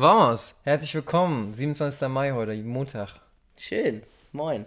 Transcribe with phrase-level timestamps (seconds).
[0.00, 1.52] Vamos, herzlich willkommen.
[1.52, 2.08] 27.
[2.08, 3.20] Mai heute, Montag.
[3.56, 4.04] Schön.
[4.30, 4.64] Moin.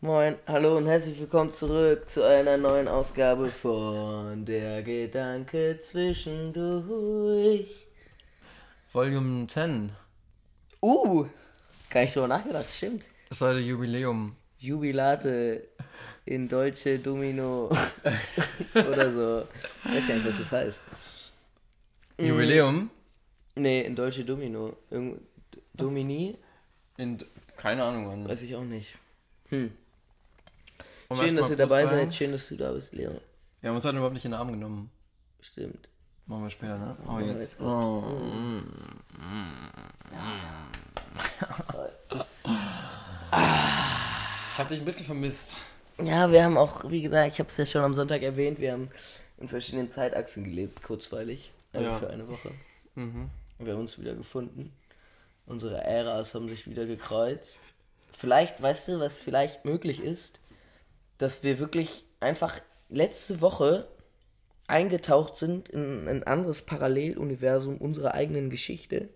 [0.00, 7.66] Moin, hallo und herzlich willkommen zurück zu einer neuen Ausgabe von Der Gedanke zwischendurch.
[8.90, 9.92] Volume 10.
[10.80, 11.26] Uh,
[11.90, 13.06] gar nicht drüber nachgedacht, stimmt.
[13.28, 14.36] Das war das Jubiläum.
[14.58, 15.68] Jubilate
[16.24, 17.70] in Deutsche Domino
[18.74, 19.46] oder so.
[19.84, 20.82] Ich weiß gar nicht, was das heißt.
[22.16, 22.88] Jubiläum?
[23.60, 24.76] Nee, in Deutsche Domino.
[24.90, 25.20] Irgend
[25.74, 26.36] Domini?
[26.96, 27.18] In,
[27.56, 28.28] keine Ahnung, wann.
[28.28, 28.96] Weiß ich auch nicht.
[29.48, 29.70] Hm.
[31.14, 31.96] Schön, dass ihr dabei sagen.
[31.96, 32.14] seid.
[32.14, 33.20] Schön, dass du da bist, Leo.
[33.60, 34.90] Wir haben uns heute überhaupt nicht in den Arm genommen.
[35.40, 35.88] Stimmt.
[36.26, 36.96] Machen wir später, ne?
[37.08, 37.40] Oh, jetzt.
[37.58, 37.60] jetzt.
[37.60, 38.02] Oh.
[44.52, 45.56] Ich hab dich ein bisschen vermisst.
[46.02, 48.72] Ja, wir haben auch, wie gesagt, ich habe es ja schon am Sonntag erwähnt, wir
[48.72, 48.88] haben
[49.38, 51.52] in verschiedenen Zeitachsen gelebt, kurzweilig.
[51.72, 51.96] Also Ja.
[51.98, 52.50] für eine Woche.
[52.94, 53.30] Mhm.
[53.60, 54.72] Wir haben uns wieder gefunden.
[55.44, 57.60] Unsere Äras haben sich wieder gekreuzt.
[58.10, 60.40] Vielleicht, weißt du, was vielleicht möglich ist,
[61.18, 63.86] dass wir wirklich einfach letzte Woche
[64.66, 69.08] eingetaucht sind in ein anderes Paralleluniversum unserer eigenen Geschichte.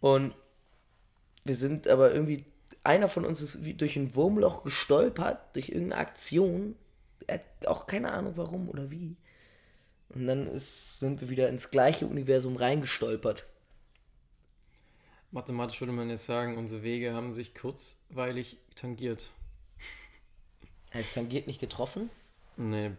[0.00, 0.34] Und
[1.44, 2.44] wir sind aber irgendwie,
[2.84, 6.76] einer von uns ist wie durch ein Wurmloch gestolpert, durch irgendeine Aktion.
[7.26, 9.16] Er hat auch keine Ahnung warum oder wie.
[10.14, 13.46] Und dann ist, sind wir wieder ins gleiche Universum reingestolpert.
[15.30, 19.30] Mathematisch würde man jetzt sagen, unsere Wege haben sich kurzweilig tangiert.
[20.92, 22.10] Heißt tangiert nicht getroffen?
[22.58, 22.90] Nee,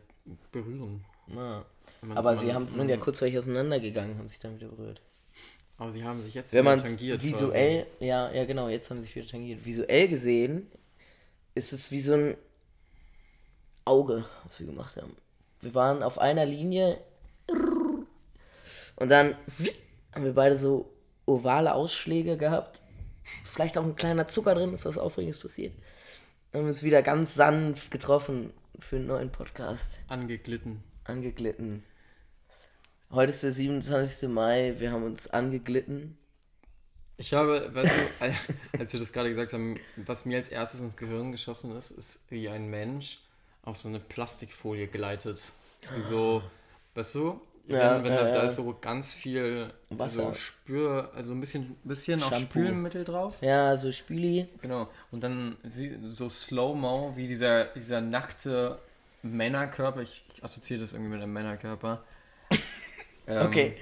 [0.52, 1.06] berühren.
[1.28, 1.64] Na.
[2.02, 5.02] Man- Aber man- sie haben, sind ja kurzweilig auseinandergegangen, haben sich dann wieder berührt.
[5.78, 7.22] Aber sie haben sich jetzt Wenn wieder man tangiert.
[7.22, 9.64] visuell, ja, ja genau, jetzt haben sie sich wieder tangiert.
[9.66, 10.72] Visuell gesehen
[11.54, 12.38] ist es wie so ein
[13.86, 15.16] Auge, was wir gemacht haben.
[15.64, 16.98] Wir waren auf einer Linie
[18.96, 19.36] und dann
[20.14, 20.94] haben wir beide so
[21.26, 22.82] ovale Ausschläge gehabt.
[23.44, 25.74] Vielleicht auch ein kleiner Zucker drin, ist was Aufregendes passiert.
[26.52, 30.00] Dann haben wir uns wieder ganz sanft getroffen für einen neuen Podcast.
[30.08, 30.84] Angeglitten.
[31.06, 31.84] Angeglitten.
[33.12, 34.30] Heute ist der 27.
[34.30, 36.18] Mai, wir haben uns angeglitten.
[37.18, 40.98] Ich habe, weißt du, als wir das gerade gesagt haben, was mir als erstes ins
[40.98, 43.20] Gehirn geschossen ist, ist wie ein Mensch
[43.62, 45.54] auf so eine Plastikfolie gleitet.
[45.96, 46.42] Die so,
[46.96, 50.28] weißt du, Ja, wenn, wenn ja, da, da ist so ganz viel Wasser.
[50.28, 52.34] so Spür, also ein bisschen, bisschen auch.
[52.38, 53.36] Spülmittel drauf.
[53.42, 54.48] Ja, so Spüli.
[54.62, 54.90] Genau.
[55.12, 55.58] Und dann
[56.04, 58.80] so Slow-Mo, wie dieser, dieser nackte
[59.22, 62.04] Männerkörper, ich assoziiere das irgendwie mit einem Männerkörper,
[63.28, 63.78] ähm, Okay.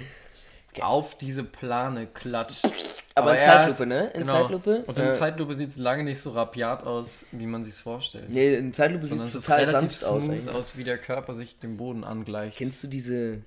[0.81, 3.00] auf diese Plane klatscht.
[3.15, 4.07] Aber in er Zeitlupe, ne?
[4.13, 4.33] In genau.
[4.41, 4.83] Zeitlupe?
[4.87, 8.29] Und in Äh, Zeitlupe sieht es lange nicht so rabiat aus, wie man sich vorstellt.
[8.29, 10.23] Nee, in Zeitlupe sieht es es total relativ sanft aus.
[10.29, 10.49] eigentlich.
[10.49, 12.57] aus, wie der Körper sich dem Boden angleicht.
[12.57, 13.41] Kennst du diese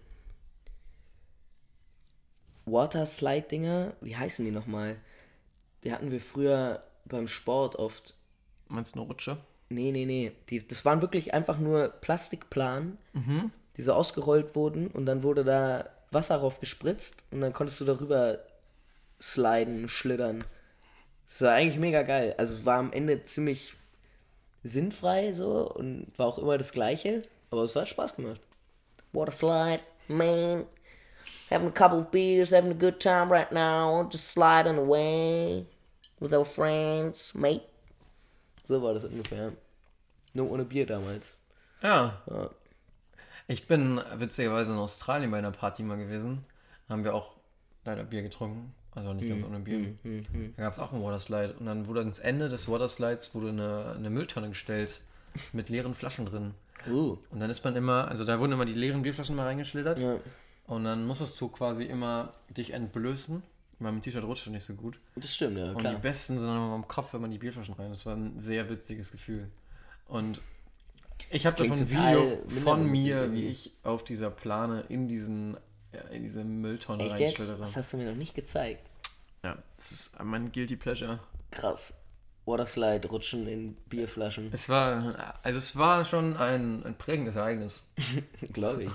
[2.66, 3.92] Water-Slide-Dinger?
[4.00, 4.96] Wie heißen die nochmal?
[5.82, 8.14] Die hatten wir früher beim Sport oft.
[8.68, 9.36] Meinst du eine Rutsche?
[9.68, 10.32] Nee, nee, nee.
[10.50, 13.50] Die, das waren wirklich einfach nur Plastikplanen, Mhm.
[13.76, 17.84] die so ausgerollt wurden und dann wurde da Wasser drauf gespritzt und dann konntest du
[17.84, 18.38] darüber
[19.20, 20.44] sliden, schlittern.
[21.28, 22.34] Das war eigentlich mega geil.
[22.38, 23.74] Also war am Ende ziemlich
[24.62, 28.40] sinnfrei so und war auch immer das gleiche, aber es hat Spaß gemacht.
[29.12, 30.66] Water slide, man.
[31.50, 35.66] Having a couple of beers, having a good time right now, just sliding away
[36.20, 37.62] with our friends, mate.
[38.62, 39.52] So war das ungefähr.
[40.32, 41.36] Nur ohne Bier damals.
[41.82, 42.22] Ja.
[42.28, 42.50] Ja.
[43.46, 46.46] Ich bin witzigerweise in Australien bei einer Party mal gewesen.
[46.88, 47.34] Da haben wir auch
[47.84, 48.74] leider Bier getrunken.
[48.94, 49.28] Also nicht Mhm.
[49.30, 49.94] ganz ohne Bier.
[50.56, 51.54] Da gab es auch einen Waterslide.
[51.58, 55.00] Und dann wurde ans Ende des Waterslides wurde eine, eine Mülltonne gestellt
[55.52, 56.52] mit leeren Flaschen drin.
[56.88, 57.16] Uh.
[57.30, 59.98] Und dann ist man immer, also da wurden immer die leeren Bierflaschen mal reingeschlittert.
[59.98, 60.16] Ja,
[60.66, 63.42] Und dann musstest du quasi immer dich entblößen.
[63.80, 65.00] Mein T-Shirt rutschte nicht so gut.
[65.16, 65.94] das stimmt, ja, Und klar.
[65.94, 67.90] die besten sind dann immer am Kopf, wenn man die Bierflaschen rein.
[67.90, 69.48] Das war ein sehr witziges Gefühl.
[70.06, 70.40] Und
[71.30, 75.56] ich habe davon ein Video von mir, wie ich auf dieser Plane in diesen
[75.94, 77.38] ja, in diese Mülltonne Echt jetzt?
[77.38, 77.58] reinschlittere.
[77.58, 78.88] Das hast du mir noch nicht gezeigt.
[79.42, 81.20] Ja, das ist mein guilty pleasure.
[81.50, 81.98] Krass.
[82.46, 84.50] Waterslide, rutschen in Bierflaschen.
[84.52, 87.84] Es war, also es war schon ein, ein prägendes Ereignis.
[88.52, 88.90] Glaube ich.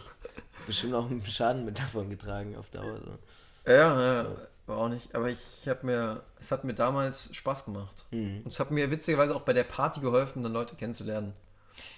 [0.67, 2.97] Bestimmt auch einen Schaden mit davon getragen auf Dauer.
[2.97, 3.71] So.
[3.71, 4.27] Ja, ja,
[4.67, 5.13] war auch nicht.
[5.15, 8.05] Aber ich habe mir, es hat mir damals Spaß gemacht.
[8.11, 8.41] Mhm.
[8.43, 11.33] Und es hat mir witzigerweise auch bei der Party geholfen, dann Leute kennenzulernen.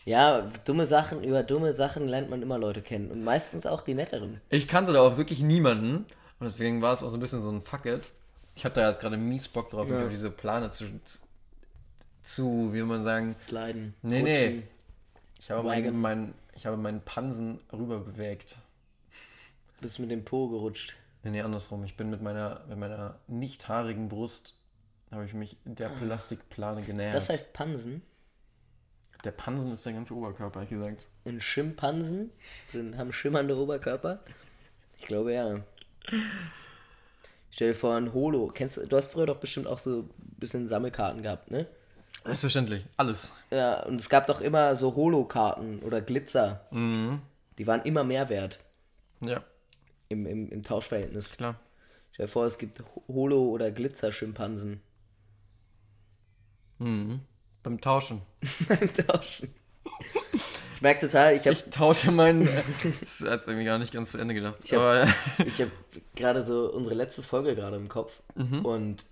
[0.05, 3.11] Ja, dumme Sachen, über dumme Sachen lernt man immer Leute kennen.
[3.11, 4.41] Und meistens auch die netteren.
[4.49, 5.97] Ich kannte da auch wirklich niemanden.
[5.97, 8.01] Und deswegen war es auch so ein bisschen so ein Fuck it.
[8.55, 10.03] Ich habe da jetzt gerade mies Bock drauf, Ja.
[10.03, 10.85] auf diese Plane zu,
[12.23, 13.93] zu, wie will man sagen, Sliden.
[14.01, 14.31] Nee, nee.
[14.45, 14.63] rutschen.
[15.39, 16.01] ich habe meinen Wagon.
[16.01, 18.57] mein, ich habe meinen Pansen rüber bewegt.
[19.79, 20.95] Bist mit dem Po gerutscht.
[21.23, 21.83] Nee, nee, andersrum.
[21.83, 24.55] Ich bin mit meiner, mit meiner nicht haarigen Brust,
[25.11, 27.15] habe ich mich der Plastikplane genähert.
[27.15, 28.01] Das heißt Pansen.
[29.23, 31.07] Der Pansen ist der ganze Oberkörper, ehrlich gesagt.
[31.25, 32.31] Und Schimpansen
[32.71, 34.19] sind, haben schimmernde Oberkörper.
[34.97, 35.61] Ich glaube ja.
[37.51, 38.47] Stell dir vor, ein Holo.
[38.53, 41.67] Kennst du, du hast früher doch bestimmt auch so ein bisschen Sammelkarten gehabt, ne?
[42.23, 43.33] Selbstverständlich, alles.
[43.49, 46.67] Ja, und es gab doch immer so Holo-Karten oder Glitzer.
[46.71, 48.59] Die waren immer mehr wert
[49.21, 49.43] Ja,
[50.09, 51.31] im, im, im Tauschverhältnis.
[51.31, 51.59] klar.
[52.11, 54.81] Stell dir vor, es gibt Holo- oder Glitzer-Schimpansen
[57.63, 58.21] Beim Tauschen.
[58.67, 59.53] beim Tauschen.
[60.75, 62.49] Ich merke total, ich habe Ich tausche meinen.
[63.01, 64.57] das hat irgendwie gar nicht ganz zu Ende gedacht.
[65.45, 65.69] ich hab
[66.15, 68.21] gerade so unsere letzte Folge gerade im Kopf
[68.63, 69.05] und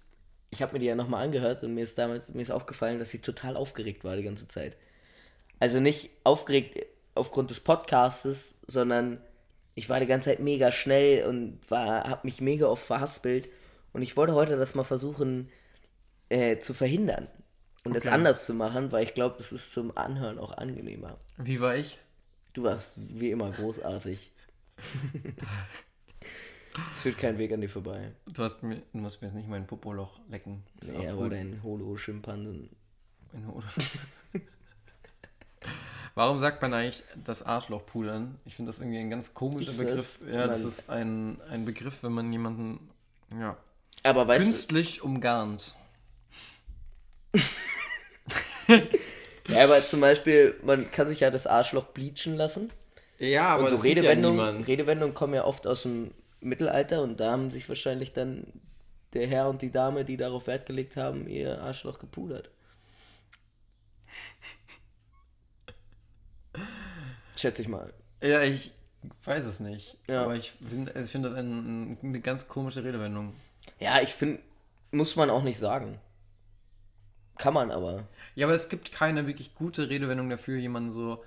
[0.49, 3.11] ich habe mir die ja nochmal angehört und mir ist damit mir ist aufgefallen, dass
[3.11, 4.77] sie total aufgeregt war die ganze Zeit.
[5.59, 9.19] Also nicht aufgeregt aufgrund des Podcastes, sondern
[9.75, 13.47] ich war die ganze Zeit mega schnell und war habe mich mega oft verhaspelt
[13.93, 15.49] und ich wollte heute das mal versuchen
[16.29, 17.27] äh, zu verhindern
[17.85, 18.13] und es Okay.
[18.13, 21.17] anders zu machen, weil ich glaube, das ist zum Anhören auch angenehmer.
[21.37, 21.97] wie war ich?
[22.53, 24.31] Du warst wie immer großartig.
[26.91, 28.13] Es führt kein Weg an dir vorbei.
[28.27, 30.63] Du, hast mir, du musst mir jetzt nicht mein Popoloch lecken.
[30.79, 31.31] Ist Nee, aber gut.
[31.33, 32.69] dein Holo-Schimpansen.
[33.33, 33.63] Mein Hut.
[36.15, 38.39] Warum sagt man eigentlich das Arschloch pudern?
[38.45, 39.77] Ich finde das irgendwie ein ganz komischer das?
[39.77, 40.19] Begriff.
[40.31, 42.89] Ja, das ist ein, ein Begriff, wenn man jemanden
[43.37, 43.57] ja,
[44.03, 45.75] Aber künstlich umgarnt.
[49.47, 52.71] ja, aber zum Beispiel, man kann sich ja das Arschloch bleachen lassen.
[53.17, 54.63] Ja, aber Und so das sieht ja Redewendungen.
[54.63, 58.47] Redewendungen kommen ja oft aus dem Mittelalter und da haben sich wahrscheinlich dann
[59.13, 62.49] der Herr und die Dame, die darauf Wert gelegt haben, ihr Arschloch gepudert.
[67.35, 67.93] Schätze ich mal.
[68.21, 68.71] Ja, ich
[69.23, 69.97] weiß es nicht.
[70.07, 70.23] Ja.
[70.23, 73.33] Aber ich finde ich find das ein, eine ganz komische Redewendung.
[73.79, 74.41] Ja, ich finde,
[74.91, 75.99] muss man auch nicht sagen.
[77.39, 78.03] Kann man aber.
[78.36, 81.24] Ja, aber es gibt keine wirklich gute Redewendung dafür, jemanden so.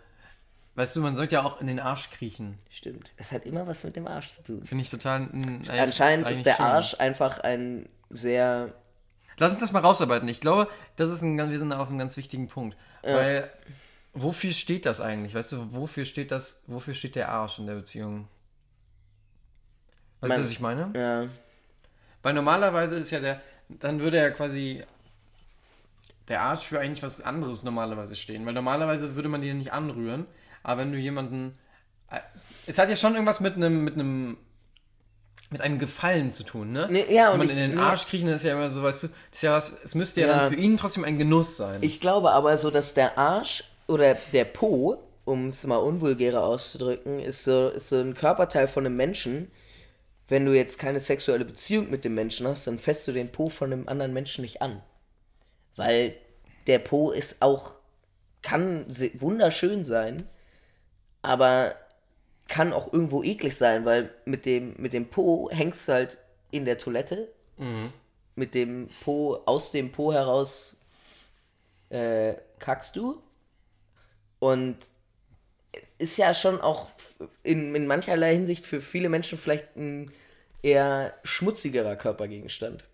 [0.76, 2.58] Weißt du, man sollte ja auch in den Arsch kriechen.
[2.70, 3.10] Stimmt.
[3.16, 4.64] Es hat immer was mit dem Arsch zu tun.
[4.64, 5.28] Finde ich total.
[5.32, 6.64] naja, Anscheinend eigentlich ist der schön.
[6.64, 8.72] Arsch einfach ein sehr.
[9.38, 10.28] Lass uns das mal rausarbeiten.
[10.28, 12.76] Ich glaube, das ist ein, ganz- wir sind auf einem ganz wichtigen Punkt.
[13.02, 13.50] Weil,
[14.12, 15.34] wofür steht das eigentlich?
[15.34, 18.28] Weißt du, wofür steht das, wofür steht der Arsch in der Beziehung?
[20.20, 20.90] Weißt du, was ich meine?
[20.94, 21.26] Ja.
[22.22, 24.84] Weil normalerweise ist ja der, dann würde ja quasi
[26.28, 28.44] der Arsch für eigentlich was anderes normalerweise stehen.
[28.46, 30.26] Weil normalerweise würde man den nicht anrühren.
[30.62, 31.58] Aber wenn du jemanden.
[32.10, 32.20] äh,
[32.66, 34.36] Es hat ja schon irgendwas mit einem, mit einem.
[35.50, 36.86] Mit einem Gefallen zu tun, ne?
[36.90, 37.78] Nee, ja, wenn man ich- in den.
[37.78, 40.22] Arsch kriechen, das ist ja immer so, weißt du, das ist ja was, es müsste
[40.22, 40.36] ja, Ja.
[40.38, 41.82] dann für ihn trotzdem ein Genuss sein.
[41.82, 44.96] Ich glaube aber so, dass der Arsch oder der Po,
[45.26, 49.50] um es mal unvulgärer auszudrücken, ist so, ist so ein Körperteil von einem Menschen.
[50.26, 53.50] Wenn du jetzt keine sexuelle Beziehung mit dem Menschen hast, dann fässt du den Po
[53.50, 54.80] von einem anderen Menschen nicht an.
[55.76, 56.16] Weil
[56.66, 57.76] der Po ist auch,
[58.42, 60.28] kann wunderschön sein,
[61.22, 61.76] aber
[62.48, 66.18] kann auch irgendwo eklig sein, weil mit dem, mit dem Po hängst du halt
[66.50, 67.32] in der Toilette.
[68.34, 70.76] Mit dem Po, aus dem Po heraus
[71.90, 73.22] äh, kackst du.
[74.38, 74.76] Und
[75.72, 76.88] es ist ja schon auch
[77.42, 80.10] in, in mancherlei Hinsicht für viele Menschen vielleicht ein
[80.62, 82.84] eher schmutzigerer Körpergegenstand.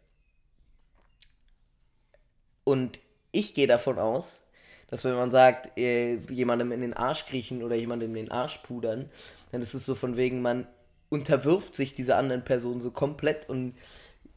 [2.69, 2.99] Und
[3.33, 4.45] ich gehe davon aus,
[4.89, 8.59] dass wenn man sagt, äh, jemandem in den Arsch kriechen oder jemandem in den Arsch
[8.59, 9.09] pudern,
[9.53, 10.67] dann ist es so von wegen, man
[11.09, 13.75] unterwirft sich dieser anderen Person so komplett und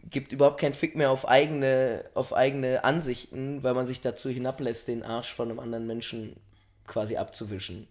[0.09, 4.87] gibt überhaupt keinen Fick mehr auf eigene, auf eigene Ansichten, weil man sich dazu hinablässt,
[4.87, 6.37] den Arsch von einem anderen Menschen
[6.87, 7.87] quasi abzuwischen.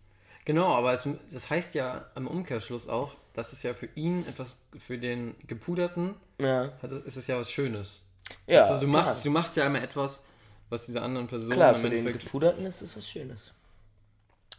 [0.47, 4.57] Genau, aber es, das heißt ja am Umkehrschluss auch, dass es ja für ihn etwas,
[4.87, 8.07] für den Gepuderten, Ja, hat, ist es ja was Schönes.
[8.47, 9.25] ja also du machst, klar.
[9.25, 10.25] du machst ja immer etwas,
[10.71, 13.53] was dieser anderen Person Klar, im für den Gepuderten ist es was Schönes.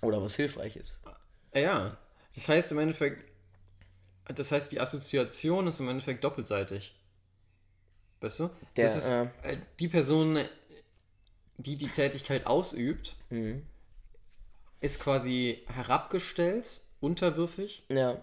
[0.02, 0.98] Oder was Hilfreiches.
[1.54, 1.98] Ja,
[2.36, 3.32] das heißt im Endeffekt,
[4.26, 6.96] das heißt, die Assoziation ist im Endeffekt doppelseitig.
[8.20, 8.50] Weißt du?
[8.76, 10.40] Der, das ist äh, äh, die Person,
[11.58, 13.66] die die Tätigkeit ausübt, Mhm.
[14.82, 17.84] ist quasi herabgestellt, unterwürfig.
[17.90, 18.22] Ja,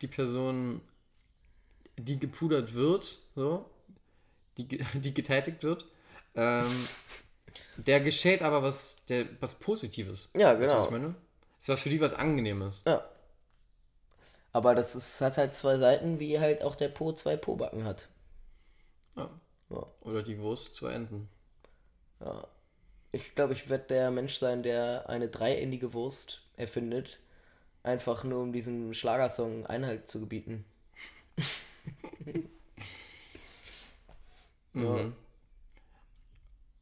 [0.00, 0.80] Die Person,
[1.96, 3.68] die gepudert wird, so,
[4.56, 5.86] die, die getätigt wird,
[6.34, 6.66] ähm,
[7.76, 10.30] der geschieht aber was, der, was Positives.
[10.34, 10.84] Ja, Weißt du, was genau.
[10.84, 11.14] ich meine?
[11.58, 12.82] Ist was für die was Angenehmes.
[12.86, 13.04] ja.
[14.52, 18.08] Aber das ist, hat halt zwei Seiten, wie halt auch der Po zwei Pobacken hat.
[19.16, 19.28] Ja.
[19.70, 19.86] Ja.
[20.02, 21.28] Oder die Wurst zu enden.
[22.20, 22.46] Ja.
[23.10, 27.18] Ich glaube, ich werde der Mensch sein, der eine dreiendige Wurst erfindet.
[27.82, 30.64] Einfach nur um diesem Schlagersong Einhalt zu gebieten.
[34.76, 35.14] Mhm.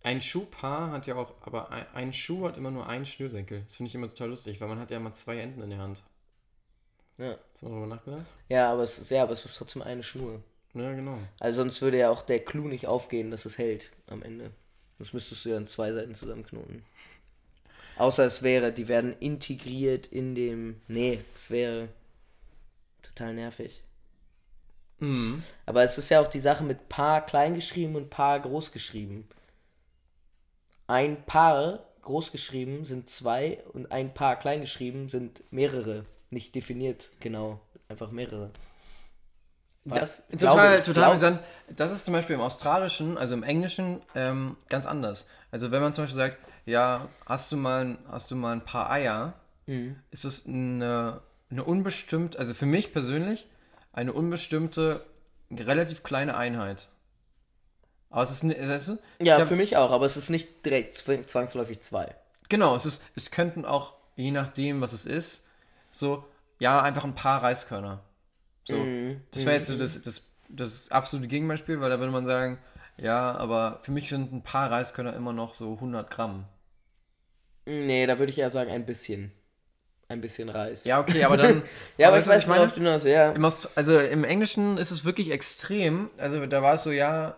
[0.03, 3.63] Ein Schuhpaar hat ja auch, aber ein, ein Schuh hat immer nur einen Schnürsenkel.
[3.65, 5.79] Das finde ich immer total lustig, weil man hat ja immer zwei Enden in der
[5.79, 6.03] Hand.
[7.19, 7.37] Ja.
[7.53, 8.27] Hast du mal darüber nachgedacht?
[8.49, 10.43] Ja, aber es ist, ja, aber es ist trotzdem eine Schnur.
[10.75, 11.19] Ja, genau.
[11.39, 14.51] Also sonst würde ja auch der Clou nicht aufgehen, dass es hält am Ende.
[14.99, 16.85] Das müsstest du ja an zwei Seiten zusammenknoten.
[17.97, 20.81] Außer es wäre, die werden integriert in dem.
[20.89, 21.89] Nee, es wäre
[23.03, 23.83] total nervig.
[24.99, 25.43] Mhm.
[25.67, 29.29] Aber es ist ja auch die Sache mit Paar klein geschrieben und Paar groß geschrieben.
[30.87, 36.05] Ein Paar groß geschrieben sind zwei und ein Paar klein geschrieben sind mehrere.
[36.31, 37.61] Nicht definiert, genau.
[37.89, 38.51] Einfach mehrere.
[39.85, 41.41] Das, total, ich, total amüsant.
[41.69, 45.27] Das ist zum Beispiel im Australischen, also im Englischen, ähm, ganz anders.
[45.51, 48.65] Also wenn man zum Beispiel sagt, ja, hast du mal, ein- hast du mal ein
[48.65, 49.35] paar Eier,
[49.67, 49.97] Mhm.
[50.11, 51.21] ist es eine,
[51.51, 53.47] eine unbestimmt, also für mich persönlich,
[53.93, 55.05] eine unbestimmte,
[55.51, 56.89] relativ kleine Einheit.
[58.13, 60.65] Aber es ist, weißt du, Ja, ich hab- für mich auch, aber es ist nicht
[60.65, 62.15] direkt zwangsläufig zwei.
[62.49, 65.49] Genau, es ist, es könnten auch, je nachdem, was es ist,
[65.91, 66.25] so,
[66.59, 68.05] ja, einfach ein paar Reiskörner.
[68.65, 68.77] So.
[68.77, 69.23] Mhm.
[69.33, 72.59] Das wäre jetzt so das, das, das absolute Gegenbeispiel, weil da würde man sagen,
[72.99, 76.45] ja, aber für mich sind ein paar Reiskörner immer noch so 100 Gramm.
[77.65, 79.33] Nee, da würde ich eher sagen, ein bisschen.
[80.09, 80.85] Ein bisschen Reis.
[80.85, 81.63] Ja, okay, aber dann.
[81.97, 83.33] ja aber weißt ich du, was weiß, worauf du hinaus ja.
[83.33, 83.45] Im
[83.77, 86.11] Also im Englischen ist es wirklich extrem.
[86.19, 87.37] Also da war es so, ja,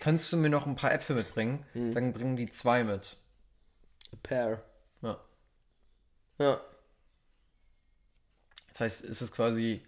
[0.00, 1.64] kannst du mir noch ein paar Äpfel mitbringen?
[1.74, 1.92] Mhm.
[1.92, 3.16] Dann bringen die zwei mit.
[4.12, 4.62] A pair.
[5.02, 5.20] Ja.
[6.38, 6.60] Ja.
[8.68, 9.84] Das heißt, es ist quasi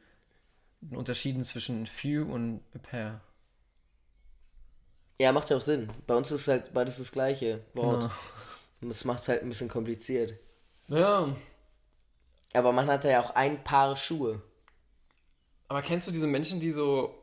[0.82, 3.20] ein Unterschied zwischen few und a pair.
[5.20, 5.88] Ja, macht ja auch Sinn.
[6.06, 8.04] Bei uns ist halt beides das gleiche Wort.
[8.04, 8.10] Ja.
[8.80, 10.34] Und das macht es halt ein bisschen kompliziert.
[10.88, 11.34] Ja.
[12.52, 14.42] Aber man hat ja auch ein Paar Schuhe.
[15.68, 17.21] Aber kennst du diese Menschen, die so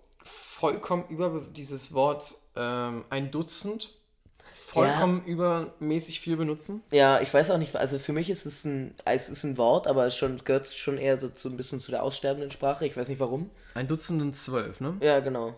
[0.59, 3.95] vollkommen über dieses Wort ähm, ein Dutzend
[4.69, 6.83] vollkommen übermäßig viel benutzen?
[6.91, 9.87] Ja, ich weiß auch nicht, also für mich ist es ein, es ist ein Wort,
[9.87, 12.85] aber es schon, gehört schon eher so zu, ein bisschen zu der aussterbenden Sprache.
[12.85, 13.49] Ich weiß nicht warum.
[13.73, 14.97] Ein Dutzend und zwölf, ne?
[15.01, 15.55] Ja, genau.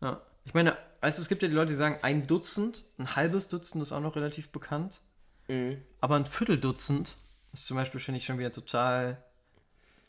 [0.00, 0.20] Ja.
[0.44, 3.82] Ich meine, du, es gibt ja die Leute, die sagen, ein Dutzend, ein halbes Dutzend
[3.82, 5.00] ist auch noch relativ bekannt.
[5.48, 5.82] Mhm.
[6.00, 7.16] Aber ein Vierteldutzend
[7.52, 9.22] ist zum Beispiel, finde ich, schon wieder total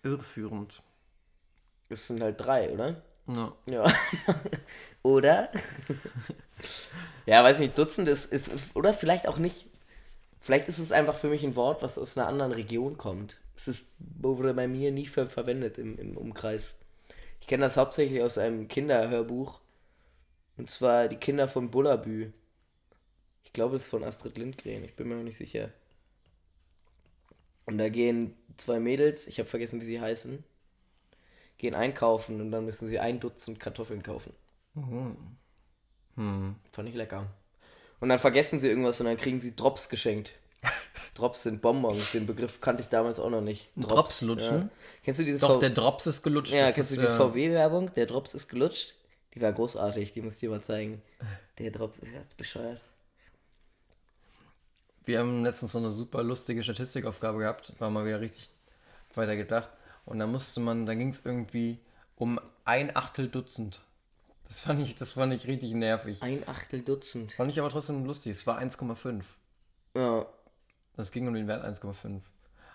[0.03, 0.81] irreführend.
[1.89, 3.01] Es sind halt drei, oder?
[3.35, 3.55] Ja.
[3.67, 3.93] Ja.
[5.03, 5.51] oder?
[7.25, 9.67] ja, weiß nicht, Dutzend ist, ist, oder vielleicht auch nicht.
[10.39, 13.37] Vielleicht ist es einfach für mich ein Wort, was aus einer anderen Region kommt.
[13.55, 16.75] Es ist, wurde bei mir nie ver verwendet im, im Umkreis.
[17.41, 19.59] Ich kenne das hauptsächlich aus einem Kinderhörbuch.
[20.57, 22.31] Und zwar die Kinder von Bullabü.
[23.43, 25.71] Ich glaube, es ist von Astrid Lindgren, ich bin mir noch nicht sicher.
[27.65, 30.43] Und da gehen zwei Mädels, ich habe vergessen, wie sie heißen,
[31.59, 34.33] gehen einkaufen und dann müssen sie ein Dutzend Kartoffeln kaufen.
[36.15, 36.55] Hm.
[36.71, 37.27] Fand ich lecker.
[37.99, 40.31] Und dann vergessen sie irgendwas und dann kriegen sie Drops geschenkt.
[41.15, 43.69] Drops sind Bonbons, den Begriff kannte ich damals auch noch nicht.
[43.75, 44.57] Drops lutschen?
[44.57, 44.69] Ja.
[45.03, 46.53] Kennst du diese Doch, V- der Drops ist gelutscht.
[46.53, 47.93] Ja, das kennst ist, du die äh, VW-Werbung?
[47.93, 48.95] Der Drops ist gelutscht.
[49.35, 51.01] Die war großartig, die muss ich dir mal zeigen.
[51.59, 52.81] Der Drops ist ja, bescheuert.
[55.05, 58.49] Wir haben letztens so eine super lustige Statistikaufgabe gehabt, war mal wieder richtig
[59.13, 59.69] weiter gedacht.
[60.09, 61.79] Und da musste man, da ging es irgendwie
[62.15, 63.79] um ein Achtel Dutzend.
[64.47, 66.21] Das fand ich, das fand ich richtig nervig.
[66.23, 67.33] Ein Achtel Dutzend.
[67.33, 68.31] Fand ich aber trotzdem lustig.
[68.31, 69.21] Es war 1,5.
[69.95, 70.25] Ja.
[70.97, 72.21] Das ging um den Wert 1,5.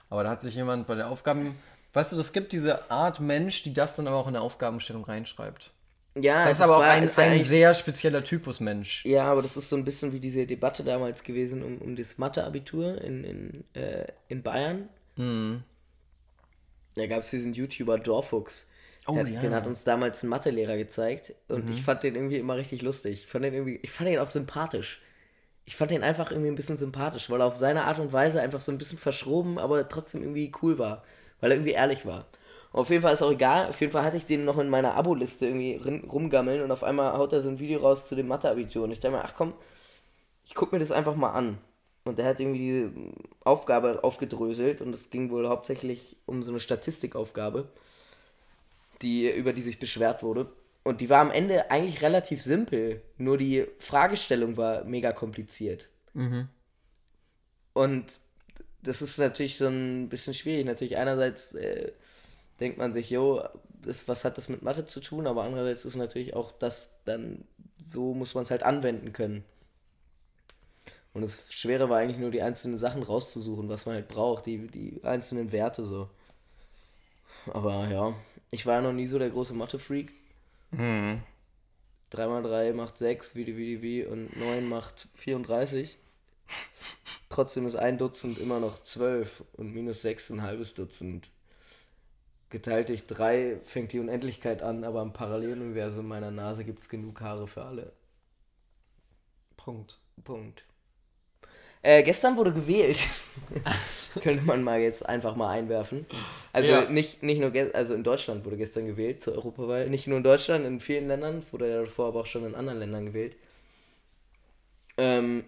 [0.08, 1.56] Aber da hat sich jemand bei der Aufgaben.
[1.92, 5.04] Weißt du, das gibt diese Art Mensch, die das dann aber auch in der Aufgabenstellung
[5.04, 5.72] reinschreibt.
[6.16, 9.04] Ja, Das ist es aber auch war- ein, es war ein sehr spezieller Typus Mensch.
[9.04, 12.18] Ja, aber das ist so ein bisschen wie diese Debatte damals gewesen um, um das
[12.18, 14.88] Mathe-Abitur in, in, äh, in Bayern.
[15.16, 15.64] Mhm.
[16.96, 18.70] Da gab es diesen YouTuber Dorfuchs.
[19.06, 19.38] Oh, der, ja.
[19.38, 19.40] Mhm.
[19.40, 23.24] Den hat uns damals ein Mathelehrer gezeigt und ich fand den irgendwie immer richtig lustig.
[23.24, 25.02] Ich fand den irgendwie, ich fand den auch sympathisch.
[25.66, 28.40] Ich fand den einfach irgendwie ein bisschen sympathisch, weil er auf seine Art und Weise
[28.40, 31.04] einfach so ein bisschen verschroben, aber trotzdem irgendwie cool war.
[31.40, 32.26] Weil er irgendwie ehrlich war.
[32.72, 33.68] Und auf jeden Fall ist auch egal.
[33.68, 37.12] Auf jeden Fall hatte ich den noch in meiner Abo-Liste irgendwie rumgammeln und auf einmal
[37.12, 38.84] haut er so ein Video raus zu dem Mathe-Abitur.
[38.84, 39.54] Und ich dachte mir, ach komm,
[40.44, 41.58] ich guck mir das einfach mal an.
[42.04, 42.92] Und er hat irgendwie diese
[43.44, 47.68] Aufgabe aufgedröselt und es ging wohl hauptsächlich um so eine Statistikaufgabe,
[49.00, 50.46] die, über die sich beschwert wurde.
[50.82, 55.88] Und die war am Ende eigentlich relativ simpel, nur die Fragestellung war mega kompliziert.
[57.73, 58.04] Und
[58.82, 60.66] das ist natürlich so ein bisschen schwierig.
[60.66, 61.92] Natürlich einerseits äh,
[62.61, 63.42] denkt man sich, jo,
[63.82, 67.44] das, was hat das mit Mathe zu tun, aber andererseits ist natürlich auch das dann,
[67.87, 69.44] so muss man es halt anwenden können.
[71.14, 74.66] Und das Schwere war eigentlich nur die einzelnen Sachen rauszusuchen, was man halt braucht, die,
[74.66, 76.11] die einzelnen Werte so.
[77.47, 78.14] Aber ja,
[78.50, 80.12] ich war noch nie so der große Mathe-Freak.
[80.73, 81.23] Mhm.
[82.11, 85.99] 3 mal 3 macht 6, wie, wie, wie, und 9 macht 34.
[87.28, 91.30] Trotzdem ist ein Dutzend immer noch 12 und minus 6 ein halbes Dutzend.
[92.50, 97.21] Geteilt durch 3 fängt die Unendlichkeit an, aber im Paralleluniversum meiner Nase gibt es genug
[97.21, 97.92] Haare für alle.
[99.56, 99.99] Punkt.
[100.23, 100.64] Punkt.
[101.84, 102.98] Äh, gestern wurde gewählt.
[104.22, 106.06] Könnte man mal jetzt einfach mal einwerfen.
[106.50, 106.88] Also Ja.
[106.88, 109.90] nicht, nicht nur also in Deutschland wurde gestern gewählt zur Europawahl.
[109.90, 111.40] Nicht nur in Deutschland, in vielen Ländern.
[111.40, 113.36] Es wurde ja davor aber auch schon in anderen Ländern gewählt.
[114.96, 115.44] Ähm,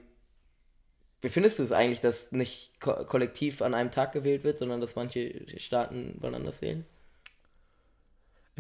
[1.23, 4.83] wie findest du es eigentlich, dass nicht ko kollektiv an einem Tag gewählt wird, sondern
[4.83, 6.85] dass manche Staaten wann anders wählen?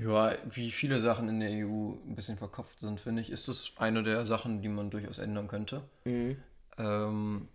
[0.00, 3.72] Ja, wie viele Sachen in der EU ein bisschen verkopft sind, finde ich, ist das
[3.76, 5.82] eine der Sachen, die man durchaus ändern könnte.
[6.78, 7.48] Ähm,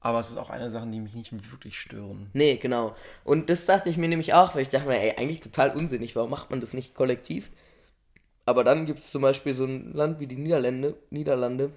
[0.00, 2.30] aber es ist auch eine der Sachen, die mich nicht wirklich stören.
[2.32, 2.94] Nee, genau.
[3.24, 6.14] Und das dachte ich mir nämlich auch, weil ich dachte mir, ey, eigentlich total unsinnig,
[6.16, 7.50] warum macht man das nicht kollektiv?
[8.46, 11.70] Aber dann gibt es zum Beispiel so ein Land wie die Niederlande, Niederlande.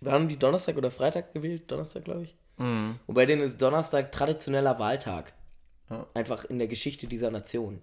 [0.00, 2.34] Wir haben die Donnerstag oder Freitag gewählt, Donnerstag, glaube ich.
[2.58, 5.32] Und bei denen ist Donnerstag traditioneller Wahltag.
[5.90, 6.06] Ja.
[6.14, 7.80] Einfach in der Geschichte dieser Nation.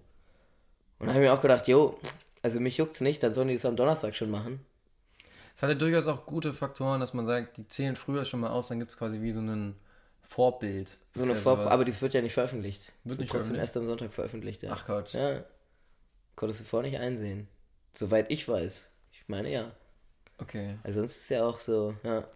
[0.98, 1.98] Und da habe ich mir auch gedacht, jo,
[2.42, 4.60] also mich juckt's nicht, dann sollen die es am Donnerstag schon machen.
[5.56, 8.50] Es hat ja durchaus auch gute Faktoren, dass man sagt, die zählen früher schon mal
[8.50, 9.74] aus, dann gibt es quasi wie so ein
[10.22, 10.98] Vorbild.
[11.14, 11.72] So eine ja Vor sowas.
[11.72, 12.92] aber die wird ja nicht veröffentlicht.
[13.04, 14.72] Wird nicht trotzdem erst am Sonntag veröffentlicht, ja.
[14.74, 15.14] Ach Gott.
[15.14, 15.42] Ja.
[16.34, 17.48] Konntest du vorher nicht einsehen.
[17.94, 18.82] Soweit ich weiß.
[19.12, 19.72] Ich meine ja.
[20.36, 20.76] Okay.
[20.82, 22.28] Also sonst ist es ja auch so, ja.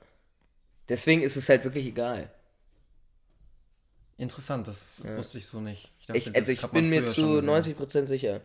[0.88, 2.30] Deswegen ist es halt wirklich egal.
[4.16, 5.92] Interessant, das wusste ich so nicht.
[6.06, 7.76] dachte, Ich, also ich bin mir zu schon gesehen.
[7.76, 8.40] 90% sicher.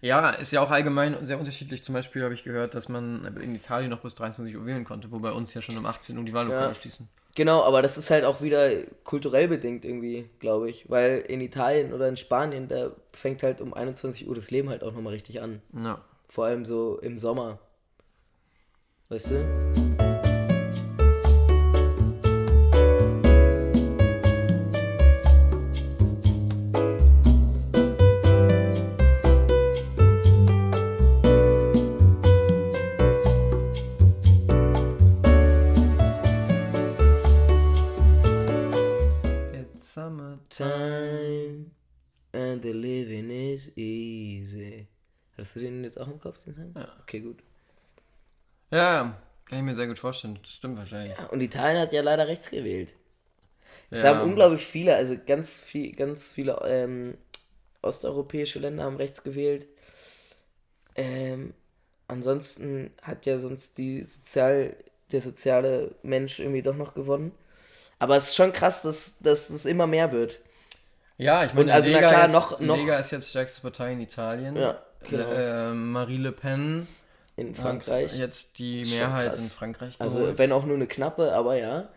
[0.00, 1.82] Ja, ist ja auch allgemein sehr unterschiedlich.
[1.84, 5.10] Zum Beispiel habe ich gehört, dass man in Italien noch bis 23 Uhr wählen konnte,
[5.10, 6.74] wo bei uns ja schon um 18 Uhr die Wahllokale Ja.
[6.74, 7.08] schließen.
[7.34, 8.70] Genau, aber das ist halt auch wieder
[9.04, 10.88] kulturell bedingt irgendwie, glaube ich.
[10.88, 14.82] Weil in Italien oder in Spanien, da fängt halt um 21 Uhr das Leben halt
[14.82, 15.60] auch nochmal richtig an.
[15.74, 16.00] Ja.
[16.28, 17.58] Vor allem so im Sommer.
[19.10, 19.95] Weißt du?
[46.34, 46.72] Den jetzt auch im Kopf?
[46.72, 46.72] Den Song?
[46.74, 46.88] Ja.
[47.02, 47.38] Okay, gut.
[48.70, 49.16] Ja,
[49.48, 50.38] kann ich mir sehr gut vorstellen.
[50.42, 51.16] Das stimmt wahrscheinlich.
[51.30, 52.94] Und Italien hat ja leider rechts gewählt.
[53.90, 54.16] Es Ja.
[54.16, 57.16] haben unglaublich viele, also ganz viel, ganz viele ähm,
[57.82, 59.68] osteuropäische Länder haben rechts gewählt.
[60.94, 61.54] Ähm,
[62.08, 64.76] ansonsten hat ja sonst die Sozial,
[65.12, 67.32] der soziale Mensch irgendwie doch noch gewonnen.
[67.98, 70.40] Aber es ist schon krass, dass, dass es immer mehr wird.
[71.18, 74.00] Ja, ich meine, also, Lega, klar, jetzt, noch- noch- Lega ist jetzt stärkste Partei in
[74.00, 74.56] Italien.
[74.56, 75.30] Ja, genau.
[75.30, 76.86] äh, Marie Le Pen
[77.36, 78.16] In hat Frankreich.
[78.16, 80.38] jetzt die Mehrheit in Frankreich Also geholt.
[80.38, 81.88] wenn auch nur eine knappe, aber ja.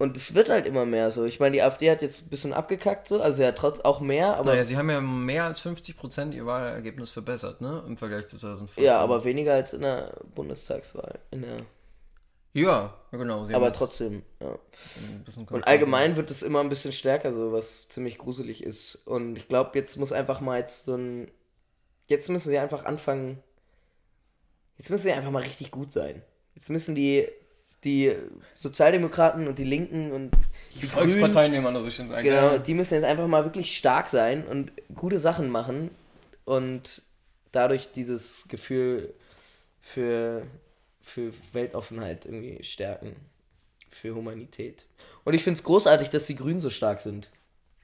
[0.00, 1.24] Und es wird halt immer mehr so.
[1.24, 4.36] Ich meine, die AfD hat jetzt ein bisschen abgekackt so, also ja trotz auch mehr,
[4.36, 7.82] aber naja, sie haben ja mehr als 50% ihr Wahlergebnis verbessert, ne?
[7.84, 8.84] Im Vergleich zu 2014.
[8.84, 11.18] ja, aber weniger als in der Bundestagswahl.
[11.32, 11.62] In der,
[12.52, 13.44] Ja, genau.
[13.52, 14.56] Aber trotzdem, ja.
[15.50, 18.96] Und allgemein wird es immer ein bisschen stärker, so was ziemlich gruselig ist.
[19.04, 21.28] Und ich glaube, jetzt muss einfach mal jetzt so ein.
[22.08, 23.42] Jetzt müssen sie einfach anfangen.
[24.78, 26.22] Jetzt müssen sie einfach mal richtig gut sein.
[26.54, 27.28] Jetzt müssen die,
[27.84, 28.14] die
[28.54, 30.30] Sozialdemokraten und die Linken und
[30.80, 32.24] Die Volksparteien, wie man das so schön sagt.
[32.24, 32.58] Genau, ja.
[32.58, 35.90] die müssen jetzt einfach mal wirklich stark sein und gute Sachen machen
[36.44, 37.02] und
[37.52, 39.12] dadurch dieses Gefühl
[39.82, 40.46] für,
[41.02, 43.16] für Weltoffenheit irgendwie stärken.
[43.90, 44.86] Für Humanität.
[45.24, 47.30] Und ich finde es großartig, dass die Grünen so stark sind.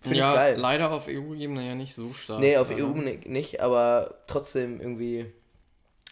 [0.05, 0.57] Finde ja, ich geil.
[0.57, 2.41] leider auf EU-Ebene ja nicht so stark.
[2.41, 5.27] Nee, auf EU nicht, aber trotzdem irgendwie.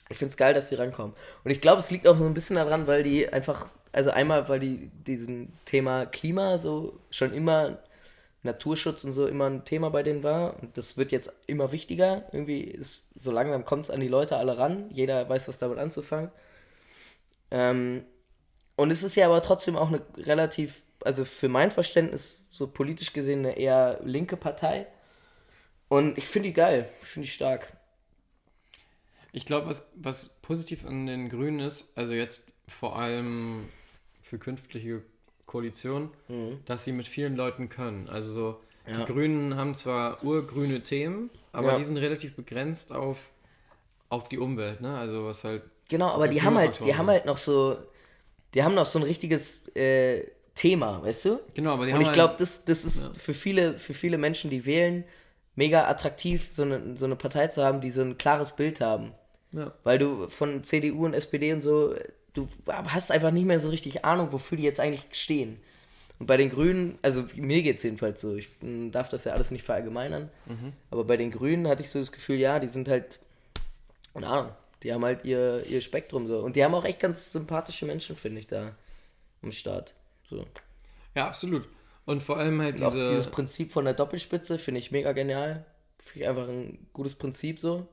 [0.09, 1.15] Ich finde es geil, dass die rankommen.
[1.45, 4.49] Und ich glaube, es liegt auch so ein bisschen daran, weil die einfach, also einmal,
[4.49, 7.79] weil die diesen Thema Klima so schon immer,
[8.43, 10.61] Naturschutz und so immer ein Thema bei denen war.
[10.61, 12.25] Und das wird jetzt immer wichtiger.
[12.33, 14.87] Irgendwie ist, so langsam kommt es an die Leute alle ran.
[14.91, 16.31] Jeder weiß, was damit anzufangen.
[17.51, 18.05] Ähm,
[18.77, 23.13] und es ist ja aber trotzdem auch eine relativ, also für mein Verständnis, so politisch
[23.13, 24.87] gesehen, eine eher linke Partei.
[25.89, 26.89] Und ich finde die geil.
[27.03, 27.73] Ich finde die stark.
[29.33, 33.69] Ich glaube, was, was positiv an den Grünen ist, also jetzt vor allem
[34.21, 35.03] für künftige
[35.47, 36.11] Koalitionen,
[36.67, 38.09] dass sie mit vielen Leuten können.
[38.09, 38.99] Also so, Ja.
[39.05, 41.79] die Grünen haben zwar urgrüne Themen, aber Ja.
[41.79, 43.19] die sind relativ begrenzt auf,
[44.09, 44.97] auf die Umwelt, ne?
[44.97, 45.63] Also was halt.
[45.89, 47.77] Genau, aber die haben halt, die haben halt noch so,
[48.55, 51.41] die haben noch so ein richtiges äh, Thema, weißt du?
[51.55, 54.19] Genau, aber die Und haben ich halt- glaube, das, das ist für viele, für viele
[54.19, 55.05] Menschen, die wählen,
[55.57, 59.13] mega attraktiv, so eine, so eine Partei zu haben, die so ein klares Bild haben.
[59.53, 59.73] Ja.
[59.85, 61.95] Weil du von CDU und SPD und so,
[62.35, 65.61] du hast einfach nicht mehr so richtig Ahnung, wofür die jetzt eigentlich stehen.
[66.19, 68.49] Und bei den Grünen, also mir geht es jedenfalls so, ich
[68.93, 70.73] darf das ja alles nicht verallgemeinern, Mhm.
[70.91, 73.19] aber bei den Grünen hatte ich so das Gefühl, ja, die sind halt,
[74.15, 76.39] keine Ahnung, die haben halt ihr, ihr Spektrum so.
[76.41, 78.75] Und die haben auch echt ganz sympathische Menschen, finde ich, da
[79.43, 79.93] im Staat.
[80.37, 80.47] So.
[81.15, 81.69] Ja, absolut.
[82.05, 83.09] Und vor allem halt diese.
[83.09, 85.65] dieses Prinzip von der Doppelspitze finde ich mega genial.
[86.03, 87.87] Finde ich einfach ein gutes Prinzip so.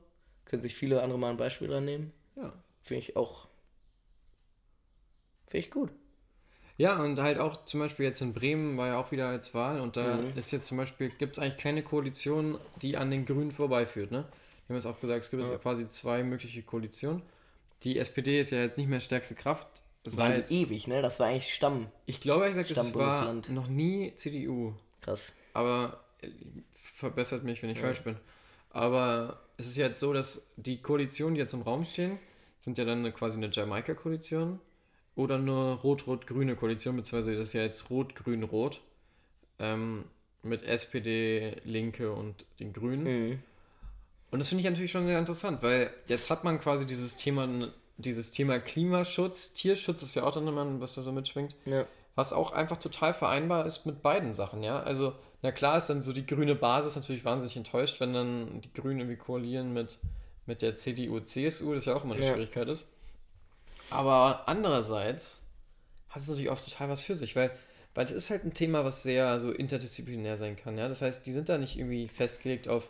[0.46, 2.12] Können sich viele andere mal ein Beispiel dran nehmen.
[2.36, 2.52] ja.
[2.82, 3.46] Finde ich auch.
[5.46, 5.90] Finde ich gut.
[6.76, 9.80] Ja, und halt auch zum Beispiel jetzt in Bremen war ja auch wieder jetzt Wahl
[9.80, 10.32] und da Mhm.
[10.36, 14.24] ist jetzt zum Beispiel, gibt es eigentlich keine Koalition, die an den Grünen vorbeiführt, ne?
[14.66, 15.58] Wir haben jetzt auch gesagt, es gibt Ja.
[15.58, 17.22] quasi zwei mögliche Koalitionen.
[17.82, 21.02] Die SPD ist ja jetzt nicht mehr stärkste Kraft Waren die ewig, ne?
[21.02, 21.88] Das war eigentlich Stamm.
[22.06, 25.32] ich glaube ehrlich gesagt, es war noch nie CDU, Krass.
[25.52, 26.28] aber äh,
[26.72, 28.16] verbessert mich, wenn ich falsch bin.
[28.70, 32.18] Aber es ist ja jetzt so, dass die Koalitionen, die jetzt im Raum stehen,
[32.58, 34.60] sind ja dann quasi eine Jamaika-Koalition
[35.16, 38.80] oder eine rot-rot-grüne Koalition, beziehungsweise das ist ja jetzt rot-grün-rot
[39.58, 40.04] ähm,
[40.42, 43.02] mit SPD, Linke und den Grünen.
[43.02, 43.42] Mhm.
[44.30, 47.72] Und das finde ich natürlich schon sehr interessant, weil jetzt hat man quasi dieses Thema,
[48.00, 51.86] dieses Thema Klimaschutz, Tierschutz ist ja auch dann immer, was da so mitschwingt Ja.
[52.14, 54.82] was auch einfach total vereinbar ist mit beiden Sachen, ja.
[54.82, 58.72] Also, na klar ist dann so die grüne Basis natürlich wahnsinnig enttäuscht, wenn dann die
[58.72, 59.98] Grünen irgendwie koalieren mit,
[60.46, 62.32] mit der CDU, CSU, das ja auch immer eine Ja.
[62.32, 62.88] Schwierigkeit ist.
[63.90, 65.40] Aber andererseits
[66.08, 67.50] hat es natürlich auch total was für sich, weil,
[67.94, 70.88] weil das ist halt ein Thema, was sehr so interdisziplinär sein kann, ja.
[70.88, 72.88] Das heißt, die sind da nicht irgendwie festgelegt auf,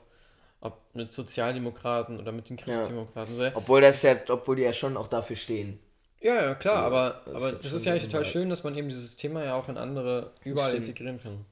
[0.61, 3.39] ob mit Sozialdemokraten oder mit den Christdemokraten.
[3.39, 3.53] Ja.
[3.55, 5.79] Obwohl das ja, obwohl die ja schon auch dafür stehen.
[6.21, 8.63] Ja, ja, klar, Ja, aber, das aber ist das ist ja eigentlich total schön, dass
[8.63, 10.89] man eben dieses Thema ja auch in andere überall Stimmt.
[10.89, 11.45] integrieren kann.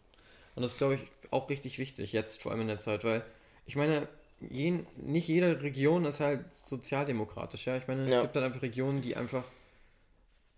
[0.54, 3.22] Und das ist, glaube ich, auch richtig wichtig, jetzt vor allem in der Zeit, weil
[3.64, 4.06] ich meine,
[4.40, 7.76] je, nicht jede Region ist halt sozialdemokratisch, ja.
[7.76, 8.22] Ich meine, es Ja.
[8.22, 9.44] gibt halt einfach Regionen, die einfach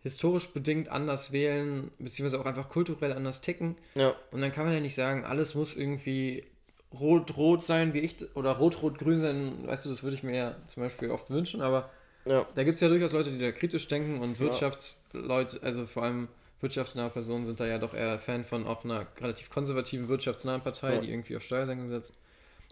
[0.02, 3.76] historisch bedingt anders wählen, beziehungsweise auch einfach kulturell anders ticken.
[3.94, 4.14] Ja.
[4.30, 6.44] Und dann kann man ja nicht sagen, alles muss irgendwie
[6.98, 10.82] rot-rot sein, wie ich, oder rot-rot-grün sein, weißt du, das würde ich mir ja zum
[10.82, 11.90] Beispiel oft wünschen, aber
[12.24, 12.46] Ja.
[12.54, 16.28] da gibt es ja durchaus Leute, die da kritisch denken und Wirtschaftsleute, also vor allem
[16.60, 20.94] wirtschaftsnahe Personen sind da ja doch eher Fan von auch einer relativ konservativen wirtschaftsnahen Partei,
[20.94, 21.00] Ja.
[21.00, 22.14] die irgendwie auf Steuersenkung setzt.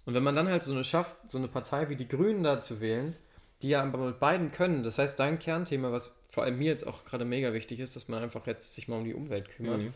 [0.04, 2.60] Und wenn man dann halt so eine schafft, so eine Partei wie die Grünen da
[2.62, 3.14] zu wählen,
[3.62, 6.86] die ja aber mit beiden können, das heißt dein Kernthema, was vor allem mir jetzt
[6.86, 9.82] auch gerade mega wichtig ist, dass man einfach jetzt sich mal um die Umwelt kümmert.
[9.82, 9.92] Mhm.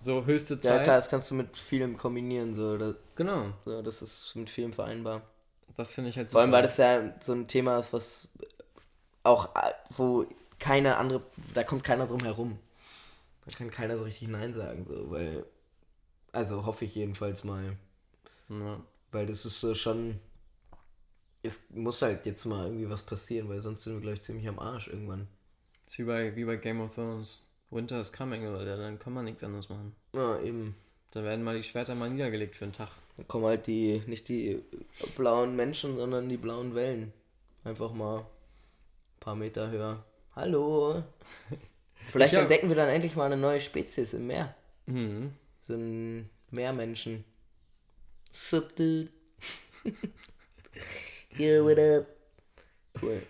[0.00, 0.84] So höchste Ja, Zeit.
[0.84, 2.54] klar, das kannst du mit vielem kombinieren.
[2.54, 3.52] So, das, Genau.
[3.64, 5.22] so, das ist mit vielem vereinbar.
[5.76, 6.56] Das finde ich halt Vor allem, super.
[6.58, 8.28] weil das ja so ein Thema ist, was
[9.24, 9.50] auch,
[9.90, 10.26] wo
[10.58, 11.22] keine andere,
[11.54, 12.58] da kommt keiner drum herum.
[13.46, 15.44] Da kann keiner so richtig Nein sagen, so, weil,
[16.32, 17.76] also hoffe ich jedenfalls mal,
[18.48, 18.80] Ja.
[19.12, 20.20] weil das ist so schon,
[21.42, 24.48] es muss halt jetzt mal irgendwie was passieren, weil sonst sind wir, glaube ich, ziemlich
[24.48, 25.28] am Arsch irgendwann.
[25.86, 27.48] Ist wie bei, wie bei Game of Thrones.
[27.76, 29.94] Winter is coming, oder dann kann man nichts anderes machen.
[30.14, 30.74] Ja, eben.
[31.12, 32.88] Da werden mal die Schwerter mal niedergelegt für einen Tag.
[33.16, 34.62] Da kommen halt die, nicht die
[35.16, 37.12] blauen Menschen, sondern die blauen Wellen.
[37.64, 38.24] Einfach mal ein
[39.20, 40.04] paar Meter höher.
[40.34, 41.02] Hallo.
[42.08, 44.54] Vielleicht Ich hab- entdecken wir dann endlich mal eine neue Spezies im Meer.
[44.86, 45.32] Mhm.
[45.66, 47.24] So ein Meermenschen.
[48.30, 49.08] Sup, dude?
[51.38, 52.06] Yo, what up?
[53.00, 53.22] Cool.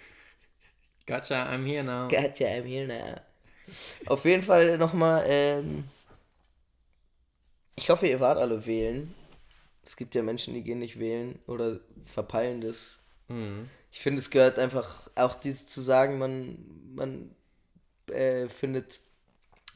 [1.06, 2.09] Gotcha, I'm here now.
[2.09, 3.20] Gotcha, I'm here now.
[4.07, 5.85] Auf jeden Fall nochmal, ähm,
[7.74, 9.14] ich hoffe, ihr wart alle wählen.
[9.85, 12.98] Es gibt ja Menschen, die gehen nicht wählen oder verpeilen das.
[13.29, 13.68] Mhm.
[13.92, 16.59] Ich finde, es gehört einfach auch dieses zu sagen, man,
[16.94, 17.31] man
[18.09, 19.00] äh, findet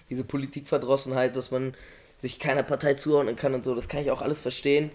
[0.09, 1.74] diese Politikverdrossenheit, dass man
[2.18, 4.90] sich keiner Partei zuordnen kann und so, das kann ich auch alles verstehen.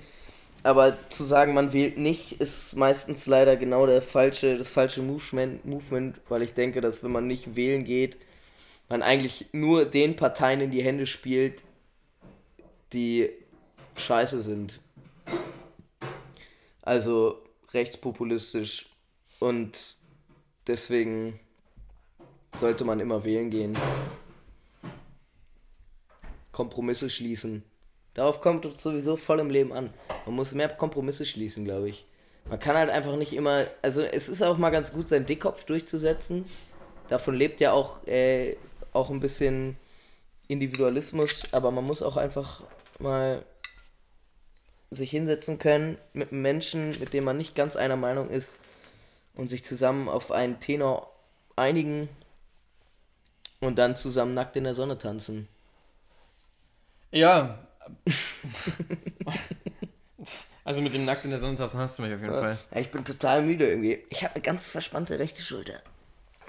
[0.64, 5.64] Aber zu sagen, man wählt nicht, ist meistens leider genau der falsche, das falsche Movement,
[5.66, 8.18] Movement, weil ich denke, dass wenn man nicht wählen geht,
[8.90, 11.64] man eigentlich nur den Parteien in die Hände spielt,
[12.94, 13.30] die
[13.96, 14.80] scheiße sind.
[16.82, 17.42] Also
[17.74, 18.90] rechtspopulistisch
[19.40, 19.96] und
[20.68, 21.40] deswegen
[22.56, 23.78] sollte man immer wählen gehen.
[26.52, 27.64] Kompromisse schließen.
[28.14, 29.94] Darauf kommt es sowieso voll im Leben an.
[30.26, 32.06] Man muss mehr Kompromisse schließen, glaube ich.
[32.48, 33.66] Man kann halt einfach nicht immer.
[33.82, 36.46] Also, es ist auch mal ganz gut, seinen Dickkopf durchzusetzen.
[37.10, 38.56] Davon lebt ja auch, äh,
[38.96, 39.78] auch ein bisschen
[40.48, 42.64] Individualismus, aber man muss auch einfach
[43.00, 43.44] mal
[44.92, 48.60] sich hinsetzen können mit einem Menschen, mit dem man nicht ganz einer Meinung ist
[49.34, 51.12] und sich zusammen auf einen Tenor
[51.56, 52.10] einigen
[53.60, 55.48] und dann zusammen nackt in der Sonne tanzen.
[57.12, 57.60] Ja.
[60.66, 62.58] Also mit dem Nackt in der Sonnentasse hast du mich auf jeden Fall.
[62.74, 64.04] Ja, ich bin total müde irgendwie.
[64.10, 65.80] Ich habe eine ganz verspannte rechte Schulter.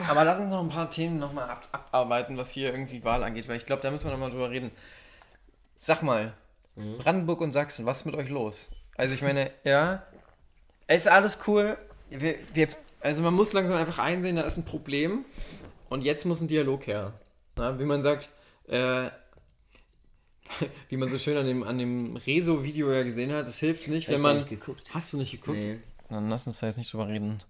[0.09, 3.49] Aber lass uns noch ein paar Themen nochmal ab abarbeiten, was hier irgendwie Wahl angeht,
[3.49, 4.71] weil ich glaube, da müssen wir nochmal drüber reden.
[5.79, 6.35] Sag mal,
[6.75, 6.99] mhm.
[6.99, 8.71] Brandenburg und Sachsen, was ist mit euch los?
[8.97, 10.03] Also ich meine, ja,
[10.89, 11.77] ist alles cool.
[12.11, 12.69] Wir, wir,
[13.01, 15.25] also man muss langsam einfach einsehen, da ist ein Problem
[15.89, 17.15] und jetzt muss ein Dialog her.
[17.57, 18.29] Na, wie man sagt,
[18.69, 19.11] äh,
[20.89, 24.09] wie man so schön an dem, an dem Rezo-Video ja gesehen hat, es hilft nicht,
[24.09, 24.37] wenn man.
[24.39, 24.83] Nicht geguckt.
[24.91, 25.59] Hast du nicht geguckt?
[25.59, 25.79] Nee.
[26.09, 27.43] Dann lass uns da jetzt nicht drüber reden.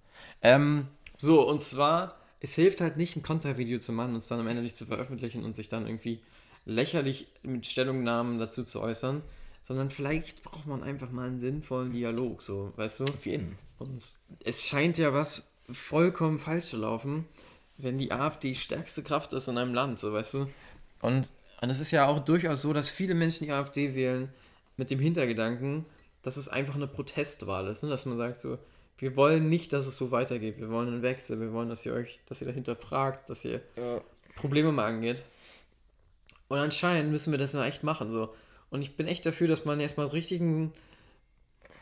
[0.42, 4.40] Ähm, so, und zwar, es hilft halt nicht, ein Kontervideo zu machen und es dann
[4.40, 6.20] am Ende nicht zu veröffentlichen und sich dann irgendwie
[6.64, 9.22] lächerlich mit Stellungnahmen dazu zu äußern,
[9.62, 13.04] sondern vielleicht braucht man einfach mal einen sinnvollen Dialog, so, weißt du?
[13.04, 13.58] Auf jeden.
[13.78, 14.04] Und
[14.44, 17.26] es scheint ja was vollkommen falsch zu laufen,
[17.78, 20.48] wenn die AfD die stärkste Kraft ist in einem Land, so, weißt du?
[21.00, 24.28] Und und es ist ja auch durchaus so, dass viele Menschen die AfD wählen
[24.76, 25.86] mit dem Hintergedanken,
[26.22, 27.82] dass es einfach eine Protestwahl ist.
[27.82, 27.90] Ne?
[27.90, 28.58] Dass man sagt so,
[28.98, 30.58] wir wollen nicht, dass es so weitergeht.
[30.58, 31.40] Wir wollen einen Wechsel.
[31.40, 34.00] Wir wollen, dass ihr euch, dass ihr dahinter fragt, dass ihr ja.
[34.36, 35.22] Probleme mal angeht.
[36.48, 38.10] Und anscheinend müssen wir das dann echt machen.
[38.10, 38.34] So.
[38.70, 40.72] Und ich bin echt dafür, dass man erstmal richtigen.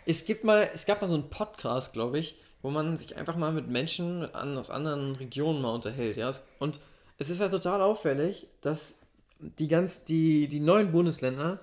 [0.07, 3.37] Es gibt mal, es gab mal so einen Podcast, glaube ich, wo man sich einfach
[3.37, 6.17] mal mit Menschen aus anderen Regionen mal unterhält.
[6.17, 6.31] Ja?
[6.59, 6.81] Und
[7.19, 8.99] es ist ja total auffällig, dass
[9.39, 11.61] die ganz, die, die neuen Bundesländer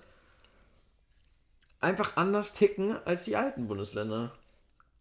[1.80, 4.32] einfach anders ticken als die alten Bundesländer.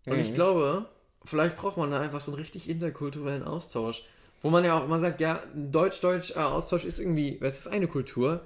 [0.06, 0.22] Und mhm.
[0.22, 0.86] ich glaube,
[1.24, 4.02] vielleicht braucht man da einfach so einen richtig interkulturellen Austausch.
[4.42, 8.40] Wo man ja auch immer sagt, ja, Deutsch-Deutsch-Austausch ist irgendwie, es ist eine Kultur,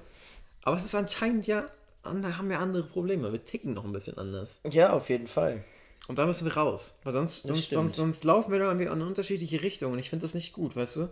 [0.63, 1.69] aber es ist anscheinend ja,
[2.03, 3.31] da haben wir andere Probleme.
[3.33, 4.61] Wir ticken noch ein bisschen anders.
[4.69, 5.63] Ja, auf jeden Fall.
[6.09, 6.99] Und da müssen wir raus.
[7.05, 9.95] Weil sonst, sonst, sonst, sonst laufen wir da irgendwie in unterschiedliche Richtungen.
[9.95, 11.09] Und ich finde das nicht gut, weißt du?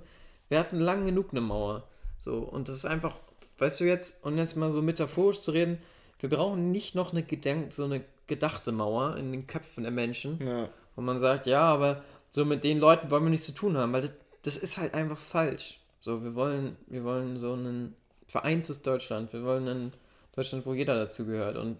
[0.49, 1.85] Wir hatten lang genug eine Mauer.
[2.19, 3.17] So, und das ist einfach,
[3.59, 5.79] weißt du jetzt, und jetzt mal so metaphorisch zu reden,
[6.23, 10.39] wir brauchen nicht noch eine Gedenk so eine gedachte Mauer in den Köpfen der Menschen,
[10.47, 10.69] ja.
[10.95, 13.93] wo man sagt, ja, aber so mit den Leuten wollen wir nichts zu tun haben,
[13.93, 15.81] weil das, das ist halt einfach falsch.
[16.01, 17.95] So, wir wollen, wir wollen so ein
[18.27, 19.93] vereintes Deutschland, wir wollen ein
[20.35, 21.79] Deutschland, wo jeder dazugehört und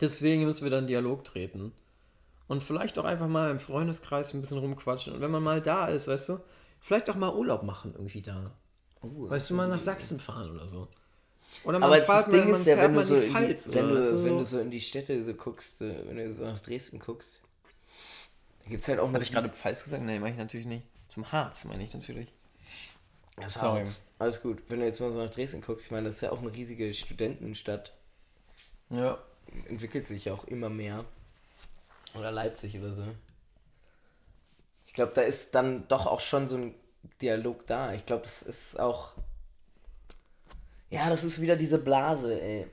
[0.00, 1.72] deswegen müssen wir dann Dialog treten.
[2.48, 5.14] Und vielleicht auch einfach mal im Freundeskreis ein bisschen rumquatschen.
[5.14, 6.40] Und wenn man mal da ist, weißt du,
[6.80, 8.52] vielleicht auch mal Urlaub machen irgendwie da.
[9.02, 10.88] Oh, weißt du, mal nach Sachsen fahren oder so.
[11.64, 14.02] Oder man Aber das Ding ist ja, wenn du, so die Pfalz, die, wenn, du,
[14.02, 14.24] so.
[14.24, 17.40] wenn du so in die Städte so guckst, wenn du so nach Dresden guckst,
[18.64, 20.02] da gibt es halt auch Habe ich gerade Pfalz gesagt?
[20.02, 20.86] Nein, meine ich natürlich nicht.
[21.08, 22.28] Zum Harz meine ich natürlich.
[23.36, 23.80] Das Sorry.
[23.80, 24.02] Harz.
[24.18, 24.62] Alles gut.
[24.68, 26.52] Wenn du jetzt mal so nach Dresden guckst, ich meine, das ist ja auch eine
[26.52, 27.92] riesige Studentenstadt.
[28.90, 29.18] Ja.
[29.68, 31.04] Entwickelt sich ja auch immer mehr.
[32.14, 33.02] Oder Leipzig oder so.
[34.86, 36.74] Ich glaube, da ist dann doch auch schon so ein
[37.20, 37.92] Dialog da.
[37.94, 39.12] Ich glaube, das ist auch.
[40.90, 42.66] Ja, das ist wieder diese Blase, ey.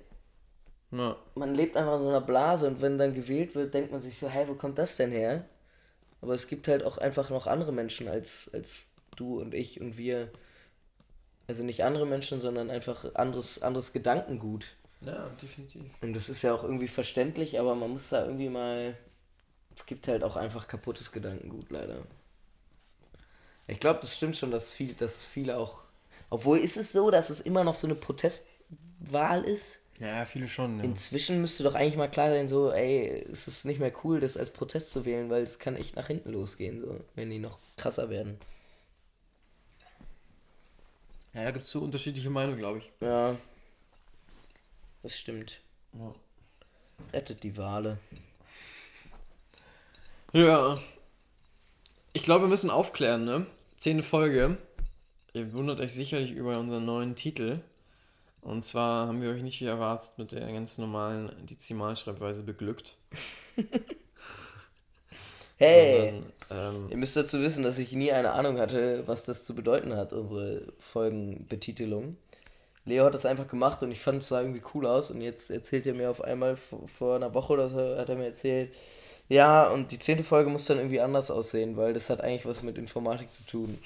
[0.91, 1.15] Ja.
[1.35, 4.17] Man lebt einfach in so einer Blase und wenn dann gewählt wird, denkt man sich
[4.17, 5.45] so, hey, wo kommt das denn her?
[6.21, 8.83] Aber es gibt halt auch einfach noch andere Menschen als, als
[9.15, 10.31] du und ich und wir.
[11.47, 14.77] Also nicht andere Menschen, sondern einfach anderes, anderes Gedankengut.
[15.01, 15.83] Ja, definitiv.
[16.01, 18.97] Und das ist ja auch irgendwie verständlich, aber man muss da irgendwie mal.
[19.75, 22.03] Es gibt halt auch einfach kaputtes Gedankengut, leider.
[23.67, 25.82] Ich glaube, das stimmt schon, dass, viel, dass viele auch.
[26.33, 29.81] Obwohl ist es so, dass es immer noch so eine Protestwahl ist.
[29.99, 30.79] Ja, viele schon.
[30.79, 30.83] Ja.
[30.83, 34.35] Inzwischen müsste doch eigentlich mal klar sein, so, ey, es ist nicht mehr cool, das
[34.35, 37.59] als Protest zu wählen, weil es kann echt nach hinten losgehen, so, wenn die noch
[37.77, 38.39] krasser werden.
[41.35, 42.91] Ja, da gibt es so unterschiedliche Meinungen, glaube ich.
[42.99, 43.37] Ja.
[45.03, 45.61] Das stimmt.
[45.93, 46.15] Ja.
[47.13, 47.99] Rettet die Wale.
[50.31, 50.81] Ja,
[52.11, 53.45] ich glaube, wir müssen aufklären, ne?
[53.77, 54.57] Zehnte Folge.
[55.35, 57.59] Ihr wundert euch sicherlich über unseren neuen Titel.
[58.41, 62.97] Und zwar haben wir euch nicht wie erwartet mit der ganz normalen Dezimalschreibweise beglückt.
[65.57, 66.21] hey!
[66.49, 69.55] Sondern, ähm, Ihr müsst dazu wissen, dass ich nie eine Ahnung hatte, was das zu
[69.55, 72.17] bedeuten hat, unsere Folgenbetitelung.
[72.85, 75.49] Leo hat das einfach gemacht und ich fand es sah irgendwie cool aus und jetzt
[75.49, 78.75] erzählt er mir auf einmal vor, vor einer Woche oder so, hat er mir erzählt,
[79.29, 82.61] ja, und die zehnte Folge muss dann irgendwie anders aussehen, weil das hat eigentlich was
[82.61, 83.79] mit Informatik zu tun.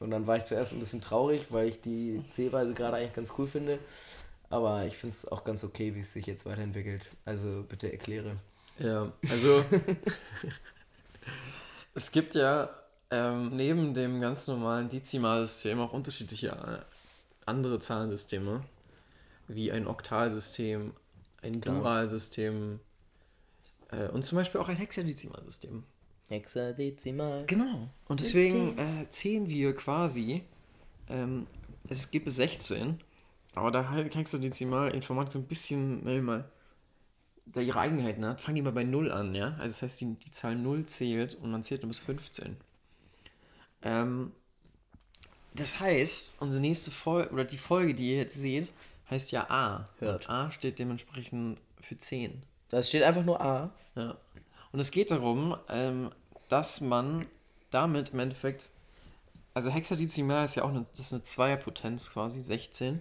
[0.00, 3.32] Und dann war ich zuerst ein bisschen traurig, weil ich die C-Weise gerade eigentlich ganz
[3.38, 3.78] cool finde.
[4.48, 7.06] Aber ich finde es auch ganz okay, wie es sich jetzt weiterentwickelt.
[7.24, 8.36] Also bitte erkläre.
[8.78, 9.64] Ja, also
[11.94, 12.70] es gibt ja
[13.10, 16.84] ähm, neben dem ganz normalen Dezimalsystem auch unterschiedliche äh,
[17.46, 18.62] andere Zahlensysteme,
[19.48, 20.92] wie ein Oktalsystem,
[21.42, 22.80] ein Duralsystem,
[23.92, 25.84] äh, und zum Beispiel auch ein Hexadezimalsystem.
[26.30, 27.44] Hexadezimal.
[27.46, 27.88] Genau.
[28.06, 30.44] Und deswegen äh, zählen wir quasi,
[31.08, 31.46] ähm,
[31.88, 33.00] es gibt 16,
[33.54, 36.50] aber da halt Hexadezimal Informatik so ein bisschen, nehmen mal,
[37.46, 39.56] da ihre Eigenheiten hat, fangen die mal bei 0 an, ja?
[39.58, 42.56] Also das heißt, die, die Zahl 0 zählt und man zählt nur bis 15.
[43.82, 44.30] Ähm,
[45.54, 48.72] das heißt, unsere nächste Folge, oder die Folge, die ihr jetzt seht,
[49.10, 49.88] heißt ja A.
[49.98, 50.28] Hört.
[50.28, 52.40] Und A steht dementsprechend für 10.
[52.68, 53.70] Da steht einfach nur A.
[53.96, 54.16] Ja.
[54.70, 56.10] Und es geht darum, ähm,
[56.50, 57.26] dass man
[57.70, 58.70] damit im Endeffekt,
[59.54, 63.00] also Hexadezimal ist ja auch eine, das ist eine Zweierpotenz quasi, 16.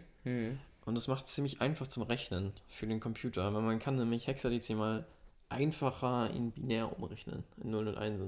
[0.85, 4.27] Und das macht es ziemlich einfach zum Rechnen für den Computer, weil man kann nämlich
[4.27, 5.05] Hexadezimal
[5.49, 8.21] einfacher in binär umrechnen, in 0 und 1.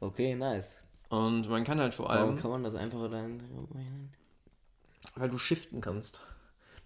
[0.00, 0.76] Okay, nice.
[1.08, 4.12] Und man kann halt vor Warum allem, kann man das einfacher dann umrechnen?
[5.16, 6.20] weil du shiften kannst.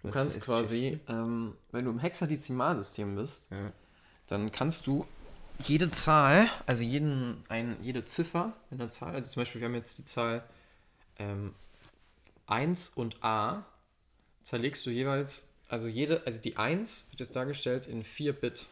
[0.01, 3.73] Du Was kannst quasi, ähm, wenn du im Hexadezimalsystem bist, Ja.
[4.27, 5.07] dann kannst du
[5.69, 9.75] jede Zahl, also jeden, ein, jede Ziffer in der Zahl, also zum Beispiel, wir haben
[9.75, 10.45] jetzt die Zahl
[11.19, 11.55] ähm,
[12.47, 13.65] 1 und A,
[14.43, 18.67] zerlegst du jeweils, also jede, also die 1 wird jetzt dargestellt in 4 Bit.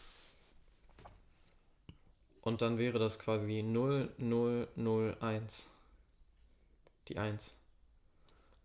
[2.42, 5.70] Und dann wäre das quasi 0, 0, 0, 1.
[7.08, 7.56] Die 1.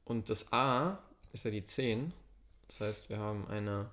[0.06, 1.00] Und das A
[1.34, 2.14] ist ja die 10.
[2.68, 3.90] Das heißt, wir haben eine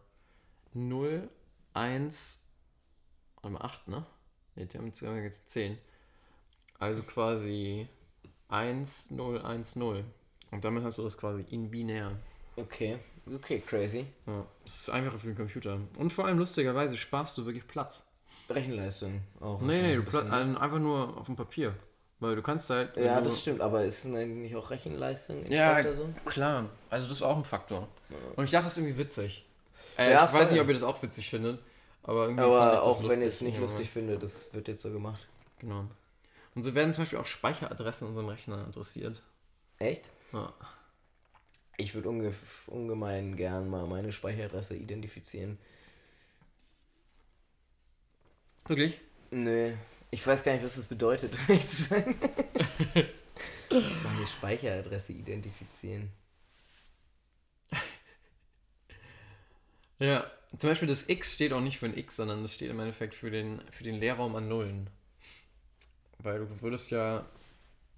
[0.73, 1.29] 0,
[1.75, 2.42] 1,
[3.37, 4.07] warte mal 8, ne?
[4.57, 5.79] Ne, die haben sogar jetzt 10.
[6.79, 7.87] Also quasi
[8.49, 10.05] 1, 0, 1, 0.
[10.51, 12.12] Und damit hast du das quasi in binär.
[12.57, 12.99] Okay,
[13.35, 14.05] okay, crazy.
[14.27, 15.79] Ja, das ist einfacher für den Computer.
[15.97, 18.07] Und vor allem lustigerweise sparst du wirklich Platz.
[18.51, 19.61] Rechenleistung auch.
[19.62, 21.75] Nee, nee, du pla- ein einfach nur auf dem Papier.
[22.21, 22.97] Weil du kannst halt.
[22.97, 23.05] ne?
[23.07, 26.09] Ja, das stimmt, aber ist denn eigentlich auch Rechenleistung Ja, so?
[26.25, 26.69] klar.
[26.91, 27.88] Also das ist auch ein Faktor.
[28.37, 29.45] Und ich dachte, das ist irgendwie witzig.
[29.97, 31.61] Äh, Ja, ich weiß nicht, ob ihr das auch witzig findet.
[32.03, 33.11] Aber irgendwie fand ich Aber das auch lustig.
[33.11, 35.27] wenn ich es nicht lustig finde, das wird jetzt so gemacht.
[35.59, 35.87] Genau.
[36.55, 39.23] Und so werden zum Beispiel auch Speicheradressen in unserem Rechner adressiert.
[39.79, 40.11] Echt?
[40.33, 40.53] Ja.
[41.79, 42.35] Ich würde unge
[42.67, 45.59] ungemein gern mal meine Speicheradresse identifizieren.
[48.67, 49.01] Wirklich?
[49.31, 49.75] Nö,
[50.11, 52.15] ich weiß gar nicht, was das bedeutet, um ehrlich zu sein.
[53.71, 56.11] meine Speicheradresse identifizieren.
[59.99, 60.27] Ja.
[60.59, 63.15] Zum Beispiel das X steht auch nicht für ein X, sondern das steht im Endeffekt
[63.15, 64.91] für den, für den Leerraum an Nullen.
[66.19, 67.25] Weil du würdest ja,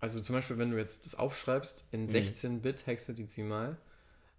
[0.01, 3.77] also zum Beispiel, wenn du jetzt das aufschreibst in 16-Bit hexadezimal,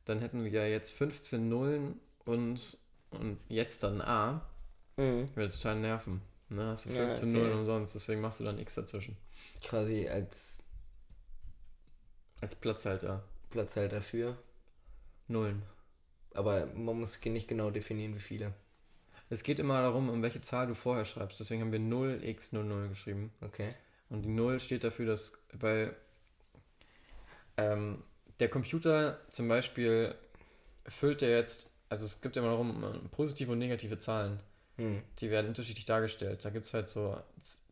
[0.05, 2.77] dann hätten wir ja jetzt 15 Nullen und,
[3.11, 4.47] und jetzt dann A.
[4.97, 5.25] Mhm.
[5.35, 6.21] Würde total nerven.
[6.49, 6.67] Ne?
[6.67, 7.37] Hast du Ja, 15 okay.
[7.37, 9.17] Nullen umsonst, deswegen machst du dann X dazwischen.
[9.61, 10.63] Quasi als
[12.39, 13.23] Als Platzhalter.
[13.49, 14.37] Platzhalter für.
[15.27, 15.63] Nullen.
[16.35, 18.53] Aber man muss nicht genau definieren, wie viele.
[19.29, 21.39] Es geht immer darum, um welche Zahl du vorher schreibst.
[21.39, 23.31] Deswegen haben wir 0x00 geschrieben.
[23.41, 23.73] Okay.
[24.09, 25.95] Und die 0 steht dafür, dass, weil
[27.57, 28.03] ähm,
[28.39, 30.13] der Computer zum Beispiel
[30.87, 34.39] füllt ja jetzt, also es gibt ja immer darum, äh, positive und negative Zahlen.
[34.77, 35.01] Hm.
[35.19, 36.43] Die werden unterschiedlich dargestellt.
[36.43, 37.17] Da gibt es halt so,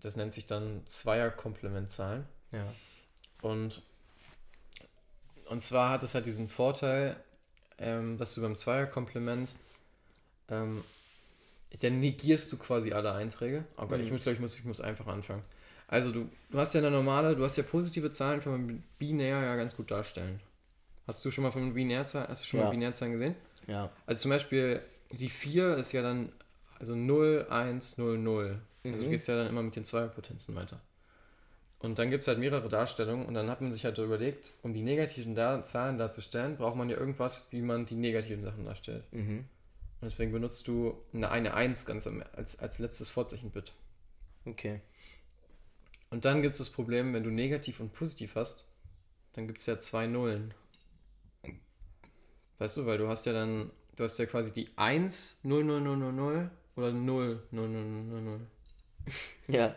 [0.01, 2.25] das nennt sich dann Zweierkomplementzahlen.
[2.51, 2.65] Ja.
[3.41, 3.81] Und,
[5.49, 7.17] und zwar hat es halt diesen Vorteil,
[7.77, 9.55] ähm, dass du beim Zweierkomplement,
[10.49, 10.83] ähm,
[11.81, 13.65] dann negierst du quasi alle Einträge.
[13.77, 15.43] Oh Gott, ich muss, glaube ich, muss, ich muss einfach anfangen.
[15.87, 18.99] Also du, du hast ja eine normale, du hast ja positive Zahlen, kann man mit
[18.99, 20.39] binär ja ganz gut darstellen.
[21.07, 22.65] Hast du schon mal von Binärzahlen, hast du schon Ja.
[22.67, 23.35] mal Binärzahlen gesehen?
[23.67, 23.89] Ja.
[24.05, 24.81] Also zum Beispiel
[25.11, 26.31] die 4 ist ja dann,
[26.79, 28.59] also 0, 1, 0, 0.
[28.85, 29.09] Also du Mhm.
[29.11, 30.79] gehst ja dann immer mit den Zweierpotenzen weiter.
[31.83, 34.53] Und dann gibt es halt mehrere Darstellungen und dann hat man sich halt so überlegt,
[34.63, 38.63] um die negativen Dar Zahlen darzustellen, braucht man ja irgendwas, wie man die negativen Sachen
[38.63, 39.03] darstellt.
[39.11, 39.39] Mhm.
[39.99, 43.73] Und deswegen benutzt du eine, eine 1 ganz am, als, als letztes Vorzeichenbit.
[44.45, 44.79] Okay.
[46.09, 48.65] Und dann gibt es das Problem, wenn du negativ und positiv hast,
[49.33, 50.53] dann gibt es ja zwei Nullen.
[52.59, 55.81] Weißt du, weil du hast ja dann, du hast ja quasi die 1, 0, 0,
[55.81, 58.39] 0, 0, 0 oder 0, 0, 0, 0, 0.
[59.49, 59.75] Ja.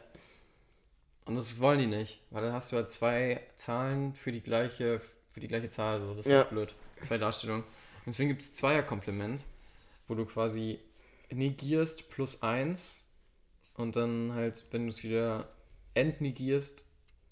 [1.27, 5.01] Und das wollen die nicht, weil dann hast du halt zwei Zahlen für die gleiche,
[5.33, 6.43] für die gleiche Zahl, so das ist Ja.
[6.45, 6.75] doch blöd.
[7.03, 7.63] Zwei Darstellungen.
[7.65, 9.45] Und deswegen gibt es Zweierkomplement,
[10.09, 10.79] wo du quasi
[11.31, 13.09] negierst plus 1
[13.75, 15.49] und dann halt, wenn du es wieder
[15.95, 16.87] entnegierst,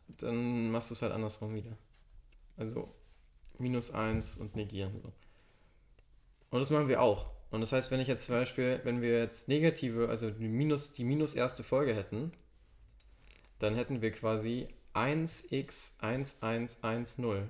[0.09, 1.77] dann machst du es halt andersrum wieder.
[2.57, 2.93] Also
[3.59, 5.01] minus 1 und negieren.
[5.03, 5.13] So.
[6.51, 7.31] Und das machen wir auch.
[7.51, 10.93] Und das heißt, wenn ich jetzt zum Beispiel, wenn wir jetzt negative, also die minus,
[10.93, 12.33] die minus erste Folge hätten,
[13.59, 17.49] dann hätten wir quasi 1x1110.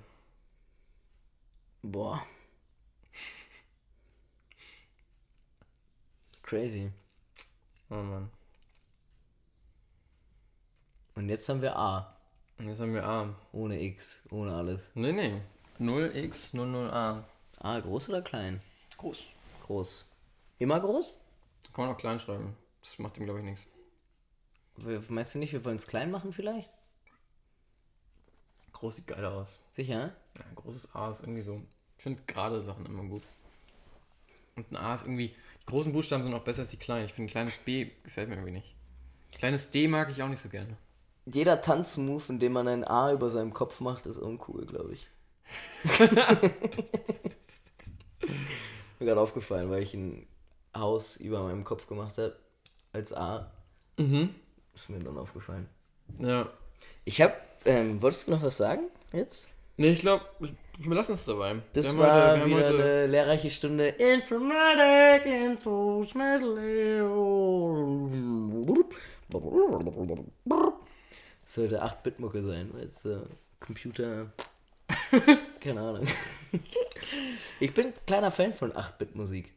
[1.82, 2.24] Boah.
[6.42, 6.90] Crazy.
[7.90, 8.30] Oh Mann.
[11.14, 12.16] Und jetzt haben wir A.
[12.58, 13.34] Und jetzt haben wir A.
[13.52, 14.90] Ohne X, ohne alles.
[14.94, 15.40] Nee, nee.
[15.80, 17.24] 0x00a.
[17.58, 18.62] A groß oder klein?
[18.98, 19.26] Groß.
[19.62, 20.06] Groß.
[20.58, 21.16] Immer groß?
[21.72, 22.56] Kann man auch klein schreiben.
[22.82, 23.68] Das macht ihm, glaube ich, nichts.
[25.08, 26.68] Meinst du nicht, wir wollen es klein machen vielleicht?
[28.72, 29.60] Groß sieht geil aus.
[29.70, 30.12] Sicher?
[30.36, 31.62] Ja, ein großes A ist irgendwie so.
[31.96, 33.22] Ich finde gerade Sachen immer gut.
[34.56, 35.34] Und ein A ist irgendwie.
[35.62, 37.06] Die großen Buchstaben sind auch besser als die kleinen.
[37.06, 38.74] Ich finde ein kleines B gefällt mir irgendwie nicht.
[39.32, 40.76] Kleines D mag ich auch nicht so gerne.
[41.26, 45.08] Jeder Tanzmove, in dem man ein A über seinem Kopf macht, ist uncool, glaube ich.
[48.98, 50.26] Mir gerade aufgefallen, weil ich ein
[50.76, 52.36] Haus über meinem Kopf gemacht habe.
[52.92, 53.50] Als A.
[53.96, 54.34] Mhm.
[54.74, 55.68] Ist mir dann aufgefallen.
[56.18, 56.48] Ja.
[57.04, 59.46] Ich habe, ähm, wolltest du noch was sagen jetzt?
[59.76, 60.24] Nee, ich glaube,
[60.78, 61.56] wir lassen es dabei.
[61.72, 66.14] Das Wir war heute- wieder heute- eine lehrreiche Stunde Informatik, Infos,
[71.46, 73.26] Sollte 8-Bit-Mucke sein, weißt du?
[73.60, 74.32] Computer.
[75.60, 76.06] Keine Ahnung.
[77.60, 79.52] Ich bin kleiner Fan von 8-Bit-Musik.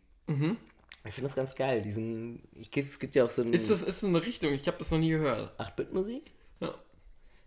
[1.08, 1.82] Ich finde das ganz geil.
[1.82, 4.53] Diesen, ich, es gibt ja auch so ein Ist das ist das eine Richtung?
[4.53, 5.60] Ich habe das noch nie gehört.
[5.60, 6.32] 8-Bit-Musik?
[6.60, 6.74] Ja.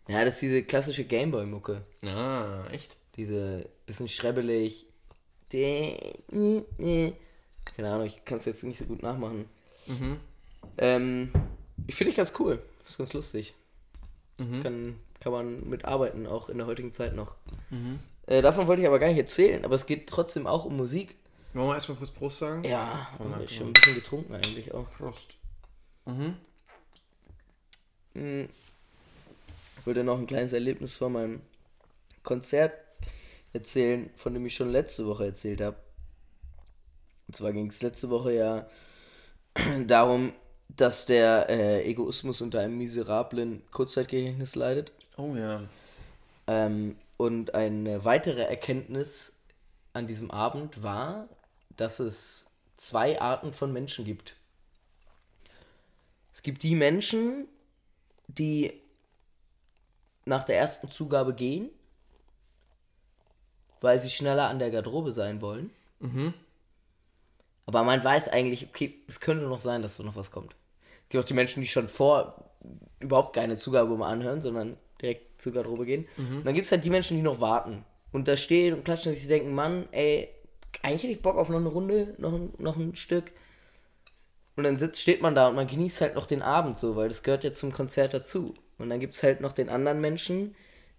[0.08, 1.82] Ja, das ist diese klassische Gameboy-Mucke.
[2.02, 2.96] Ah, echt?
[3.16, 4.86] Diese bisschen schrebbelig.
[7.76, 9.44] Keine Ahnung, ich kann es jetzt nicht so gut nachmachen.
[10.78, 11.30] Ähm,
[11.86, 12.60] ich finde ich ganz cool.
[12.80, 13.54] Das ist ganz lustig.
[14.62, 17.34] Kann, kann man mitarbeiten, auch in der heutigen Zeit noch.
[18.26, 21.16] Äh, davon wollte ich aber gar nicht erzählen, aber es geht trotzdem auch um Musik.
[21.52, 22.64] Wollen wir erstmal kurz Prost sagen?
[22.64, 23.48] Ja, wir danke.
[23.48, 24.88] schon ein bisschen getrunken eigentlich auch.
[24.92, 25.34] Prost.
[28.14, 31.40] Ich wollte noch ein kleines Erlebnis von meinem
[32.22, 32.74] Konzert
[33.52, 35.76] erzählen, von dem ich schon letzte Woche erzählt habe.
[37.26, 38.66] Und zwar ging es letzte Woche ja
[39.86, 40.32] darum,
[40.68, 44.92] dass der äh, Egoismus unter einem miserablen Kurzzeitgedächtnis leidet.
[45.16, 45.62] Oh ja.
[46.46, 49.38] Ähm, und eine weitere Erkenntnis
[49.92, 51.28] an diesem Abend war,
[51.80, 54.36] dass es zwei Arten von Menschen gibt.
[56.34, 57.48] Es gibt die Menschen,
[58.28, 58.72] die
[60.24, 61.70] nach der ersten Zugabe gehen,
[63.80, 65.70] weil sie schneller an der Garderobe sein wollen.
[67.66, 70.54] Aber man weiß eigentlich, okay, es könnte noch sein, dass noch was kommt.
[71.04, 72.50] Es gibt auch die Menschen, die schon vor
[72.98, 76.06] überhaupt keine Zugabe mal anhören, sondern direkt zur Garderobe gehen.
[76.38, 77.84] Und dann gibt es halt die Menschen, die noch warten.
[78.12, 80.28] Und da stehen und klatschen und sich denken, Mann, ey,
[80.82, 83.32] eigentlich hätte ich Bock auf noch eine Runde, noch, ein- noch ein Stück.
[84.56, 87.08] Und dann sitzt, steht man da und man genießt halt noch den Abend so, weil
[87.08, 88.54] das gehört ja zum Konzert dazu.
[88.78, 90.54] Und dann gibt es halt noch den anderen Menschen,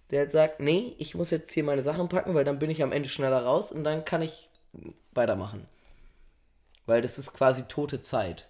[0.09, 2.91] der sagt, nee, ich muss jetzt hier meine Sachen packen, weil dann bin ich am
[2.91, 4.49] Ende schneller raus und dann kann ich
[5.13, 5.67] weitermachen.
[6.85, 8.47] Weil das ist quasi tote Zeit.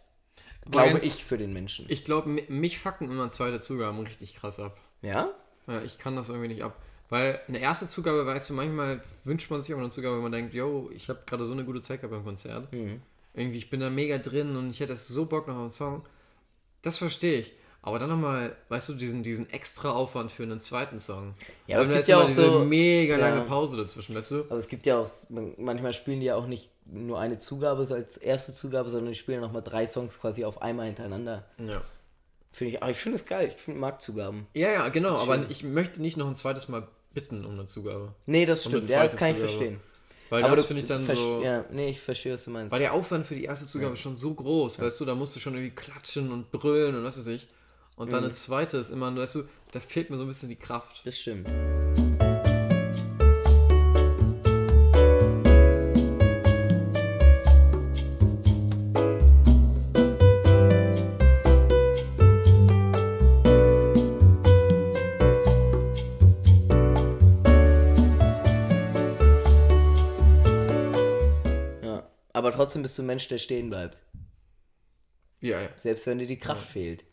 [0.70, 1.86] Glaube ganz- ich für den Menschen.
[1.90, 4.78] Ich glaube, mich fucken immer zweite Zugaben richtig krass ab.
[5.02, 5.30] ja?
[5.68, 6.76] Ja, ich kann das irgendwie nicht ab.
[7.12, 10.32] Weil eine erste Zugabe, weißt du, manchmal wünscht man sich auch eine Zugabe, wenn man
[10.32, 12.70] denkt, yo, ich habe gerade so eine gute Zeit gehabt beim Konzert.
[13.34, 16.06] Irgendwie, ich bin da mega drin und ich hätte so Bock noch auf einen Song.
[16.82, 17.54] Das verstehe ich.
[17.84, 21.34] Aber dann nochmal, weißt du, diesen, diesen extra Aufwand für einen zweiten Song.
[21.68, 23.44] Ja, aber Weil es gibt ist ja auch diese so- mega lange Ja.
[23.44, 24.40] Pause dazwischen, weißt du?
[24.46, 27.86] Aber es gibt ja auch, man- manchmal spielen die ja auch nicht nur eine Zugabe
[27.86, 31.44] so als erste Zugabe, sondern die spielen nochmal drei Songs quasi auf einmal hintereinander.
[31.58, 31.82] Ja.
[32.54, 33.54] Finde ich, aber ich finde es geil.
[33.56, 34.48] Ich finde mag Zugaben.
[34.54, 38.14] Ja, ja, genau, aber ich möchte nicht noch ein zweites Mal bitten um eine Zugabe.
[38.26, 38.90] Nee, das eine stimmt.
[38.90, 39.48] Ja, das kann ich Zugabe.
[39.54, 39.80] verstehen.
[40.30, 41.42] Weil aber das finde ich dann so.
[41.44, 42.72] Ja, nee, ich verstehe, was du meinst.
[42.72, 45.36] Weil der Aufwand für die erste Zugabe ist schon so groß, weißt du, da musst
[45.36, 47.48] du schon irgendwie klatschen und brüllen und was weiß ich.
[47.98, 48.12] Und Mhm.
[48.12, 49.44] dann eine zweite ist immer, weißt du,
[49.74, 51.06] da fehlt mir so ein bisschen die Kraft.
[51.06, 51.50] Das stimmt.
[72.92, 74.02] Bist du ein Mensch, der stehen bleibt.
[75.40, 75.70] Ja, ja.
[75.78, 77.06] Selbst wenn dir die Kraft fehlt.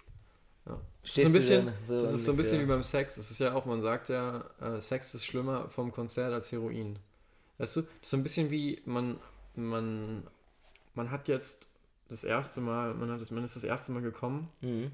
[0.66, 0.80] ja.
[1.02, 3.16] Das ist so ein bisschen, so das ist so ein bisschen wie beim Sex.
[3.16, 6.98] Es ist ja auch, man sagt ja, äh, Sex ist schlimmer vom Konzert als Heroin.
[7.58, 9.18] Weißt du, das ist so ein bisschen wie, man,
[9.54, 10.26] man,
[10.94, 11.68] man hat jetzt
[12.08, 14.90] das erste Mal, man, hat das, man ist das erste Mal gekommen Mhm.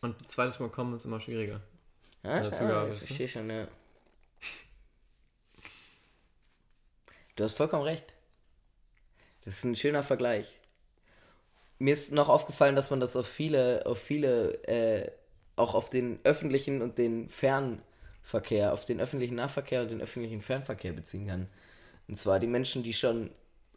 [0.00, 1.60] und das zweites Mal kommen ist immer schwieriger.
[2.24, 3.06] Ah, der Zugabe, ich weißt du?
[3.06, 3.68] verstehe schon, ja.
[7.36, 8.12] Du hast vollkommen recht.
[9.44, 10.60] Das ist ein schöner Vergleich.
[11.78, 15.10] Mir ist noch aufgefallen, dass man das auf viele, auf viele, äh,
[15.56, 20.92] auch auf den öffentlichen und den Fernverkehr, auf den öffentlichen Nahverkehr und den öffentlichen Fernverkehr
[20.92, 21.48] beziehen kann.
[22.08, 23.30] Und zwar die Menschen, die schon,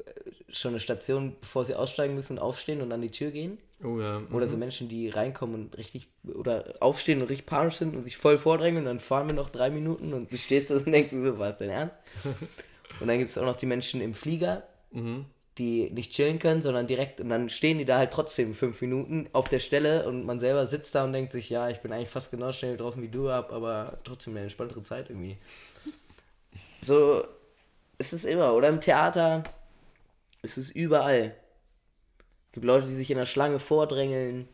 [0.05, 0.11] äh,
[0.49, 3.57] schon eine Station, bevor sie aussteigen müssen, aufstehen und an die Tür gehen.
[3.83, 4.21] Oh ja.
[4.31, 8.17] Oder so Menschen, die reinkommen und richtig, oder aufstehen und richtig panisch sind und sich
[8.17, 11.11] voll vordrängen und dann fahren wir noch drei Minuten und du stehst da und denkst,
[11.11, 11.97] so, war es dein Ernst?
[12.99, 14.63] und dann gibt es auch noch die Menschen im Flieger,
[15.57, 19.29] die nicht chillen können, sondern direkt, und dann stehen die da halt trotzdem fünf Minuten
[19.31, 22.09] auf der Stelle und man selber sitzt da und denkt sich, ja, ich bin eigentlich
[22.09, 25.37] fast genau schnell draußen wie du ab, aber trotzdem eine entspanntere Zeit irgendwie.
[26.81, 27.25] So
[27.97, 28.53] ist es immer.
[28.53, 29.43] Oder im Theater
[30.43, 31.35] ist es überall.
[32.47, 34.47] Es gibt Leute, die sich in der Schlange vordrängeln.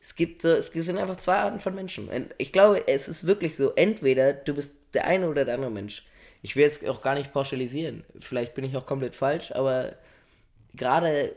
[0.00, 2.08] Es gibt so, es sind einfach zwei Arten von Menschen.
[2.38, 6.06] Ich glaube, es ist wirklich so, entweder du bist der eine oder der andere Mensch.
[6.42, 8.04] Ich will jetzt auch gar nicht pauschalisieren.
[8.18, 9.94] Vielleicht bin ich auch komplett falsch, aber
[10.74, 11.36] gerade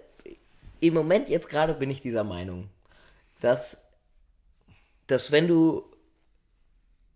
[0.79, 2.69] im Moment jetzt gerade bin ich dieser Meinung,
[3.39, 3.83] dass,
[5.07, 5.83] dass wenn du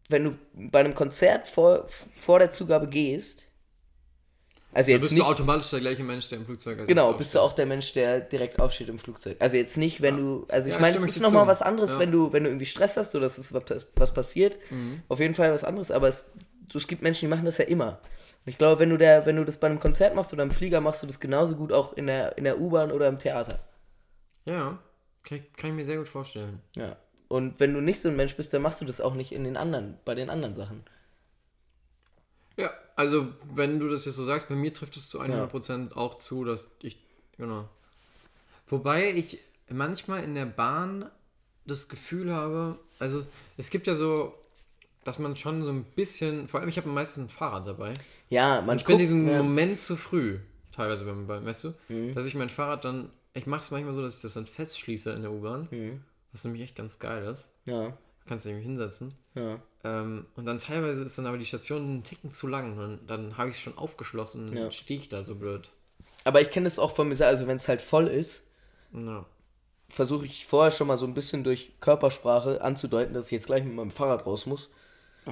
[0.10, 3.44] wenn du bei einem Konzert vor, vor der Zugabe gehst,
[4.74, 6.88] also jetzt bist nicht, du automatisch der gleiche Mensch, der im Flugzeug ist.
[6.88, 9.36] Genau, Ist bist du auch der Mensch, der direkt aufsteht im Flugzeug.
[9.40, 10.22] Also jetzt nicht, wenn Ja.
[10.22, 12.00] du, also ich Ja, meine, es ist nochmal was anderes, Ja.
[12.00, 14.58] wenn du, wenn du irgendwie Stress hast oder es ist was, was passiert.
[14.70, 15.02] Mhm.
[15.10, 16.32] Auf jeden Fall was anderes, aber es,
[16.72, 18.00] so, es gibt Menschen, die machen das ja immer.
[18.46, 20.52] Und ich glaube, wenn du der, wenn du das bei einem Konzert machst oder im
[20.52, 23.60] Flieger, machst du das genauso gut auch in der, in der U-Bahn oder im Theater.
[24.46, 24.80] Ja,
[25.24, 26.62] kann ich, kann ich mir sehr gut vorstellen.
[26.76, 26.96] Ja.
[27.28, 29.44] Und wenn du nicht so ein Mensch bist, dann machst du das auch nicht in
[29.44, 30.84] den anderen, bei den anderen Sachen.
[32.56, 36.16] Ja, also wenn du das jetzt so sagst, bei mir trifft es zu 100% auch
[36.16, 36.98] zu, dass ich,
[37.38, 37.68] genau.
[38.68, 39.40] Wobei ich
[39.70, 41.10] manchmal in der Bahn
[41.66, 43.26] das Gefühl habe, also
[43.58, 44.34] es gibt ja so,
[45.08, 47.94] dass man schon so ein bisschen, vor allem ich habe meistens ein Fahrrad dabei.
[48.30, 49.48] Ja, man Ich bin diesen ja, Mhm.
[49.48, 50.40] Moment zu früh,
[50.74, 51.74] teilweise beim, beim weißt du,
[52.14, 55.12] dass ich mein Fahrrad dann, ich mache es manchmal so, dass ich das dann festschließe
[55.12, 56.04] in der U-Bahn, Mhm.
[56.34, 57.52] was nämlich echt ganz geil ist.
[57.66, 57.98] ja,
[58.28, 59.14] Kannst du nämlich hinsetzen.
[59.36, 59.60] ja.
[59.86, 62.78] Ähm, und dann teilweise ist dann aber die Station einen Ticken zu lang.
[62.78, 64.72] Und dann habe ich es schon aufgeschlossen und Ja.
[64.72, 65.70] stehe ich da so blöd.
[66.26, 68.44] Aber ich kenne das auch von mir selber, also wenn es halt voll ist,
[68.92, 69.26] Ja.
[69.88, 73.64] versuche ich vorher schon mal so ein bisschen durch Körpersprache anzudeuten, dass ich jetzt gleich
[73.64, 74.70] mit meinem Fahrrad raus muss.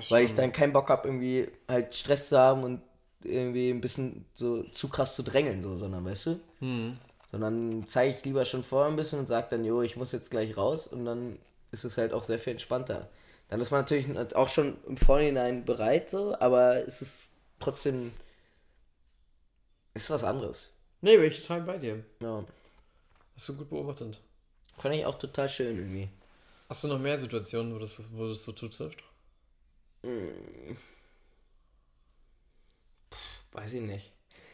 [0.10, 2.82] Weil ich dann keinen Bock habe, irgendwie halt Stress zu haben und
[3.24, 6.40] irgendwie ein bisschen so zu krass zu drängeln, so, sondern weißt du?
[6.60, 6.98] Hm.
[7.32, 10.32] Sondern zeige ich lieber schon vorher ein bisschen und sage dann, jo, ich muss jetzt
[10.32, 11.40] gleich raus und dann
[11.72, 13.10] ist es halt auch sehr viel entspannter.
[13.50, 17.28] Dann ist man natürlich auch schon im Vorhinein bereit, so, aber es ist
[17.60, 18.12] trotzdem.
[19.94, 20.72] Ist was anderes.
[21.02, 22.04] Nee, bin ich total bei dir.
[22.20, 22.44] Ja.
[23.36, 24.20] Hast du gut beobachtet.
[24.78, 26.10] Fand ich auch total schön irgendwie.
[26.68, 29.04] Hast du noch mehr Situationen, wo das, wo das so zutrifft?
[33.52, 34.12] Weiß ich nicht.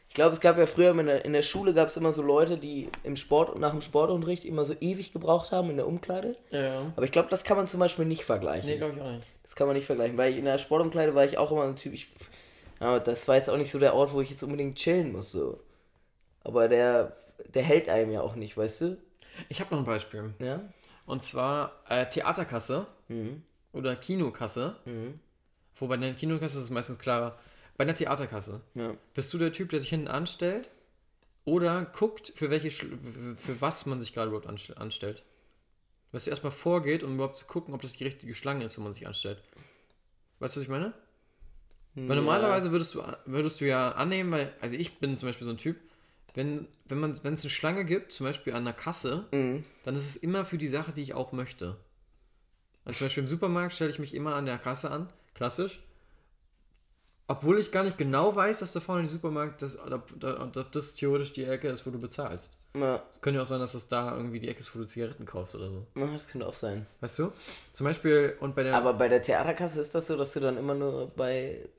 [0.10, 2.22] Ich glaube, es gab ja früher in der, in der Schule gab es immer so
[2.22, 6.36] Leute, die im Sport nach dem Sportunterricht immer so ewig gebraucht haben in der Umkleide.
[6.50, 6.92] Ja.
[6.96, 8.70] Aber ich glaube, das kann man zum Beispiel nicht vergleichen.
[8.70, 9.28] Nee, glaube ich auch nicht.
[9.44, 11.78] Das kann man nicht vergleichen, weil ich in der Sportumkleide war ich auch immer ein
[11.78, 11.94] Typ.
[11.94, 12.12] Ich,
[12.80, 15.32] aber das war jetzt auch nicht so der Ort, wo ich jetzt unbedingt chillen muss.
[15.32, 15.62] So.
[16.44, 17.16] Aber der,
[17.54, 18.98] der hält einem ja auch nicht, weißt du?
[19.48, 20.34] Ich habe noch ein Beispiel.
[20.40, 20.62] Ja.
[21.06, 23.44] Und zwar äh, Theaterkasse Mhm.
[23.72, 24.76] oder Kinokasse.
[24.86, 25.20] Mhm.
[25.82, 27.38] Wobei in der Kinokasse ist es meistens klarer.
[27.76, 28.62] Bei einer Theaterkasse.
[28.76, 28.96] Ja.
[29.14, 30.70] Bist du der Typ, der sich hinten anstellt
[31.44, 35.24] oder guckt, für welche für- was man sich gerade überhaupt anst- anstellt?
[36.12, 38.82] Dass du erstmal vorgeht, um überhaupt zu gucken, ob das die richtige Schlange ist, wo
[38.84, 39.42] man sich anstellt.
[40.40, 40.94] Weißt du, was ich meine?
[41.96, 45.52] Weil normalerweise würdest du, würdest du ja annehmen, weil, also ich bin zum Beispiel so
[45.52, 45.78] ein Typ,
[46.36, 49.66] wenn, wenn man, wenn es eine Schlange gibt, zum Beispiel an der Kasse, Mhm.
[49.84, 51.76] dann ist es immer für die Sache, die ich auch möchte.
[52.86, 55.82] Also zum Beispiel im Supermarkt stelle ich mich immer an der Kasse an, klassisch.
[57.28, 60.96] Obwohl ich gar nicht genau weiß, dass da vorne die Supermarkt, das, ob, ob, das
[60.96, 62.58] theoretisch die Ecke ist, wo du bezahlst.
[62.76, 63.02] Ja.
[63.10, 65.26] Es könnte ja auch sein, dass das da irgendwie die Ecke ist, wo du Zigaretten
[65.26, 65.86] kaufst oder so.
[65.96, 66.88] ja, das könnte auch sein.
[67.00, 67.32] Weißt du?
[67.72, 68.76] Zum Beispiel, und bei der.
[68.76, 71.70] Aber bei der Theaterkasse ist das so, dass du dann immer nur bei.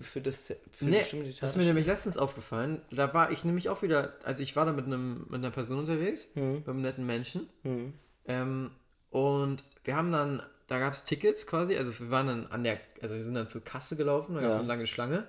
[0.00, 0.54] für das.
[0.72, 2.80] für Nee, bestimmte das ist mir nämlich letztens aufgefallen.
[2.90, 5.80] Da war ich nämlich auch wieder, also ich war da mit, einem, mit einer Person
[5.80, 6.52] unterwegs, Mhm.
[6.54, 7.46] mit einem netten Menschen.
[7.62, 7.92] Mhm.
[8.26, 8.70] Ähm,
[9.10, 12.78] und wir haben dann, da gab es Tickets quasi, also wir waren dann an der,
[13.02, 14.60] also wir sind dann zur Kasse gelaufen, da gab es Ja.
[14.60, 15.26] eine lange Schlange.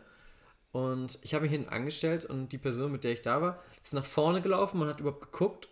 [0.72, 3.94] Und ich habe mich hinten angestellt und die Person, mit der ich da war, ist
[3.94, 5.68] nach vorne gelaufen und hat überhaupt geguckt,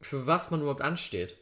[0.00, 1.36] für was man überhaupt ansteht.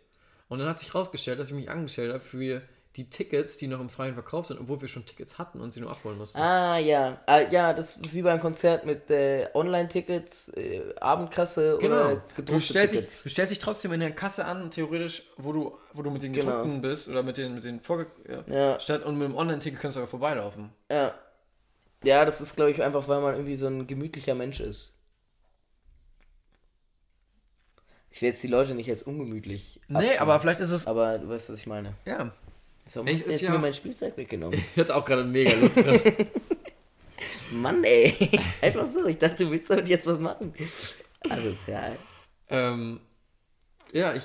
[0.48, 2.60] Und dann hat sich rausgestellt, dass ich mich angestellt habe für
[3.00, 5.80] die Tickets, die noch im freien Verkauf sind, obwohl wir schon Tickets hatten und sie
[5.80, 6.38] nur abholen mussten.
[6.38, 7.18] Ah, ja.
[7.24, 12.08] Ah, ja, das ist wie beim Konzert mit äh, Online-Tickets, äh, Abendkasse oder Genau.
[12.08, 13.22] Du gedruckte stellst, dich, Tickets.
[13.22, 16.34] du stellst dich trotzdem in der Kasse an, theoretisch, wo du, wo du mit den
[16.34, 16.58] Genau.
[16.58, 18.06] gedruckten bist oder mit den, mit den Vorge...
[18.28, 18.44] Ja.
[18.54, 18.80] Ja.
[18.80, 20.68] Statt, und mit dem Online-Ticket kannst du aber vorbeilaufen.
[20.90, 21.14] Ja.
[22.04, 24.92] Ja, das ist, glaube ich, einfach, weil man irgendwie so ein gemütlicher Mensch ist.
[28.10, 29.80] Ich will jetzt die Leute nicht als ungemütlich.
[29.88, 30.86] Nee, abtun, aber vielleicht ist es...
[30.86, 31.94] Aber du weißt, was ich meine.
[32.04, 32.32] Ja.
[32.90, 34.58] So, Ich- hast du jetzt ja mir mein Spielzeug weggenommen.
[34.74, 36.00] Ich hatte auch gerade mega Lust dran.
[37.52, 38.16] Mann, ey.
[38.60, 39.06] Einfach so.
[39.06, 40.52] Ich dachte, du willst damit jetzt was machen.
[41.28, 41.96] Asozial.
[42.48, 43.00] ähm,
[43.92, 44.24] ja, ich,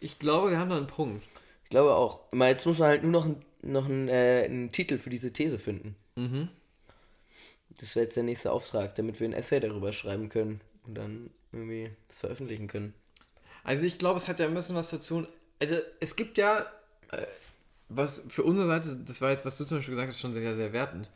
[0.00, 1.22] ich glaube, wir haben da einen Punkt.
[1.64, 2.32] Ich glaube auch.
[2.32, 5.32] Mal, jetzt muss man halt nur noch, ein, noch einen, äh, einen Titel für diese
[5.32, 5.94] These finden.
[6.16, 6.48] Mhm.
[7.78, 11.30] Das wäre jetzt der nächste Auftrag, damit wir ein Essay darüber schreiben können, und dann
[11.52, 12.94] irgendwie das veröffentlichen können.
[13.64, 15.26] Also ich glaube, es hat ja ein bisschen was dazu.
[15.58, 16.66] Also es gibt ja,
[17.10, 17.26] äh,
[17.94, 20.54] was für unsere Seite, das war jetzt, was du zum Beispiel gesagt hast, schon sehr,
[20.54, 21.10] sehr wertend.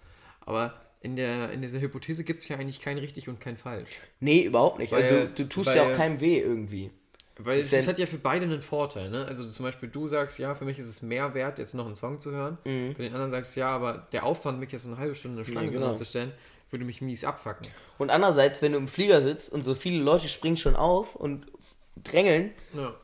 [0.45, 4.01] Aber in, der, in dieser Hypothese gibt es ja eigentlich kein richtig und kein falsch.
[4.20, 4.93] Nee, überhaupt nicht.
[4.93, 6.91] Weil- also du tust weil- ja auch keinem weh irgendwie.
[7.39, 9.27] Weil es, es hat ja für beide einen Vorteil, ne?
[9.27, 11.95] Also zum Beispiel du sagst, ja, für mich ist es mehr wert, jetzt noch einen
[11.95, 12.57] Song zu hören.
[12.64, 12.95] Mhm.
[12.97, 15.37] Für den anderen sagst du, ja, aber der Aufwand, mich jetzt so eine halbe Stunde
[15.39, 15.89] eine Schlange genau.
[15.89, 15.97] genau.
[15.97, 16.33] zu stellen,
[16.70, 17.68] würde mich mies abfacken.
[17.99, 21.47] Und andererseits, wenn du im Flieger sitzt und so viele Leute springen schon auf und
[22.03, 22.95] drängeln, Ja.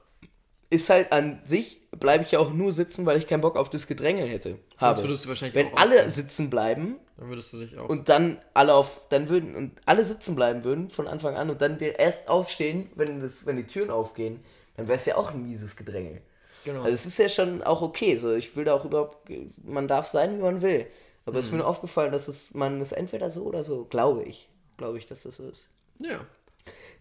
[0.73, 3.69] Ist halt an sich, bleibe ich ja auch nur sitzen, weil ich keinen Bock auf
[3.71, 4.59] das Gedrängel hätte.
[4.79, 5.03] Habe.
[5.03, 6.11] würdest du wahrscheinlich wenn alle aufstehen.
[6.11, 7.89] sitzen bleiben Dann würdest du dich auch.
[7.89, 11.61] und dann alle auf, dann würden und alle sitzen bleiben würden von Anfang an und
[11.61, 14.41] dann erst aufstehen, wenn das, wenn die Türen aufgehen,
[14.77, 16.23] dann wäre es ja auch ein mieses Gedrängel.
[16.65, 16.81] genau.
[16.83, 18.17] Also es ist ja schon auch okay.
[18.17, 19.31] So, ich will da auch überhaupt,
[19.63, 20.87] man darf sein, wie man will.
[21.27, 24.25] Aber es ist mir nur aufgefallen, dass es, man ist entweder so oder so, glaube
[24.25, 24.49] ich.
[24.79, 25.69] Glaube ich, dass das so ist.
[26.01, 26.21] ja.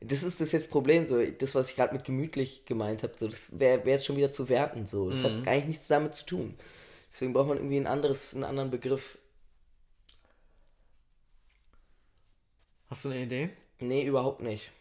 [0.03, 3.27] Das ist das jetzt Problem, so das, was ich gerade mit gemütlich gemeint habe, so,
[3.27, 4.87] das wäre wär jetzt schon wieder zu werten.
[4.87, 5.09] So.
[5.09, 6.55] Das hat eigentlich nichts damit zu tun.
[7.11, 9.19] Deswegen braucht man irgendwie ein anderes, einen anderen Begriff.
[12.89, 13.49] Hast du eine Idee?
[13.79, 14.71] Nee, überhaupt nicht.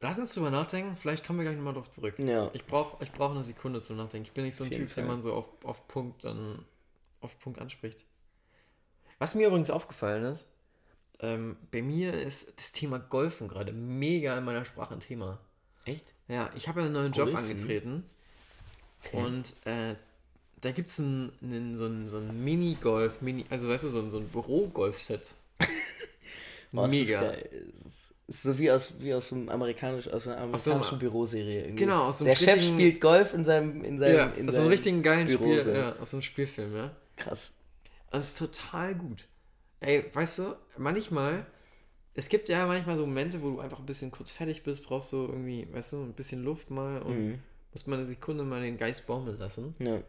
[0.00, 2.18] Lass uns drüber nachdenken, vielleicht kommen wir gleich nochmal drauf zurück.
[2.18, 2.50] Ja.
[2.54, 4.26] Ich brauche ich brauch eine Sekunde zum Nachdenken.
[4.26, 5.04] Ich bin nicht so ein Typ, den Fall.
[5.04, 6.64] man so auf, auf Punkt dann
[7.20, 8.04] auf Punkt anspricht.
[9.18, 10.48] Was mir übrigens aufgefallen ist,
[11.22, 15.38] ähm, bei mir ist das Thema Golfen gerade mega in meiner Sprache ein Thema.
[15.84, 16.12] Echt?
[16.28, 17.50] Ja, ich habe einen neuen Job Golfen?
[17.50, 18.04] angetreten
[19.12, 19.94] und äh,
[20.60, 23.98] da gibt es ein, einen, so ein, so ein Mini-Golf, Mini, also weißt du, so
[24.00, 25.32] ein, so ein Büro-Golf-Set.
[26.72, 27.22] Mega.
[27.30, 31.62] ist- ist so wie aus, wie aus, einem amerikanisch, aus einer so einem- amerikanischen Büroserie.
[31.62, 31.82] Irgendwie.
[31.84, 34.36] Genau, aus so einem Der Chef spielt Golf in seinem, in seinem, Ja, in aus
[34.36, 36.90] so einem seinem richtigen geilen Spiel, ja, aus so einem Spielfilm, ja.
[37.16, 37.54] Krass.
[38.12, 39.26] Das ist total gut.
[39.80, 41.46] Ey, weißt du, manchmal,
[42.14, 45.12] es gibt ja manchmal so Momente, wo du einfach ein bisschen kurz fertig bist, brauchst
[45.12, 47.42] du irgendwie, weißt du, ein bisschen Luft mal und Mhm.
[47.72, 49.74] musst mal eine Sekunde mal den Geist baumeln lassen.
[49.78, 50.02] Ja.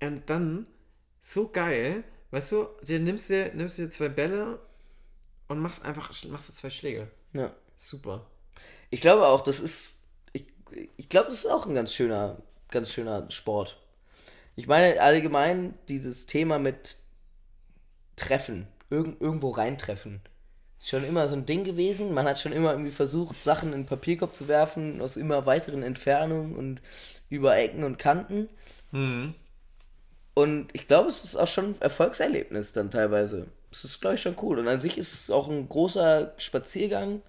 [0.00, 0.66] Und dann,
[1.20, 4.60] so geil, weißt du, dir nimmst dir, nimmst dir zwei Bälle
[5.48, 7.10] und machst einfach, machst du zwei Schläge.
[7.32, 7.54] ja.
[7.80, 8.26] Super.
[8.90, 9.92] Ich glaube auch, das ist.
[10.32, 10.46] Ich,
[10.96, 13.80] ich glaube, das ist auch ein ganz schöner, ganz schöner Sport.
[14.56, 16.97] Ich meine, allgemein dieses Thema mit
[18.18, 20.20] Treffen, irgend, irgendwo reintreffen.
[20.78, 22.12] Ist schon immer so ein Ding gewesen.
[22.14, 25.82] Man hat schon immer irgendwie versucht, Sachen in den Papierkorb zu werfen, aus immer weiteren
[25.82, 26.80] Entfernungen und
[27.30, 28.48] über Ecken und Kanten.
[30.34, 33.48] Und ich glaube, es ist auch schon ein Erfolgserlebnis dann teilweise.
[33.72, 34.58] Es ist, glaube ich, schon cool.
[34.58, 37.22] Und an sich ist es auch ein großer Spaziergang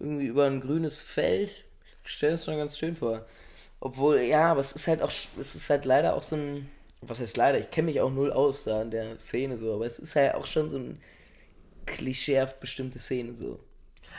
[0.00, 1.64] irgendwie über ein grünes Feld.
[2.04, 3.26] Ich stelle es schon ganz schön vor.
[3.80, 6.70] Obwohl, ja, aber es ist halt auch, es ist halt leider auch so ein,
[7.08, 9.86] was heißt leider, ich kenne mich auch null aus da in der Szene so, aber
[9.86, 11.00] es ist halt auch schon so ein
[11.86, 13.60] klischeehaft bestimmte Szene so,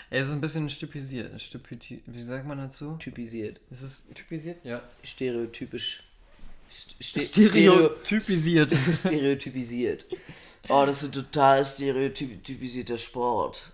[0.10, 1.42] es ist ein bisschen stupisiert.
[1.42, 2.96] Stupidi wie sagt man dazu?
[2.98, 4.64] typisiert, Ist es typisiert?
[4.64, 4.82] Ja.
[5.04, 6.04] stereotypisch,
[6.70, 8.72] st ste Stereotypisiert.
[8.72, 10.06] Stereo stereotypisiert.
[10.70, 13.72] Oh, das ist ein total stereotypisierter Sport.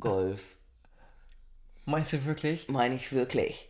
[0.00, 0.56] Golf.
[1.84, 2.68] Meinst du wirklich?
[2.68, 3.68] Meine ich wirklich.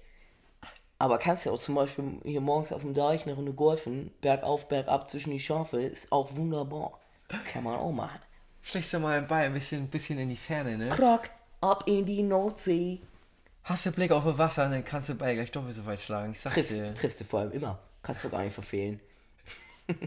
[0.99, 4.67] Aber kannst ja auch zum Beispiel hier morgens auf dem Deich eine Runde golfen, bergauf,
[4.69, 6.99] bergab zwischen die Schafe, ist auch wunderbar.
[7.53, 8.21] Kann man auch machen.
[8.63, 10.89] Schlägst du mal einen Ball ein bisschen, ein bisschen in die Ferne, ne?
[10.89, 11.29] Krock,
[11.61, 13.01] ab in die Nordsee.
[13.65, 16.01] Hast du Blick auf das Wasser, dann kannst du den Ball gleich doppelt so weit
[16.01, 16.33] schlagen.
[16.33, 16.95] Ich sag's Triffst, dir.
[16.95, 17.79] triffst du vor allem immer.
[18.03, 19.01] Kannst du gar nicht verfehlen.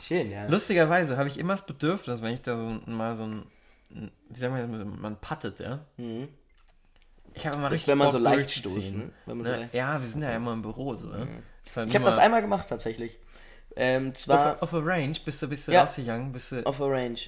[0.00, 0.46] Schön, ja.
[0.46, 3.46] Lustigerweise habe ich immer das Bedürfnis, wenn ich da so mal so ein,
[3.90, 5.80] wie sagen wir das, man pattet, ja?
[7.34, 9.10] Ich habe immer richtig wenn man so leicht ne?
[9.26, 9.58] Wenn man so Ne?
[9.60, 11.42] leicht- Ja, wir sind ja immer im Büro so, ne?
[11.64, 13.18] Ist halt Ich habe das einmal gemacht tatsächlich.
[13.76, 15.82] Ähm, zwar auf, auf der Range bist du, bist du Ja.
[15.82, 17.18] rausgegangen, bist du auf der Range.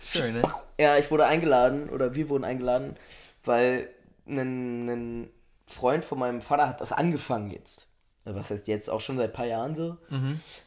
[0.00, 0.42] schön, ne?
[0.78, 2.96] Ja, ich wurde eingeladen oder wir wurden eingeladen,
[3.44, 3.90] weil
[4.26, 5.30] ein, ein
[5.66, 7.86] Freund von meinem Vater hat das angefangen jetzt.
[8.24, 9.96] Was heißt jetzt auch schon seit ein paar Jahren so.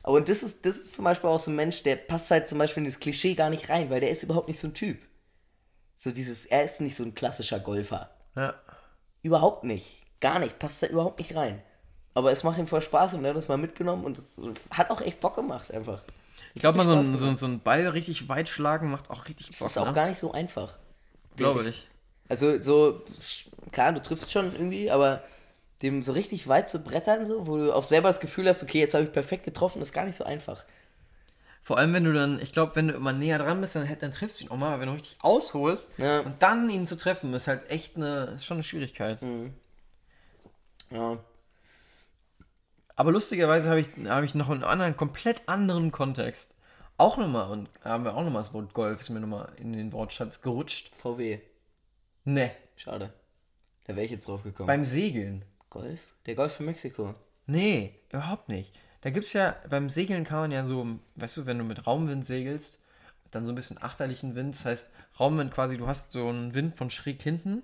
[0.03, 2.49] Aber und das ist, das ist zum Beispiel auch so ein Mensch, der passt halt
[2.49, 4.73] zum Beispiel in das Klischee gar nicht rein, weil der ist überhaupt nicht so ein
[4.73, 4.97] Typ.
[5.97, 8.09] So dieses, er ist nicht so ein klassischer Golfer.
[8.35, 8.55] Ja.
[9.21, 10.01] Überhaupt nicht.
[10.19, 10.59] Gar nicht.
[10.59, 11.61] Passt da überhaupt nicht rein.
[12.13, 14.91] Aber es macht ihm voll Spaß und er hat das mal mitgenommen und es hat
[14.91, 16.01] auch echt Bock gemacht einfach.
[16.53, 19.47] Ich glaube mal, so ein, so, so ein Ball richtig weit schlagen macht auch richtig
[19.47, 19.93] Das Bock, ist auch ne?
[19.93, 20.77] gar nicht so einfach.
[21.35, 21.87] Glaube ich.
[22.29, 23.01] Also so,
[23.71, 25.23] klar, du triffst schon irgendwie, aber
[25.81, 28.79] dem so richtig weit zu brettern, so, wo du auch selber das Gefühl hast, okay,
[28.79, 30.63] jetzt habe ich perfekt getroffen, ist gar nicht so einfach.
[31.63, 34.11] Vor allem, wenn du dann, ich glaube, wenn du immer näher dran bist, dann, dann
[34.11, 36.19] triffst du ihn auch mal, aber wenn du richtig ausholst Ja.
[36.19, 39.19] und dann ihn zu treffen, ist halt echt eine, ist schon eine Schwierigkeit.
[40.91, 41.17] Ja.
[42.95, 46.55] Aber lustigerweise habe ich, habe ich noch einen anderen, komplett anderen Kontext
[46.97, 49.91] auch nochmal, und haben wir auch nochmal das Wort Golf, ist mir nochmal in den
[49.91, 50.95] Wortschatz gerutscht.
[50.95, 51.39] VW.
[52.23, 53.11] Ne, Schade.
[53.85, 54.67] Da wäre ich jetzt drauf gekommen.
[54.67, 55.43] beim Segeln.
[55.71, 55.99] Golf?
[56.27, 57.15] Der Golf von Mexiko.
[57.47, 58.73] Nee, überhaupt nicht.
[59.03, 62.23] Da gibt's ja, beim Segeln kann man ja so, weißt du, wenn du mit Raumwind
[62.25, 62.81] segelst,
[63.31, 66.77] dann so ein bisschen achterlichen Wind, das heißt, Raumwind quasi, du hast so einen Wind
[66.77, 67.63] von schräg hinten.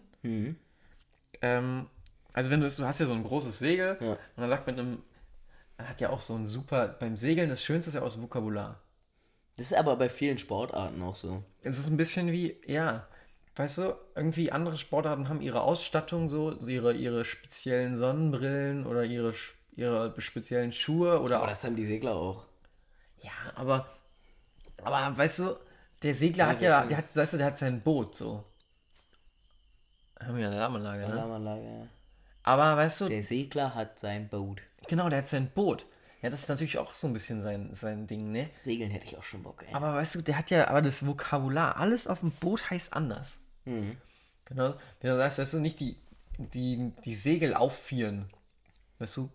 [1.42, 1.88] Ähm,
[2.34, 4.12] also wenn du, du hast ja so ein großes Segel Ja.
[4.12, 5.04] und dann sagt man einem,
[5.78, 8.82] man hat ja auch so ein super, beim Segeln, das Schönste ist ja das Vokabular.
[9.56, 11.44] Das ist aber bei vielen Sportarten auch so.
[11.64, 13.08] Es ist ein bisschen wie, ja,
[13.56, 19.32] weißt du, irgendwie andere Sportarten haben ihre Ausstattung so, ihre, ihre speziellen Sonnenbrillen oder ihre,
[19.32, 22.46] sch- ihre speziellen Schuhe oder Aber auch das haben die Segler auch.
[23.22, 23.88] Ja, aber,
[24.84, 25.56] aber weißt du,
[26.04, 28.44] der Segler Ja, hat ja, der hat, weißt du, der hat sein Boot so.
[30.20, 31.14] Haben wir ja eine Alarmanlage, ne?
[31.14, 31.88] Alarmanlage, ja.
[32.44, 34.62] Aber weißt du, Der Segler hat sein Boot.
[34.88, 35.86] genau, der hat sein Boot.
[36.22, 38.50] Ja, das ist natürlich auch so ein bisschen sein, sein Ding, ne?
[38.58, 39.74] Segeln hätte ich auch schon Bock, ey.
[39.74, 43.40] Aber weißt du, der hat ja, aber das Vokabular, alles auf dem Boot heißt anders.
[43.64, 43.96] Mhm.
[44.46, 45.96] Genau, wenn du sagst, weißt du, nicht die,
[46.38, 48.30] die, die Segel auffieren.
[48.98, 49.30] Weißt du,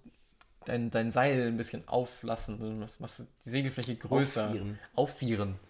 [0.67, 4.47] dein, dein Seil ein bisschen auflassen, das machst du die Segelfläche größer.
[4.49, 4.79] Auffieren.
[4.95, 5.61] Auffieren.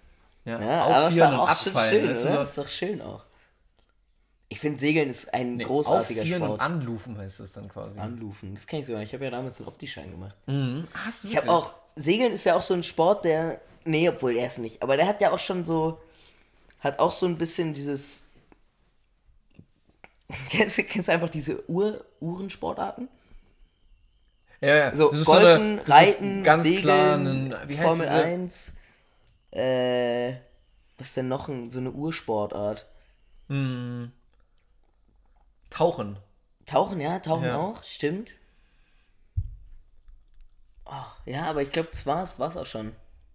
[0.44, 1.90] Ja, Ja, aber das ist auffieren doch und auch abfallen.
[1.90, 3.24] schön, weißt du, Das ist doch schön auch.
[4.50, 6.60] Ich finde, Segeln ist ein Nee, großartiger auffieren und Sport.
[6.60, 7.98] anlufen heißt es dann quasi.
[7.98, 8.54] Anlufen.
[8.54, 9.00] Das kenne ich sogar.
[9.00, 9.08] nicht.
[9.10, 10.36] Ich habe ja damals einen Opti-Schein gemacht.
[10.46, 10.86] Mhm.
[11.04, 14.36] Hast du Ich habe auch, Segeln ist ja auch so ein Sport, der, nee, obwohl
[14.36, 15.98] er ist nicht, aber der hat ja auch schon so,
[16.80, 18.26] hat auch so ein bisschen dieses,
[20.50, 23.08] kennst, du- kennst du einfach diese Uhr, Uhrensportarten?
[24.64, 24.94] Ja, ja.
[24.94, 28.24] So, ist Golfen, so eine, ist Reiten, ganz Segeln, klar ein, wie heißt Formel diese?
[28.24, 28.76] 1,
[29.52, 30.34] äh,
[30.98, 32.86] was ist denn noch ein, so eine Ursportart?
[35.70, 36.18] Tauchen.
[36.66, 37.58] Tauchen, ja, Tauchen Ja.
[37.58, 38.32] auch, stimmt.
[40.86, 40.92] Oh,
[41.26, 42.94] ja, aber ich glaube, das war's, war's auch schon.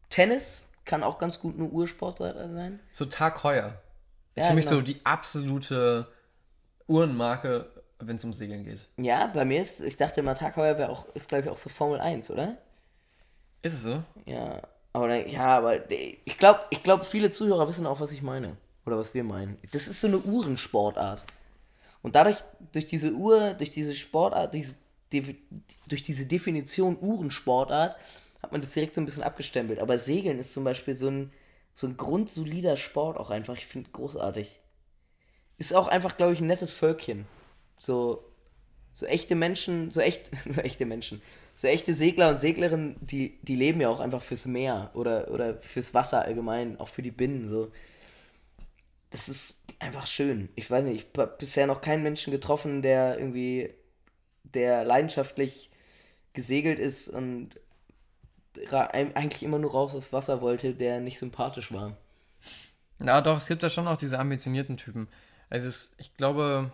[0.09, 2.79] Tennis kann auch ganz gut eine Ursportart sein.
[2.89, 3.79] So Tag Heuer.
[4.35, 4.77] Ist Ja, für mich genau.
[4.77, 6.07] so die absolute
[6.87, 7.69] Uhrenmarke,
[7.99, 8.79] wenn es um Segeln geht.
[8.97, 11.57] Ja, bei mir ist, ich dachte immer, Tag Heuer wäre auch, ist glaube ich auch
[11.57, 12.57] so Formel 1, oder?
[13.61, 14.03] Ist es so?
[14.25, 14.61] Ja,
[14.93, 18.55] aber dann- ja, aber ich glaube, ich glaube, viele Zuhörer wissen auch, was ich meine.
[18.85, 19.57] Oder was wir meinen.
[19.71, 21.23] Das ist so eine Uhrensportart.
[22.01, 22.37] Und dadurch,
[22.71, 24.75] durch diese Uhr, durch diese Sportart, diese,
[25.87, 27.97] durch diese Definition Uhrensportart,
[28.41, 29.79] hat man das direkt so ein bisschen abgestempelt.
[29.79, 31.31] Aber Segeln ist zum Beispiel so ein,
[31.73, 33.55] so ein grundsolider Sport auch einfach.
[33.55, 34.59] Ich finde großartig.
[35.57, 37.27] Ist auch einfach, glaube ich, ein nettes Völkchen.
[37.79, 38.23] So,
[38.93, 41.21] so echte Menschen, so echt, so echte Menschen,
[41.55, 45.61] so echte Segler und Seglerinnen, die, die leben ja auch einfach fürs Meer oder, oder
[45.61, 47.71] fürs Wasser allgemein, auch für die Binnen, so.
[49.11, 50.49] Das ist einfach schön.
[50.55, 53.73] Ich weiß nicht, ich habe bisher noch keinen Menschen getroffen, der irgendwie,
[54.43, 55.71] der leidenschaftlich
[56.33, 57.59] gesegelt ist und
[58.71, 61.97] eigentlich immer nur raus aufs Wasser wollte, der nicht sympathisch war.
[63.03, 65.07] Ja, doch, es gibt da schon auch diese ambitionierten Typen.
[65.49, 66.71] Also es, ich glaube,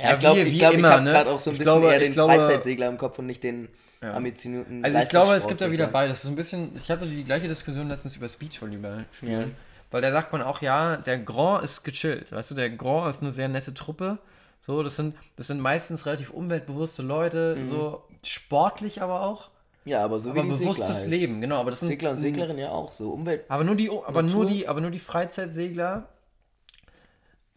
[0.00, 1.10] Ja, Ja, ich glaube, wie- ich, wie glaub, ich habe ne?
[1.12, 3.42] gerade auch so ein Ich bisschen glaube- eher den glaube- Freizeitsegler im Kopf und nicht
[3.44, 3.68] den
[4.02, 6.22] ambitionierten also ich glaube, es gibt da wieder beides.
[6.22, 9.40] So ein bisschen, ich hatte die gleiche Diskussion letztens über Beachvolleyball spielen.
[9.40, 9.46] Ja.
[9.90, 12.32] Weil da sagt man auch, ja, der Grand ist gechillt.
[12.32, 14.18] Weißt du, der Grand ist eine sehr nette Truppe.
[14.60, 17.64] So, das sind, das sind meistens relativ umweltbewusste Leute, Mhm.
[17.64, 19.50] so sportlich aber auch.
[19.84, 21.08] Ja, aber so Aber wie bewusstes Segler halt.
[21.10, 21.56] Leben, genau.
[21.60, 23.44] Aber das sind Segler und Seglerinnen ja auch, so Umwelt.
[23.48, 24.44] Aber nur die, aber Natur.
[24.44, 26.08] nur die, aber nur die Freizeitsegler.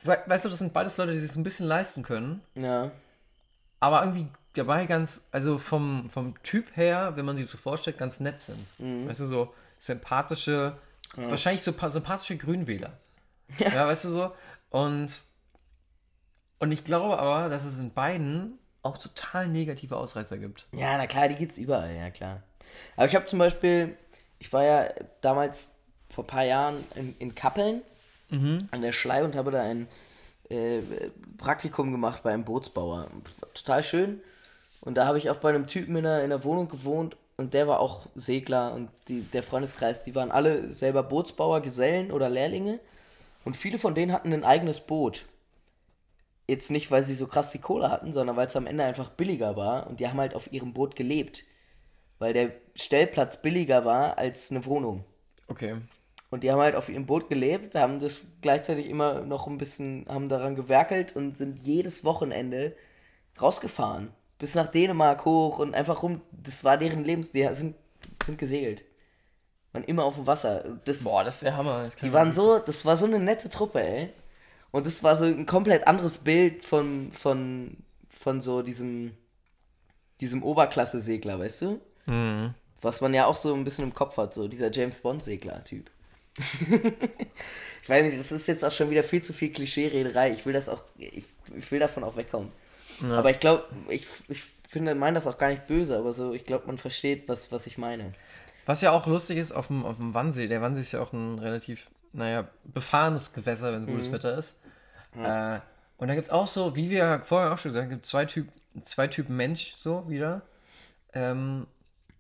[0.06, 2.42] We weißt du, das sind beides Leute, die sich so ein bisschen leisten können.
[2.56, 2.92] Ja.
[3.80, 8.20] Aber irgendwie dabei ganz, also vom, vom Typ her, wenn man sich so vorstellt, ganz
[8.20, 8.68] nett sind.
[8.80, 9.08] Mhm.
[9.08, 10.78] Weißt du, so sympathische,
[11.16, 12.98] wahrscheinlich so pa- sympathische Grünwähler.
[13.60, 13.86] Ja.
[13.88, 14.32] weißt du so?
[14.70, 15.14] Und,
[16.60, 20.66] und ich glaube aber, dass es in beiden auch total negative Ausreißer gibt.
[20.72, 22.42] Ja, na klar, die gibt's überall, ja klar.
[22.96, 23.96] Aber ich habe zum Beispiel,
[24.40, 24.90] ich war ja
[25.22, 25.70] damals
[26.10, 27.82] vor ein paar Jahren in, in Kappeln
[28.72, 29.88] an der Schlei und habe da ein
[30.50, 30.82] äh,
[31.38, 33.10] Praktikum gemacht bei einem Bootsbauer.
[33.54, 34.22] Total schön.
[34.82, 37.54] Und da habe ich auch bei einem Typen in einer, in einer Wohnung gewohnt und
[37.54, 42.30] der war auch Segler und die, der Freundeskreis, die waren alle selber Bootsbauer, Gesellen oder
[42.30, 42.80] Lehrlinge.
[43.46, 45.26] Und viele von denen hatten ein eigenes Boot.
[46.48, 49.10] Jetzt nicht, weil sie so krass die Kohle hatten, sondern weil es am Ende einfach
[49.10, 51.44] billiger war und die haben halt auf ihrem Boot gelebt.
[52.20, 55.04] Weil der Stellplatz billiger war als eine Wohnung.
[55.48, 55.78] Okay.
[56.34, 60.08] Und die haben halt auf ihrem Boot gelebt, haben das gleichzeitig immer noch ein bisschen,
[60.10, 62.76] haben daran gewerkelt und sind jedes Wochenende
[63.40, 64.10] rausgefahren.
[64.40, 66.22] Bis nach Dänemark hoch und einfach rum.
[66.32, 67.76] Das war deren Lebens, die sind,
[68.24, 68.84] sind gesegelt.
[69.74, 70.80] Waren immer auf dem Wasser.
[70.86, 71.88] Das, Boah, das ist der Hammer.
[72.02, 74.10] Die waren so, das war so eine nette Truppe, ey.
[74.72, 77.78] Und das war so ein komplett anderes Bild von, von,
[78.10, 79.16] von so diesem,
[80.20, 81.82] diesem Oberklasse-Segler, weißt du?
[82.82, 85.92] Was man ja auch so ein bisschen im Kopf hat, so dieser James Bond-Segler-Typ.
[87.82, 90.32] ich weiß nicht, das ist jetzt auch schon wieder viel zu viel Klischee-Rederei.
[90.32, 91.26] Ich will das auch, ich,
[91.56, 92.52] ich will davon auch wegkommen.
[93.02, 93.20] Ja.
[93.20, 96.44] Aber ich glaube, ich, ich finde, meine das auch gar nicht böse, aber so, ich
[96.44, 98.14] glaube, man versteht, was, was ich meine.
[98.66, 101.14] Was ja auch lustig ist auf dem, auf dem Wannsee, der Wannsee ist ja auch
[101.14, 104.60] ein relativ, naja, befahrenes Gewässer, wenn es gutes Wetter ist.
[105.16, 105.60] Äh,
[105.98, 108.26] und da gibt es auch so, wie wir vorher auch schon gesagt haben, gibt zwei,
[108.26, 108.48] typ,
[108.84, 110.42] zwei Typen Mensch so wieder.
[111.14, 111.68] Ähm,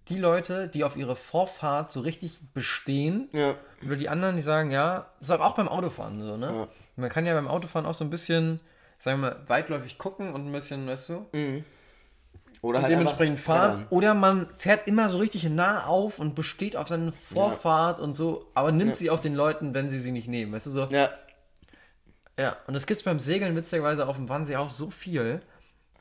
[0.09, 3.55] die Leute, die auf ihre Vorfahrt so richtig bestehen, Ja.
[3.85, 6.47] oder die anderen, die sagen, ja, das ist aber auch beim Autofahren so, ne?
[6.53, 6.67] Ja.
[6.95, 8.59] Man kann ja beim Autofahren auch so ein bisschen,
[8.99, 11.25] sagen wir mal, weitläufig gucken und ein bisschen, weißt du,
[12.61, 13.71] Oder und halt dementsprechend einfach fahren.
[13.71, 13.87] ballern.
[13.89, 18.45] Oder man fährt immer so richtig nah auf und besteht auf seine Vorfahrt und so,
[18.53, 20.51] aber nimmt sie auch den Leuten, wenn sie sie nicht nehmen.
[20.53, 20.87] Weißt du so?
[20.91, 21.09] Ja,
[22.37, 25.41] Ja, und das gibt es beim Segeln witzigerweise auf dem Wannsee auch so viel.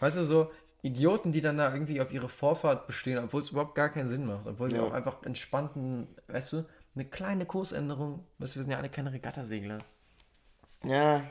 [0.00, 0.50] Weißt du, so
[0.82, 4.26] Idioten, die dann da irgendwie auf ihre Vorfahrt bestehen, obwohl es überhaupt gar keinen Sinn
[4.26, 4.46] macht.
[4.46, 4.82] Obwohl sie Ja.
[4.82, 6.64] auch einfach entspannten, weißt du,
[6.94, 8.26] eine kleine Kursänderung.
[8.38, 9.78] Weißt du, wir sind ja alle keine Regattasegler.
[10.84, 11.22] ja.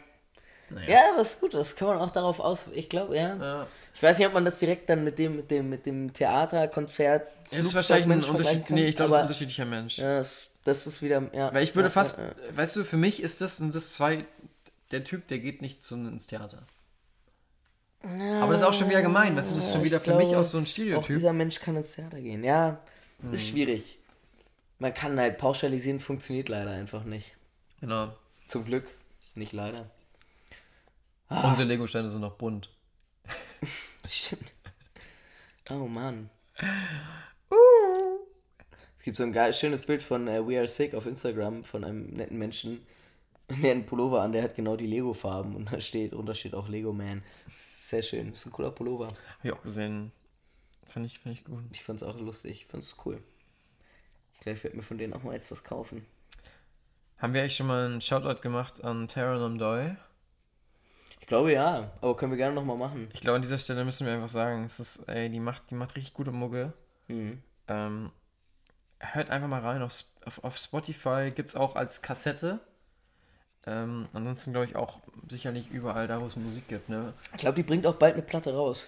[0.87, 2.67] Ja, aber ist gut, das kann man auch darauf aus.
[2.73, 3.35] Ich glaube, ja.
[3.35, 3.67] Ja.
[3.93, 6.69] Ich weiß nicht, ob man das direkt dann mit dem, mit dem, mit dem Theater,
[6.69, 8.69] Konzert, Es ist wahrscheinlich ein Unterschied.
[8.69, 9.97] Nee, ich glaube, es ist ein unterschiedlicher Mensch.
[9.97, 11.53] Ja, das, das ist wieder, ja.
[11.53, 12.31] Weil ich würde ja, fast, ja, ja.
[12.55, 14.23] weißt du, für mich ist das, sind das zwei,
[14.91, 16.63] der Typ, der geht nicht zu, ins Theater.
[18.03, 20.15] Aber das ist auch schon wieder gemein, weißt du, das ist schon ich wieder für
[20.15, 21.15] mich glaube, auch so ein Auch Stereotyp.
[21.17, 22.43] dieser Mensch kann ins Theater gehen.
[22.43, 22.79] Ja,
[23.19, 23.33] Mhm.
[23.33, 23.99] ist schwierig.
[24.79, 27.33] Man kann halt pauschalisieren, funktioniert leider einfach nicht.
[27.79, 28.15] Genau.
[28.47, 28.87] Zum Glück,
[29.35, 29.91] nicht leider.
[31.29, 32.69] Unsere Lego-Steine sind noch bunt.
[34.05, 34.51] Stimmt.
[35.69, 36.29] Oh Mann.
[38.97, 41.83] Es gibt so ein geil, schönes Bild von äh, We Are Sick auf Instagram von
[41.83, 42.85] einem netten Menschen.
[43.51, 46.33] Und der hat einen Pullover an, der hat genau die Lego-Farben und da steht, drunter
[46.33, 47.21] steht auch Lego Man.
[47.53, 49.07] Sehr schön, ist ein cooler Pullover.
[49.07, 50.13] Hab ich auch gesehen.
[50.87, 51.63] Fand ich, fand ich gut.
[51.71, 53.21] Ich fand's auch lustig, ich fand's cool.
[54.33, 56.05] Ich glaube, ich werde mir von denen auch mal jetzt was kaufen.
[57.17, 59.95] Haben wir eigentlich schon mal einen Shoutout gemacht an Taron Doy?
[61.19, 63.09] Ich glaube ja, aber können wir gerne nochmal machen.
[63.13, 65.75] Ich glaube, an dieser Stelle müssen wir einfach sagen, es ist, ey, die macht, die
[65.75, 66.73] macht richtig gute Mucke.
[67.07, 67.43] Mhm.
[67.67, 68.11] Ähm,
[68.99, 69.81] hört einfach mal rein.
[69.81, 72.59] Auf, auf, auf Spotify gibt es auch als Kassette.
[73.67, 74.99] Ähm, ansonsten glaube ich auch
[75.29, 76.89] sicherlich überall da, wo es Musik gibt.
[76.89, 77.13] Ne?
[77.33, 78.87] Ich glaube, die bringt auch bald eine Platte raus.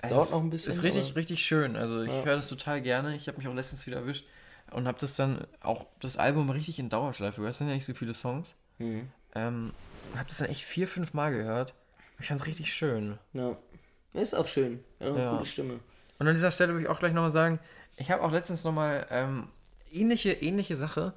[0.00, 1.74] Also Dauert noch ein bisschen, Ist richtig, aber- richtig schön.
[1.76, 2.22] Also ich Ja.
[2.24, 3.16] höre das total gerne.
[3.16, 4.24] Ich habe mich auch letztens wieder erwischt
[4.70, 7.52] und habe das dann auch das Album richtig in Dauerschleife gehört.
[7.52, 8.54] Es sind ja nicht so viele Songs.
[8.78, 9.08] Mhm.
[9.34, 9.72] Ähm,
[10.14, 11.74] habe das dann echt vier, fünf Mal gehört.
[12.20, 13.18] Ich fand es richtig schön.
[13.32, 13.56] Ja.
[14.12, 14.82] Ist auch schön.
[15.00, 15.30] Ja, eine Ja.
[15.32, 15.80] coole Stimme.
[16.18, 17.58] Und an dieser Stelle würde ich auch gleich nochmal sagen,
[17.96, 19.48] ich habe auch letztens nochmal ähm,
[19.92, 21.12] ähnliche, ähnliche Sache.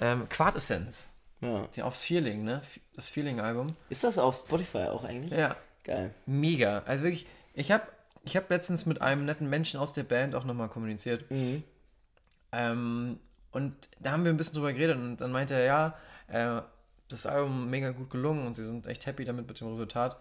[0.00, 1.08] Ähm, Quintessenz.
[1.44, 1.68] Ja.
[1.74, 2.60] Die aufs Feeling, ne?
[2.94, 3.76] Das Feeling-Album.
[3.88, 5.32] Ist das auf Spotify auch eigentlich?
[5.32, 6.14] Ja, Geil.
[6.26, 6.82] mega.
[6.86, 7.84] Also wirklich, ich habe
[8.24, 11.30] ich hab letztens mit einem netten Menschen aus der Band auch nochmal kommuniziert.
[11.30, 11.62] Mhm.
[12.52, 13.18] Ähm,
[13.50, 16.62] und da haben wir ein bisschen drüber geredet und dann meinte er, ja, äh,
[17.08, 20.16] das Album mega gut gelungen und sie sind echt happy damit mit dem Resultat.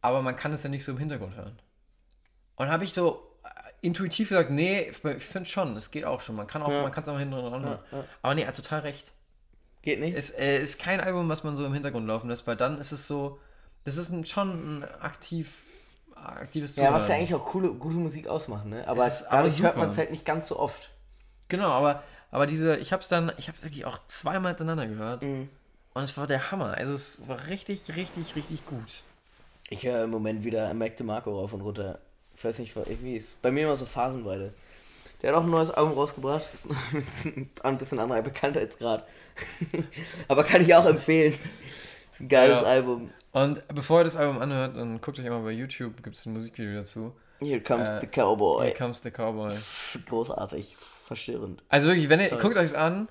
[0.00, 1.58] Aber man kann es ja nicht so im Hintergrund hören.
[2.56, 3.48] Und habe ich so äh,
[3.82, 6.34] intuitiv gesagt, nee, ich finde schon, es geht auch schon.
[6.36, 6.82] Man kann auch, Ja.
[6.82, 7.78] man kann es auch im Hintergrund anhören.
[7.92, 8.04] Ja, ja.
[8.22, 9.12] Aber nee, er hat total recht.
[9.82, 10.16] Geht nicht?
[10.16, 12.92] Es äh, ist kein Album, was man so im Hintergrund laufen lässt, weil dann ist
[12.92, 13.38] es so,
[13.84, 15.62] das ist ein, schon ein aktiv,
[16.14, 17.18] aktives ja, was ja Zuhören.
[17.20, 18.86] eigentlich auch coole, gute Musik ausmacht, ne?
[18.88, 20.90] Aber Es ist aber dadurch hört man es halt nicht ganz so oft.
[21.48, 25.48] Genau, aber, aber diese, ich hab's dann, ich hab's wirklich auch zweimal hintereinander gehört Mhm.
[25.94, 26.74] und es war der Hammer.
[26.74, 29.02] Also es war richtig, richtig, richtig gut.
[29.70, 31.98] Ich höre im Moment wieder Mac DeMarco rauf und runter.
[32.36, 34.52] Ich weiß nicht, irgendwie ist bei mir immer so phasenweise.
[35.22, 36.42] Der hat auch ein neues Album rausgebracht.
[36.42, 36.68] Ist
[37.62, 39.06] ein bisschen anderer Bekanntheitsgrad.
[40.28, 41.34] Aber kann ich auch empfehlen.
[42.12, 42.66] Ist ein geiles Ja.
[42.66, 43.10] Album.
[43.32, 46.32] Und bevor ihr das Album anhört, dann guckt euch immer bei YouTube, gibt es ein
[46.32, 47.12] Musikvideo dazu.
[47.40, 48.66] Here comes Äh, the Cowboy.
[48.66, 49.52] Here comes the Cowboy.
[50.08, 50.76] Großartig.
[50.76, 51.62] Verstörend.
[51.68, 53.08] Also wirklich, wenn ihr, guckt euch an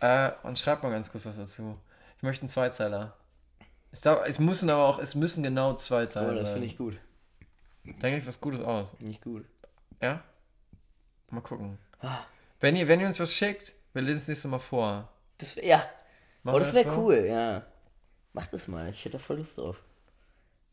[0.00, 1.76] äh, und schreibt mal ganz kurz was dazu.
[2.16, 3.14] Ich möchte einen Zweizeiler.
[3.90, 6.76] Es, darf, es müssen aber auch, es müssen genau zwei Zeilen Aber das finde ich
[6.76, 6.98] gut.
[7.84, 8.96] Denke ich was Gutes aus.
[9.00, 9.44] Nicht gut.
[10.02, 10.22] Ja?
[11.30, 11.78] Mal gucken.
[12.00, 12.20] Ah.
[12.60, 15.08] Wenn ihr, wenn ihr uns was schickt, wir lesen es nächste Mal vor.
[15.38, 15.84] Das ja.
[16.42, 16.98] Machen Oh, das wäre so?
[16.98, 17.64] cool, ja.
[18.32, 18.90] Mach das mal.
[18.90, 19.82] Ich hätte da voll Lust drauf.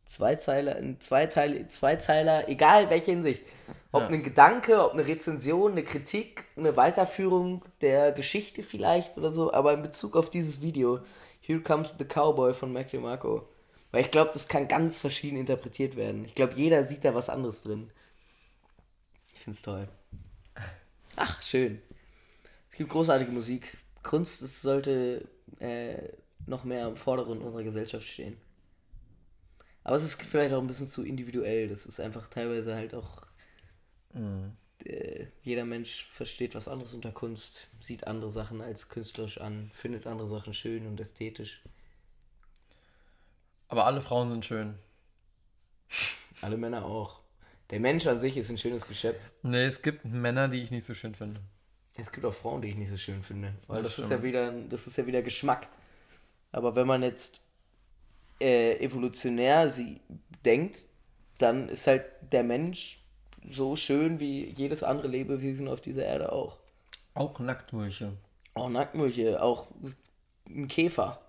[0.06, 3.44] Zwei Zeiler, ein Zweiteiler, Zweizeiler, egal welche Hinsicht.
[3.92, 4.08] Ob Ja.
[4.10, 9.74] ein Gedanke, ob eine Rezension, eine Kritik, eine Weiterführung der Geschichte vielleicht oder so, aber
[9.74, 11.00] in Bezug auf dieses Video,
[11.42, 13.48] Here Comes the Cowboy von Mac DeMarco.
[13.92, 16.26] Weil ich glaube, das kann ganz verschieden interpretiert werden.
[16.26, 17.92] Ich glaube, jeder sieht da was anderes drin.
[19.34, 19.88] Ich find's toll.
[21.16, 21.82] Ach, schön.
[22.72, 23.78] Es gibt großartige Musik.
[24.04, 25.28] Kunst, das sollte
[25.60, 26.10] äh,
[26.48, 28.38] noch mehr am Vorderen unserer Gesellschaft stehen.
[29.84, 31.70] Aber es ist vielleicht auch ein bisschen zu individuell.
[31.70, 33.22] Das ist einfach teilweise halt auch.
[34.86, 40.08] äh, jeder Mensch versteht was anderes unter Kunst, sieht andere Sachen als künstlerisch an, findet
[40.08, 41.62] andere Sachen schön und ästhetisch.
[43.68, 44.80] Aber alle Frauen sind schön.
[46.42, 47.25] Alle Männer auch.
[47.70, 49.20] Der Mensch an sich ist ein schönes Geschöpf.
[49.42, 51.40] Nee, es gibt Männer, die ich nicht so schön finde.
[51.98, 53.54] Es gibt auch Frauen, die ich nicht so schön finde.
[53.68, 55.68] Weil Das das, ist ja wieder, das ist ja wieder Geschmack.
[56.52, 57.42] Aber wenn man jetzt
[58.40, 60.02] äh, evolutionär sie
[60.44, 60.86] denkt,
[61.38, 63.00] dann ist halt der Mensch
[63.50, 66.58] so schön wie jedes andere Lebewesen auf dieser Erde auch.
[67.14, 68.14] Auch Nacktmulche.
[68.54, 69.68] Auch Nacktmulche, auch
[70.48, 71.22] ein Käfer.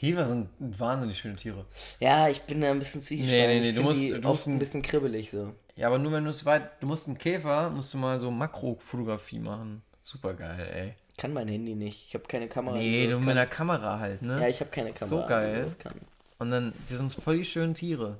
[0.00, 1.66] Käfer sind wahnsinnig schöne Tiere.
[1.98, 3.48] Ja, ich bin da ein bisschen zwiegespalten.
[3.48, 5.52] Nee, nee, nee, du musst- du musst ein bisschen kribbelig so.
[5.76, 6.70] Ja, aber nur wenn du es weit.
[6.80, 9.82] Du musst einen Käfer, musst du mal so Makrofotografie machen.
[10.00, 10.94] Super geil, ey.
[11.18, 12.06] Kann mein Handy nicht.
[12.08, 12.78] Ich habe keine Kamera.
[12.78, 13.36] Nee, sowas du mit kann.
[13.38, 14.40] einer Kamera halt, ne?
[14.40, 15.06] Ja, ich habe keine Kamera.
[15.22, 15.58] So geil.
[15.60, 15.92] sowas Kann.
[16.38, 18.18] Und dann, die sind voll die schönen Tiere.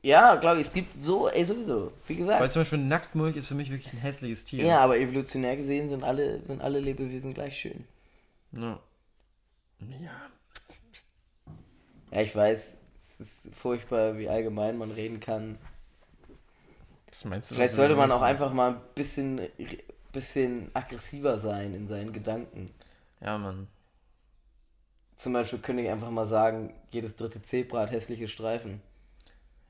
[0.00, 1.92] Ja, glaube ich, es gibt so, ey, sowieso.
[2.06, 2.40] Wie gesagt.
[2.40, 4.64] Weil zum Beispiel ein Nacktmulch ist für mich wirklich ein hässliches Tier.
[4.64, 7.84] Ja, aber evolutionär gesehen sind alle, sind alle Lebewesen gleich schön.
[8.52, 8.80] Ja.
[9.80, 10.30] Ja.
[12.14, 15.58] Ja, ich weiß, es ist furchtbar, wie allgemein man reden kann.
[17.08, 19.40] Das meinst du Vielleicht sollte man auch einfach mal ein bisschen,
[20.12, 22.72] bisschen aggressiver sein in seinen Gedanken.
[23.20, 23.66] Ja, Mann.
[25.16, 28.80] Zum Beispiel könnte ich einfach mal sagen, jedes dritte Zebra hat hässliche Streifen.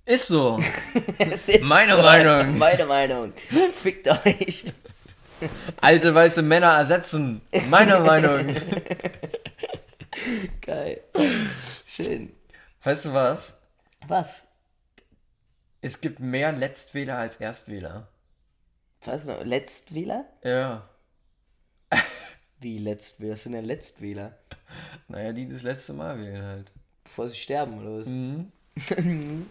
[0.04, 0.58] Ist so.
[1.18, 2.58] Ist Meine Meinung.
[2.58, 3.32] Meine Meinung.
[3.72, 4.66] Fickt euch.
[5.80, 7.40] Alte weiße Männer ersetzen.
[7.70, 8.54] Meiner Meinung.
[10.60, 11.00] Geil.
[11.86, 12.32] Schön.
[12.82, 13.60] Weißt du was?
[14.06, 14.42] Was?
[15.80, 18.08] Es gibt mehr Letztwähler als Erstwähler.
[19.04, 19.26] Was?
[19.26, 20.24] Letztwähler?
[20.42, 20.88] Ja.
[22.60, 23.32] Wie Letztwähler?
[23.32, 24.38] Was sind denn Letztwähler?
[25.08, 26.72] Naja, die das letzte Mal wählen halt.
[27.04, 28.08] Bevor sie sterben, oder was?
[28.08, 28.52] Mhm.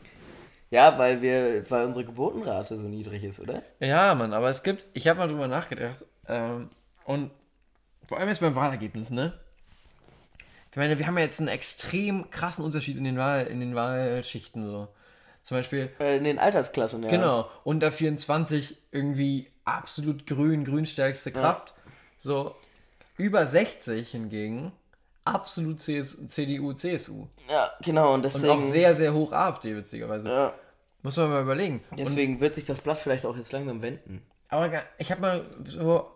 [0.73, 3.61] Ja, weil wir, weil unsere Geburtenrate so niedrig ist, oder?
[3.79, 6.71] Ja, Mann, aber es gibt, ich habe mal drüber nachgedacht, ähm,
[7.05, 7.29] und
[8.05, 9.39] vor allem jetzt beim Wahlergebnis, ne?
[10.73, 13.75] Ich meine, wir haben ja jetzt einen extrem krassen Unterschied in den, Wahl, in den
[13.75, 14.87] Wahlschichten so.
[15.43, 17.09] Zum Beispiel, Äh, In den Altersklassen, ja.
[17.09, 21.75] genau, unter 24 irgendwie absolut grün, grünstärkste Kraft.
[22.17, 22.55] So,
[23.17, 24.71] über 60 hingegen
[25.25, 27.27] absolut CS, CDU, CSU.
[27.51, 28.07] Ja, genau.
[28.15, 30.29] Und Und deswegen, auch sehr, sehr hoch AfD, witzigerweise.
[30.29, 30.53] ja,
[31.03, 31.83] Muss man mal überlegen.
[31.91, 34.23] Und deswegen wird sich das Blatt vielleicht auch jetzt langsam wenden.
[34.49, 36.09] Aber ich habe mal so.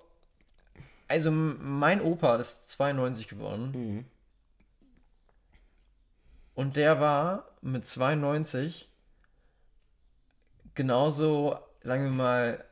[1.07, 4.05] Also, mein Opa ist 92 geworden.
[6.57, 8.89] Und der war mit 92
[10.73, 12.65] genauso, sagen wir mal,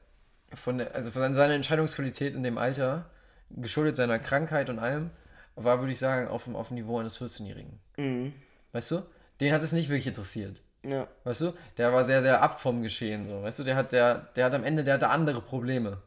[0.56, 3.12] von der, also von seiner Entscheidungsqualität in dem Alter,
[3.52, 5.12] geschuldet seiner Krankheit und allem,
[5.54, 7.80] war, würde ich sagen, auf dem, auf dem Niveau eines 14-Jährigen.
[7.98, 8.34] Mhm.
[8.72, 9.04] Weißt du?
[9.40, 10.60] Den hat es nicht wirklich interessiert.
[10.82, 11.08] Ja.
[11.24, 11.54] Weißt du?
[11.78, 13.28] Der war sehr, sehr ab vom Geschehen.
[13.28, 13.44] So.
[13.44, 16.02] Weißt du, der hat, der, der hat am Ende, der hatte andere Probleme.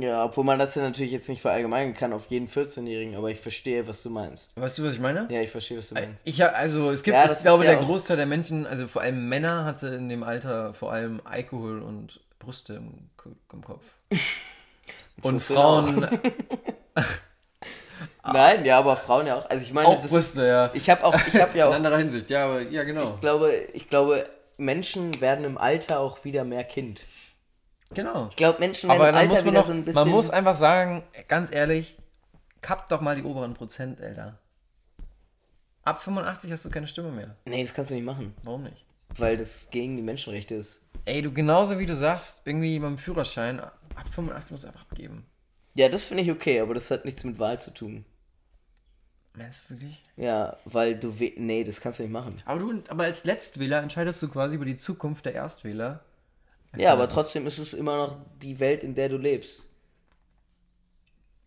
[0.00, 3.40] Ja, obwohl man das ja natürlich jetzt nicht verallgemeinern kann auf jeden 14-Jährigen, aber ich
[3.40, 4.58] verstehe, was du meinst.
[4.60, 5.26] Weißt du, was ich meine?
[5.30, 6.20] Ja, ich verstehe, was du meinst.
[6.24, 9.28] Ich also es gibt, Ja, ich glaube, ja der Großteil der Menschen, also vor allem
[9.28, 13.10] Männer, hatte in dem Alter vor allem Alkohol und Brüste im,
[13.52, 13.84] im Kopf.
[15.22, 16.06] Und Frauen
[18.32, 19.50] Nein, ja, aber Frauen ja auch.
[19.50, 20.70] Also ich meine, auch das, Brüste, ja.
[20.74, 23.14] ich habe auch, ich habe ja In auch, anderer Hinsicht, ja, aber ja, genau.
[23.14, 27.04] ich glaube, ich glaube, Menschen werden im Alter auch wieder mehr Kind.
[27.94, 28.28] Genau.
[28.30, 29.94] Ich glaube, Menschen werden Aber dann Alter muss man wieder doch, so ein bisschen.
[30.02, 31.96] man muss einfach sagen, ganz ehrlich,
[32.60, 34.38] kappt doch mal die oberen Prozent, Alter.
[35.84, 37.36] Ab 85 hast du keine Stimme mehr.
[37.46, 38.84] nee, das kannst du nicht machen, Warum nicht?
[39.16, 40.80] weil das gegen die Menschenrechte ist.
[41.06, 43.72] Ey, du genauso wie du sagst, irgendwie beim Führerschein, ab
[44.10, 45.24] 85 musst du einfach abgeben.
[45.74, 48.04] Ja, das finde ich okay, aber das hat nichts mit Wahl zu tun.
[49.34, 50.02] Meinst du wirklich?
[50.16, 52.36] Ja, weil du we nee, das kannst du nicht machen.
[52.44, 56.04] Aber du, aber als Letztwähler entscheidest du quasi über die Zukunft der Erstwähler.
[56.76, 59.64] Ja, aber trotzdem ist es immer noch die Welt, in der du lebst.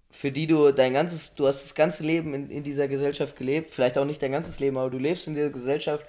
[0.10, 3.74] Für die du dein ganzes, du hast das ganze Leben in, in dieser Gesellschaft gelebt,
[3.74, 6.06] vielleicht auch nicht dein ganzes Leben, aber du lebst in dieser Gesellschaft,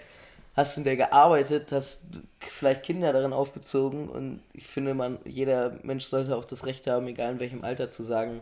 [0.55, 2.05] hast in der gearbeitet, hast
[2.41, 7.07] vielleicht Kinder darin aufgezogen und ich finde, man, jeder Mensch sollte auch das Recht haben,
[7.07, 8.41] egal in welchem Alter, zu sagen,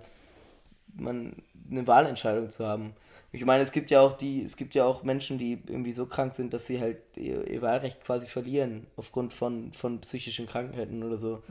[0.94, 1.34] man
[1.70, 2.94] eine Wahlentscheidung zu haben.
[3.32, 6.06] Ich meine, es gibt ja auch die, es gibt ja auch Menschen, die irgendwie so
[6.06, 11.04] krank sind, dass sie halt ihr, ihr Wahlrecht quasi verlieren aufgrund von, von psychischen Krankheiten
[11.04, 11.42] oder so.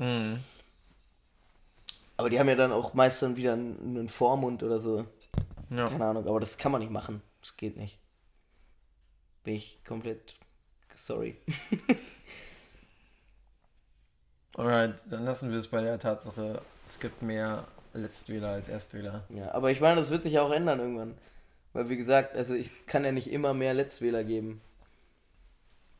[2.17, 5.05] Aber die haben ja dann auch meist dann wieder einen, einen Vormund oder so.
[5.69, 5.87] Ja.
[5.87, 7.21] Keine Ahnung, aber das kann man nicht machen.
[7.39, 7.97] Das geht nicht.
[9.45, 10.35] Bin ich komplett
[10.95, 11.37] sorry.
[14.55, 19.23] Alright, dann lassen wir es bei der Tatsache, es gibt mehr Letztwähler als Erstwähler.
[19.29, 21.17] Ja, aber ich meine, das wird sich ja auch ändern irgendwann.
[21.73, 24.61] Weil wie gesagt, also ich kann ja nicht immer mehr Letztwähler geben.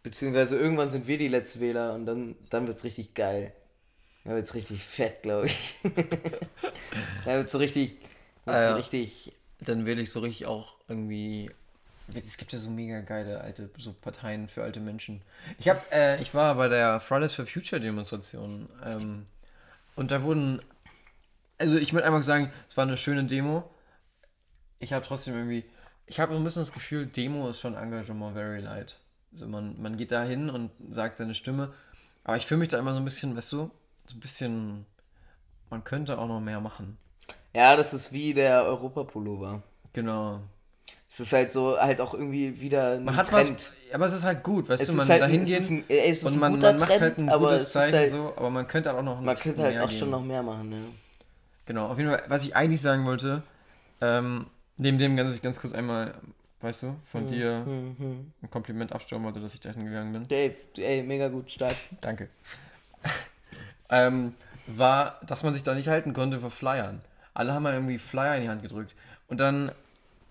[0.03, 3.53] Beziehungsweise irgendwann sind wir die Letztwähler und dann, dann wird's richtig geil.
[4.23, 5.75] Da wird's richtig fett, glaube ich.
[7.25, 7.99] da wird's so richtig.
[8.45, 9.33] Wird's so Äh, richtig.
[9.59, 11.51] Dann wähle ich so richtig auch irgendwie.
[12.15, 15.21] Es gibt ja so mega geile alte so Parteien für alte Menschen.
[15.59, 19.27] Ich habe, äh, ich war bei der Fridays for Future Demonstration ähm,
[19.95, 20.59] und da wurden,
[21.59, 23.69] also ich würde einfach sagen, es war eine schöne Demo.
[24.79, 25.65] Ich habe trotzdem irgendwie,
[26.07, 28.97] ich habe so ein bisschen das Gefühl, Demo ist schon Engagement very light.
[29.33, 31.73] Also man, man geht da hin und sagt seine Stimme,
[32.23, 33.69] aber ich fühle mich da immer so ein bisschen, weißt du,
[34.05, 34.85] so ein bisschen,
[35.69, 36.97] man könnte auch noch mehr machen.
[37.53, 39.61] Ja, das ist wie der Europapullover.
[39.93, 40.39] Genau.
[41.11, 43.49] Es ist halt so, halt auch irgendwie wieder ein Man hat Trend.
[43.49, 46.59] was, aber es ist halt gut, weißt Es du, man halt da hingehen und man,
[46.59, 49.19] man macht Trend, halt ein gutes Zeichen halt- so, aber man könnte halt auch noch
[49.19, 50.09] Man könnte halt auch schon gehen.
[50.11, 50.77] noch mehr machen, ne?
[51.65, 53.41] Genau, auf jeden Fall, was ich eigentlich sagen wollte,
[54.01, 54.45] ähm,
[54.79, 56.13] neben dem, dass ich ganz kurz einmal,
[56.61, 58.31] weißt du, von dir Mhm.
[58.41, 60.23] ein Kompliment abstauben wollte, dass ich dahin gegangen bin.
[60.29, 61.75] Ey, ey, mega gut, stark.
[62.01, 62.29] Danke.
[63.89, 64.33] ähm,
[64.67, 67.01] war, dass man sich da nicht halten konnte vor Flyern.
[67.33, 68.95] Alle haben mal irgendwie Flyer in die Hand gedrückt.
[69.27, 69.71] Und dann,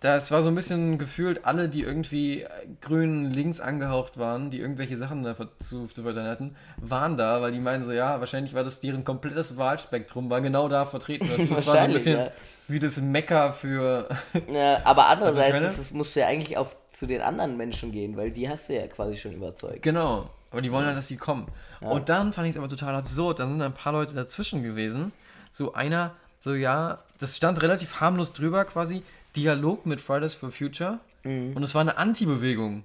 [0.00, 2.46] das war so ein bisschen gefühlt, alle, die irgendwie
[2.80, 7.52] grün links angehaucht waren, die irgendwelche Sachen da zu, zu verteilen hatten, waren da, weil
[7.52, 11.28] die meinen so, ja, wahrscheinlich war das deren komplettes Wahlspektrum, war genau da vertreten.
[11.36, 12.30] Das, das war so ein bisschen ja.
[12.68, 14.08] Wie das Mecker für.
[14.52, 18.16] Ja, aber andererseits ist es, musst du ja eigentlich auf zu den anderen Menschen gehen,
[18.16, 19.82] weil die hast du ja quasi schon überzeugt.
[19.82, 20.30] Genau.
[20.50, 21.46] Aber die wollen halt, dass sie kommen.
[21.80, 23.38] Und dann fand ich es aber total absurd.
[23.38, 25.12] Dann sind ein paar Leute dazwischen gewesen.
[25.50, 29.02] So einer, so ja, das stand relativ harmlos drüber quasi.
[29.36, 31.00] Dialog mit Fridays for Future.
[31.24, 31.54] Mhm.
[31.54, 32.84] Und es war eine Anti-Bewegung.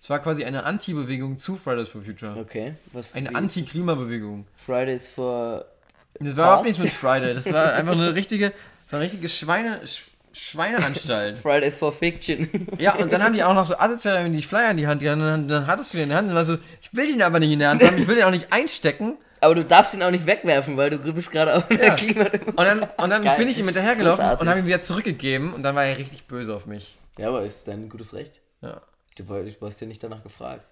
[0.00, 2.36] Es war quasi eine Anti-Bewegung zu Fridays for Future.
[2.36, 2.74] Okay.
[2.92, 4.46] Was, Eine Anti-Klimabewegung.
[4.56, 5.64] Fridays for.
[6.14, 7.34] Das war überhaupt nichts mit Friday.
[7.34, 8.52] Das war einfach eine richtige,
[8.92, 10.02] so eine richtige Schweine, Sch
[10.34, 11.38] Schweineanstalt.
[11.42, 12.68] Fridays for Fiction.
[12.78, 15.18] Ja, und dann haben die auch noch so asozial die Flyer in die Hand gehabt.
[15.18, 17.22] Und dann, dann hattest du den in der Hand und war so, ich will den
[17.22, 19.16] aber nicht in der Hand haben, ich will den auch nicht einstecken.
[19.40, 21.94] aber du darfst ihn auch nicht wegwerfen, weil du bist gerade auf der Ja.
[21.94, 22.26] Klima.
[22.26, 23.38] Und dann, und dann Geil.
[23.38, 26.54] bin ich ihm hinterhergelaufen und habe ihn wieder zurückgegeben und dann war er richtig böse
[26.54, 26.96] auf mich.
[27.16, 28.40] Ja, aber ist dein gutes Recht.
[28.60, 28.82] Ja.
[29.16, 30.64] Du, du hast ja nicht danach gefragt.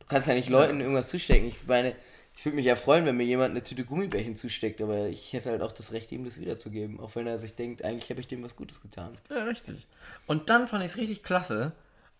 [0.00, 1.48] Du kannst ja nicht Leuten irgendwas zustecken.
[1.48, 1.94] Ich meine,
[2.34, 5.50] ich würde mich ja freuen, wenn mir jemand eine Tüte Gummibärchen zusteckt, aber ich hätte
[5.50, 6.98] halt auch das Recht, ihm das wiederzugeben.
[7.00, 9.16] Auch wenn er sich denkt, eigentlich habe ich dem was Gutes getan.
[9.30, 9.86] Ja, richtig.
[10.26, 11.72] Und dann fand ich es richtig klasse.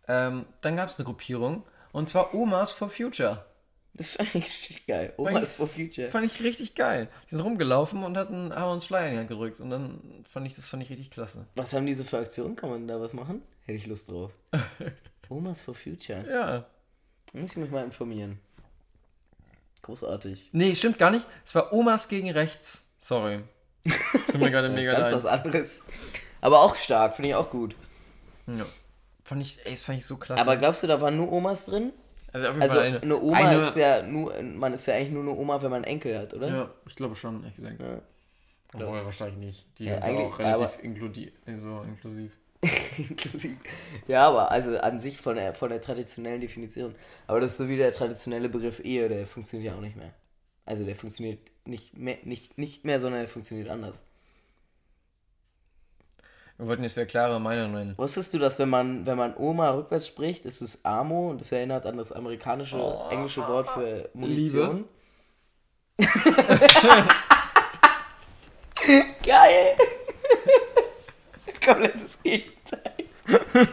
[0.08, 3.44] Ähm, dann gab es eine Gruppierung und zwar Omas for Future.
[3.94, 5.12] Das ist eigentlich richtig geil.
[5.18, 6.10] Oma Fand ist ich- for Future.
[6.10, 7.08] Fand ich richtig geil.
[7.30, 10.46] Die sind rumgelaufen und hatten, haben uns Flyer in die Hand gedrückt und dann fand
[10.46, 11.46] ich das fand ich richtig klasse.
[11.56, 12.56] Was haben die so für Aktionen?
[12.56, 13.42] Kann man da was machen?
[13.64, 14.32] Hätte ich Lust drauf.
[15.28, 16.24] Omas for Future.
[16.30, 16.66] Ja.
[17.34, 18.38] Muss ich mich mal informieren.
[19.82, 20.50] Großartig.
[20.52, 21.26] Nee, stimmt gar nicht.
[21.44, 22.86] Es war Omas gegen rechts.
[22.98, 23.40] Sorry.
[24.30, 25.14] Tut mir gerade mega Ganz leid.
[25.14, 25.82] was anderes.
[26.40, 27.74] Aber auch stark, finde ich auch gut.
[28.46, 28.64] Ja.
[29.24, 30.40] Fand ich, ey, das fand ich so klasse.
[30.40, 31.92] Aber glaubst du, da waren nur Omas drin?
[32.32, 34.94] also auf jeden Also Fall eine, eine, Oma eine, ist ja nur, man ist ja
[34.94, 36.48] eigentlich nur eine Oma, wenn man Enkel hat, oder?
[36.48, 37.80] Ja, ich glaube schon, ehrlich gesagt.
[37.80, 37.98] Ja.
[38.74, 39.66] Obwohl, wahrscheinlich nicht.
[39.78, 42.32] Die Ja, sind auch relativ aber- inkludi so inklusiv.
[42.98, 43.56] Inklusiv.
[44.08, 46.94] Ja, aber also an sich von der, von der traditionellen Definition.
[47.26, 50.12] Aber das ist so wie der traditionelle Begriff Ehe, der funktioniert ja auch nicht mehr.
[50.64, 54.00] Also der funktioniert nicht mehr, nicht, nicht mehr, sondern er funktioniert anders.
[56.58, 57.98] Wir wollten jetzt wer klare Meinung nennen.
[57.98, 61.50] Wusstest du, dass wenn man, wenn man Oma rückwärts spricht, ist es Amo und das
[61.50, 62.78] erinnert an das amerikanische,
[63.10, 64.84] englische Wort für Munition?
[69.24, 69.76] Geil!
[71.64, 72.51] Komplettes Gegenteil.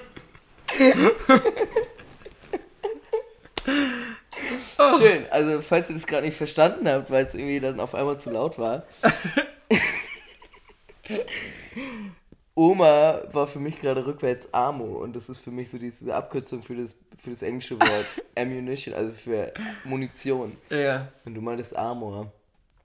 [4.97, 8.19] Schön, also falls ihr das gerade nicht verstanden habt, weil es irgendwie dann auf einmal
[8.19, 8.85] zu laut war.
[12.55, 16.61] Oma war für mich gerade rückwärts Amo und das ist für mich so diese Abkürzung
[16.61, 18.05] für das, für das englische Wort
[18.37, 19.53] Ammunition, also für
[19.85, 20.57] Munition.
[20.69, 22.33] Ja, Und du meintest Amor,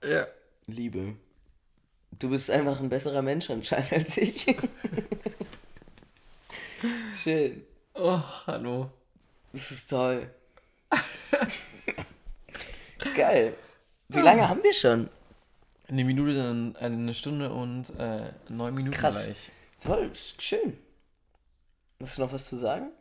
[0.01, 0.27] ja.
[0.67, 1.15] Liebe.
[2.17, 4.55] Du bist einfach ein besserer Mensch anscheinend als ich.
[7.13, 7.63] Schön.
[7.93, 8.91] Oh, hallo.
[9.53, 10.29] Das ist toll.
[13.15, 13.55] Geil.
[14.09, 15.09] Wie lange haben wir schon?
[15.87, 19.23] Eine Minute, dann eine Stunde und äh, neun Minuten Krass.
[19.23, 19.51] gleich.
[19.79, 20.77] Voll schön.
[22.01, 22.91] Hast du noch was zu sagen?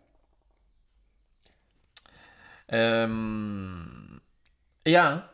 [2.69, 4.21] Ähm,
[4.87, 5.29] ja.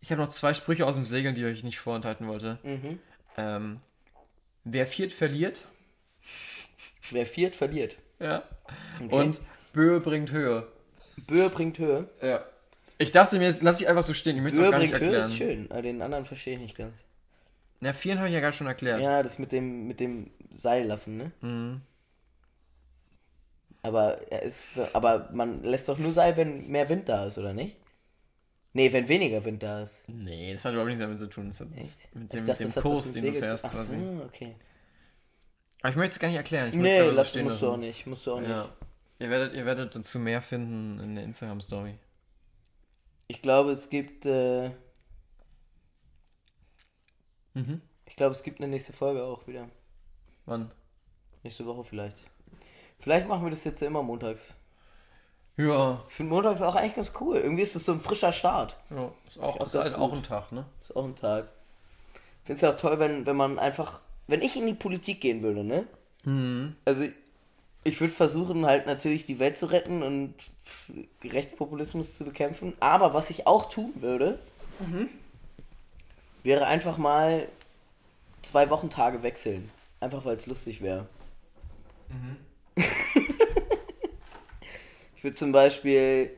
[0.00, 2.58] Ich habe noch zwei Sprüche aus dem Segeln, die ich euch nicht vorenthalten wollte.
[2.62, 2.98] Mhm.
[3.36, 3.80] Ähm,
[4.64, 5.64] wer viert, verliert.
[7.10, 7.96] Wer viert, verliert.
[8.18, 8.42] Ja.
[9.04, 9.14] Okay.
[9.14, 9.40] Und
[9.72, 10.66] Böe bringt Höhe.
[11.26, 12.08] Böe bringt Höhe.
[12.22, 12.44] Ja.
[12.98, 14.36] Ich dachte mir, jetzt lass ich einfach so stehen.
[14.36, 15.30] Ich möchte Böe auch gar nicht bringt Höhe erklären.
[15.30, 16.98] ist schön, aber den anderen verstehe ich nicht ganz.
[17.80, 19.00] Na, vieren habe ich ja gerade schon erklärt.
[19.00, 21.32] Ja, das mit dem, mit dem Seil lassen, ne?
[21.40, 21.80] Mhm.
[23.82, 27.52] Aber er ist, aber man lässt doch nur Seil, wenn mehr Wind da ist, oder
[27.52, 27.76] nicht?
[28.72, 30.02] Nee, wenn weniger Wind da ist.
[30.06, 31.48] Nee, das hat überhaupt nichts damit zu tun.
[31.48, 31.98] Das hat mit Ich
[32.28, 33.94] dem, dachte, mit dem Kurs, den du fährst Ach so,
[34.24, 34.54] okay.
[35.84, 36.68] Aber ich möchte es gar nicht erklären.
[36.70, 38.06] Ich Nee, so lass, stehen musst du auch nicht.
[38.06, 38.48] Musst du auch nicht.
[38.48, 38.70] Ja.
[39.18, 41.98] Ihr werdet, ihr werdet dazu mehr finden in der Instagram-Story.
[43.28, 44.24] Ich glaube, es gibt.
[44.24, 44.70] Äh,
[47.52, 47.82] Mhm.
[48.06, 49.68] ich glaube, es gibt eine nächste Folge auch wieder.
[50.46, 50.70] Wann?
[51.42, 52.24] Nächste Woche vielleicht.
[52.98, 54.54] Vielleicht machen wir das jetzt ja immer montags.
[55.58, 56.02] Ja.
[56.08, 57.36] Ich finde montags auch eigentlich ganz cool.
[57.36, 58.78] Irgendwie ist es so ein frischer Start.
[58.88, 59.12] ja.
[59.28, 60.64] Ist auch, glaub, ist das halt auch ein Tag, ne?
[60.80, 61.48] Ist auch ein Tag.
[62.14, 64.00] Ich finde es ja auch toll, wenn, wenn man einfach.
[64.26, 65.86] Wenn ich in die Politik gehen würde, ne?
[66.24, 66.76] Mhm.
[66.84, 67.04] Also,
[67.84, 70.34] ich würde versuchen, halt natürlich die Welt zu retten und
[71.22, 72.72] Rechtspopulismus zu bekämpfen.
[72.80, 74.38] Aber was ich auch tun würde,
[76.42, 77.48] wäre einfach mal
[78.42, 79.70] zwei Wochentage wechseln.
[80.00, 81.06] Einfach weil es lustig wäre.
[85.16, 86.36] ich würde zum Beispiel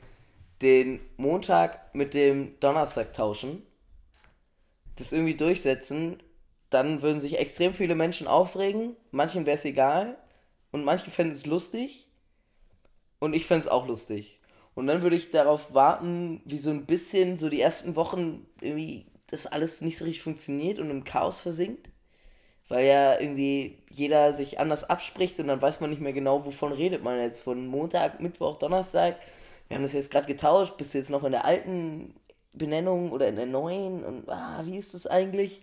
[0.62, 3.62] den Montag mit dem Donnerstag tauschen.
[4.96, 6.22] Das irgendwie durchsetzen.
[6.70, 8.96] Dann würden sich extrem viele Menschen aufregen.
[9.10, 10.16] Manchen wäre es egal.
[10.72, 12.06] Und manche fänden es lustig.
[13.18, 14.40] Und ich fände es auch lustig.
[14.74, 19.06] Und dann würde ich darauf warten, wie so ein bisschen so die ersten Wochen irgendwie
[19.28, 21.88] das alles nicht so richtig funktioniert und im Chaos versinkt.
[22.68, 26.72] Weil ja irgendwie jeder sich anders abspricht und dann weiß man nicht mehr genau, wovon
[26.72, 27.40] redet man jetzt.
[27.40, 29.16] Von Montag, Mittwoch, Donnerstag.
[29.68, 30.76] Wir haben das jetzt gerade getauscht.
[30.76, 32.14] Bist du jetzt noch in der alten
[32.52, 34.04] Benennung oder in der neuen?
[34.04, 35.62] Und ah, wie ist das eigentlich?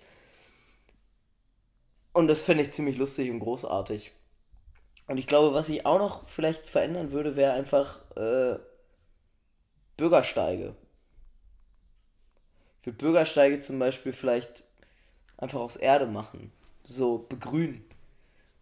[2.14, 4.11] Und das fände ich ziemlich lustig und großartig.
[5.07, 8.57] Und ich glaube, was ich auch noch vielleicht verändern würde, wäre einfach äh,
[9.98, 10.76] Bürgersteige.
[12.80, 14.64] Ich würde Bürgersteige zum Beispiel vielleicht
[15.38, 16.52] einfach aus Erde machen.
[16.84, 17.84] So begrünen.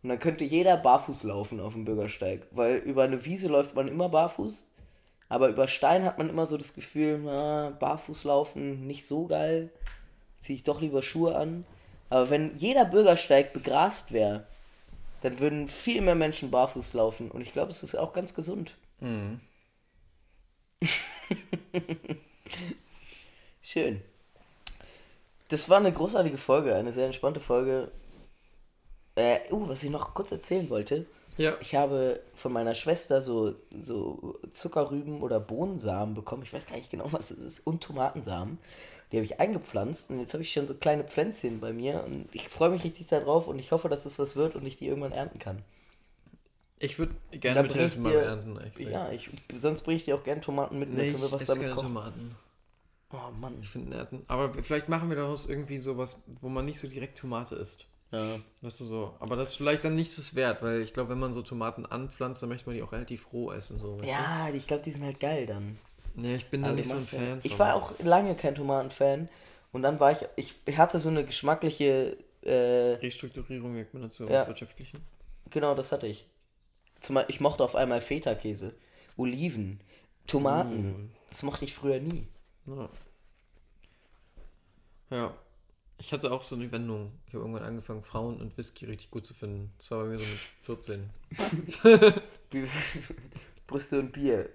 [0.03, 2.47] Und dann könnte jeder barfuß laufen auf dem Bürgersteig.
[2.51, 4.67] Weil über eine Wiese läuft man immer barfuß.
[5.29, 9.69] Aber über Stein hat man immer so das Gefühl, na, barfuß laufen, nicht so geil.
[10.39, 11.65] Ziehe ich doch lieber Schuhe an.
[12.11, 14.45] Aber wenn jeder Bürgersteig begrast wäre,
[15.21, 17.31] dann würden viel mehr Menschen barfuß laufen.
[17.31, 18.75] Und ich glaube, es ist auch ganz gesund.
[23.61, 24.01] Schön.
[25.47, 27.89] Das war eine großartige Folge, eine sehr entspannte Folge.
[29.15, 31.05] Äh, uh, was ich noch kurz erzählen wollte.
[31.37, 31.55] Ja.
[31.61, 36.43] Ich habe von meiner Schwester so, so Zuckerrüben oder Bohnensamen bekommen.
[36.43, 37.65] Ich weiß gar nicht genau, was es ist.
[37.65, 38.59] Und Tomatensamen.
[39.11, 42.29] Die habe ich eingepflanzt und jetzt habe ich schon so kleine Pflänzchen bei mir und
[42.31, 44.87] ich freue mich richtig darauf und ich hoffe, dass es was wird und ich die
[44.87, 45.63] irgendwann ernten kann.
[46.79, 48.59] Ich würde gerne ich mithelfen beim Ernten.
[48.77, 51.41] Ja, ich, sonst bringe ich dir auch gerne Tomaten mit Nee, können wir ich was
[51.41, 51.87] esse damit keine kochen.
[51.87, 52.35] Tomaten.
[53.11, 53.57] Oh Mann.
[53.61, 54.23] Ich finde Ernten.
[54.27, 57.85] Aber vielleicht machen wir daraus irgendwie sowas, wo man nicht so direkt Tomate isst.
[58.11, 58.39] Ja.
[58.61, 59.15] Weißt du so.
[59.19, 62.41] Aber das ist vielleicht dann nichts wert, weil ich glaube, wenn man so Tomaten anpflanzt,
[62.41, 63.77] dann möchte man die auch relativ roh essen.
[63.77, 65.77] So, Ja, ich glaube, die sind halt geil dann.
[66.15, 67.39] Nee, ich bin da nicht so ein ja- Fan.
[67.43, 69.29] Ich war auch lange kein Tomatenfan
[69.71, 74.47] und dann war ich, ich, hatte so eine geschmackliche, äh, Restrukturierung, wie man dazu Ja.
[74.47, 75.01] wirtschaftlichen.
[75.49, 76.25] genau, das hatte ich.
[76.99, 78.73] Zum Beispiel, ich mochte auf einmal Feta-Käse,
[79.17, 79.79] Oliven,
[80.27, 81.11] Tomaten.
[81.29, 82.27] Das mochte ich früher nie.
[82.67, 82.89] Ja.
[85.09, 85.33] ja.
[85.99, 87.11] Ich hatte auch so eine Wendung.
[87.27, 89.71] Ich habe irgendwann angefangen, Frauen und Whisky richtig gut zu finden.
[89.77, 91.09] Das war bei mir so mit 14.
[92.51, 92.67] Wie-
[93.67, 94.49] Brüste und Bier.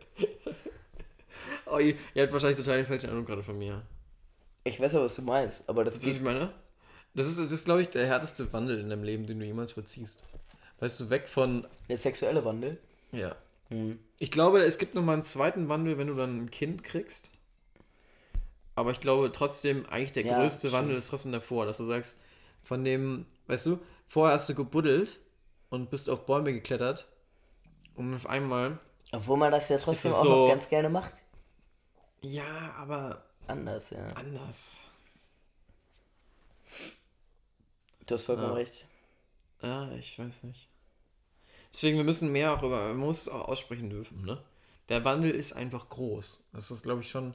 [1.66, 3.82] Oh, ihr, ihr habt wahrscheinlich total den falschen Eindruck gerade von mir.
[4.64, 6.52] Ich weiß aber, was du meinst, aber das Weißt du, was ich meine?
[7.14, 9.72] Das ist, das ist glaube ich, der härteste Wandel in deinem Leben, den du jemals
[9.72, 10.24] vollziehst.
[10.80, 11.66] Weißt du, weg von.
[11.88, 12.78] der sexuelle Wandel.
[13.12, 13.34] Ja.
[13.70, 13.98] Mhm.
[14.18, 17.30] Ich glaube, es gibt nochmal einen zweiten Wandel, wenn du dann ein Kind kriegst.
[18.74, 20.74] Aber ich glaube trotzdem, eigentlich der Ja, größte stimmt.
[20.74, 22.20] Wandel ist trotzdem davor, dass du sagst,
[22.62, 25.18] von dem, weißt du, vorher hast du gebuddelt
[25.70, 27.06] und bist auf Bäume geklettert
[27.94, 28.78] und auf einmal,
[29.12, 31.22] Obwohl man das ja trotzdem auch so- noch ganz gerne macht.
[32.22, 34.06] Ja, aber Anders, ja.
[34.14, 34.84] anders.
[38.06, 38.54] Du hast vollkommen Ja.
[38.54, 38.86] recht.
[39.62, 40.68] Ja, ich weiß nicht.
[41.72, 44.42] Deswegen, wir müssen mehr auch über, man muss es auch aussprechen dürfen, ne?
[44.88, 46.42] Der Wandel ist einfach groß.
[46.52, 47.34] Das ist, glaube ich, schon,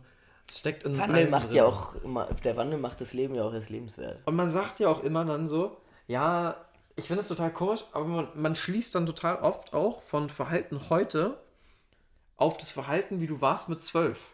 [0.49, 1.57] steckt in Wandel macht drin.
[1.57, 4.19] ja auch immer, der Wandel macht das Leben ja auch erst lebenswert.
[4.25, 5.77] Und man sagt ja auch immer dann so,
[6.07, 10.29] ja, ich finde es total komisch, aber man, man schließt dann total oft auch von
[10.29, 11.41] Verhalten heute
[12.37, 14.33] auf das Verhalten, wie du warst mit zwölf.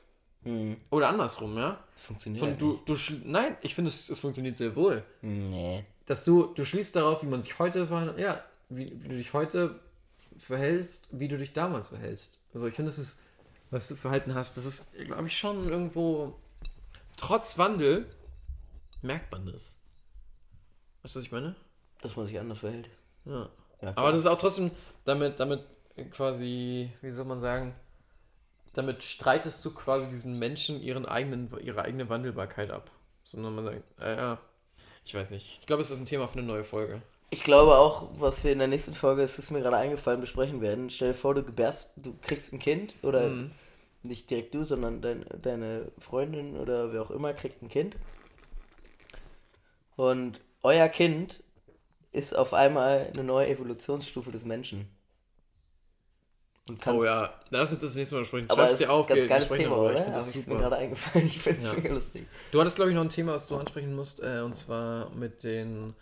[0.90, 1.84] Oder andersrum, ja?
[1.96, 5.04] Funktioniert Von du, du nein, ich finde, es, es funktioniert sehr wohl.
[5.22, 5.86] Nee.
[6.06, 9.34] Dass du, du schließt darauf, wie man sich heute verhält, ja, wie, wie du dich
[9.34, 9.80] heute
[10.40, 12.40] verhältst, wie du dich damals verhältst.
[12.54, 13.20] Also ich finde, das ist,
[13.72, 16.36] was du Verhalten hast, das ist, glaube ich, schon irgendwo,
[17.18, 18.08] trotz Wandel,
[19.02, 19.76] merkt man das.
[21.02, 21.56] Weißt du, was ich meine?
[22.02, 22.90] Dass man sich anders verhält.
[23.26, 23.50] Ja.
[23.82, 23.94] Ja.
[23.96, 24.72] Aber das ist auch trotzdem
[25.06, 25.64] damit, damit
[26.12, 27.76] quasi, wie soll man sagen,
[28.78, 32.92] damit streitest du quasi diesen Menschen ihren eigenen, ihre eigene Wandelbarkeit ab.
[33.24, 34.40] Sondern man sagt, äh, ja,
[35.06, 35.58] ich weiß nicht.
[35.62, 37.02] Ich glaube, es ist ein Thema für eine neue Folge.
[37.30, 40.62] Ich glaube auch, was wir in der nächsten Folge, es ist mir gerade eingefallen, besprechen
[40.62, 40.90] werden.
[40.90, 43.52] Stell dir vor, du gebärst, du kriegst ein Kind oder Mhm.
[44.04, 47.98] nicht direkt du, sondern dein, deine Freundin oder wer auch immer kriegt ein Kind.
[49.96, 51.44] Und euer Kind
[52.12, 54.88] ist auf einmal eine neue Evolutionsstufe des Menschen.
[56.70, 58.50] Und kann Oh ja, lass uns das nächste Mal sprechen.
[58.50, 59.82] Aber es ist dir auf, ganz geiles Thema, darüber.
[59.82, 59.94] oder?
[59.94, 61.28] Ich finde Das ist mir gerade eingefallen.
[61.28, 61.74] Ich finde es Ja.
[61.74, 62.26] mega lustig.
[62.52, 65.44] Du hattest, glaube ich, noch ein Thema, was du ansprechen musst, äh, und zwar mit
[65.44, 65.96] den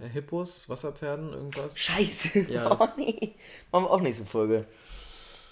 [0.00, 1.78] äh, Hippos, Wasserpferden, irgendwas.
[1.78, 2.40] Scheiße.
[2.50, 3.34] Ja, oh das- nee.
[3.70, 4.66] Machen wir auch nächste Folge.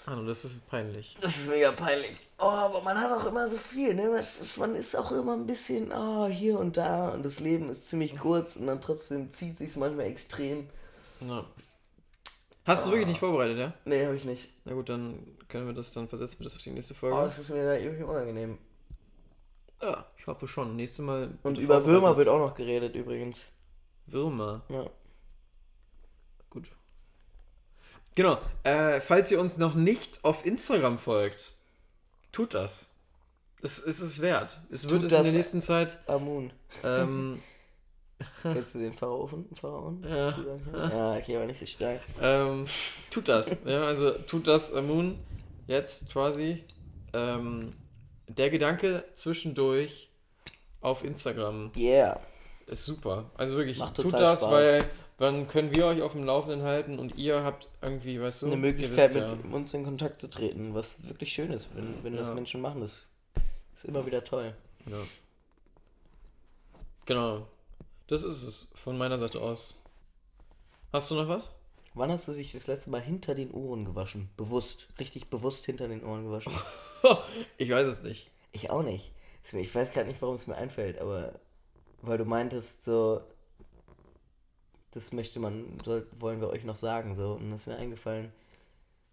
[0.07, 1.15] Ah, no, das ist peinlich.
[1.21, 2.15] Das ist mega peinlich.
[2.39, 4.09] Oh, aber man hat auch immer so viel, ne?
[4.09, 7.69] Man ist, man ist auch immer ein bisschen oh, hier und da und das Leben
[7.69, 10.67] ist ziemlich kurz und dann trotzdem zieht sich manchmal extrem.
[11.21, 11.45] Ja.
[12.63, 13.73] Hast du wirklich nicht vorbereitet, ja?
[13.85, 14.49] Nee, habe ich nicht.
[14.65, 17.15] Na gut, dann können wir das, dann versetzen wir das auf die nächste Folge.
[17.17, 18.57] Oh, das ist mir da irgendwie unangenehm.
[19.81, 20.75] ja, ich hoffe schon.
[20.75, 21.37] Nächstes Mal.
[21.43, 23.47] Und über Würmer wird auch noch geredet übrigens.
[24.05, 24.61] Würmer.
[24.69, 24.85] Ja.
[26.51, 26.67] Gut.
[28.15, 28.37] Genau.
[28.63, 31.53] Äh, falls ihr uns noch nicht auf Instagram folgt,
[32.31, 32.93] tut das.
[33.63, 34.59] Es, es ist wert.
[34.71, 35.99] Es wird Tut es in der nächsten Zeit.
[36.07, 36.51] Amun.
[36.83, 37.41] Ähm,
[38.43, 39.45] Kennst du den Pharaonen?
[39.59, 40.03] Pharaon?
[40.07, 40.35] Ja.
[40.73, 42.01] Ja, okay, aber nicht so stark.
[42.21, 42.65] ähm,
[43.09, 43.55] tut das.
[43.65, 45.19] Ja, also tut das, Amun.
[45.67, 46.63] Jetzt quasi.
[47.13, 47.73] Ähm,
[48.27, 50.09] der Gedanke zwischendurch
[50.81, 52.19] auf Instagram Yeah.
[52.67, 53.29] ist super.
[53.37, 54.51] Also wirklich, Macht tut das, Spaß.
[54.51, 54.85] weil
[55.17, 58.57] dann können wir euch auf dem Laufenden halten und ihr habt irgendwie, weißt du, Eine
[58.57, 59.35] Möglichkeit, wisst ja.
[59.35, 62.33] mit uns in Kontakt zu treten, was wirklich schön ist, wenn, wenn das Ja.
[62.33, 62.81] Menschen machen.
[62.81, 63.03] Das
[63.75, 64.55] ist immer wieder toll.
[64.87, 64.97] Ja.
[67.05, 67.47] Genau.
[68.11, 69.81] Das ist es von meiner Seite aus.
[70.91, 71.49] Hast du noch was?
[71.93, 74.29] Wann hast du dich das letzte Mal hinter den Ohren gewaschen?
[74.35, 74.89] Bewusst.
[74.99, 76.51] Richtig bewusst hinter den Ohren gewaschen?
[77.57, 78.29] ich weiß es nicht.
[78.51, 79.13] Ich auch nicht.
[79.53, 81.39] Ich weiß gerade nicht, warum es mir einfällt, aber
[82.01, 83.21] weil du meintest, so,
[84.91, 88.33] das möchte man, soll, wollen wir euch noch sagen, so, und das ist mir eingefallen.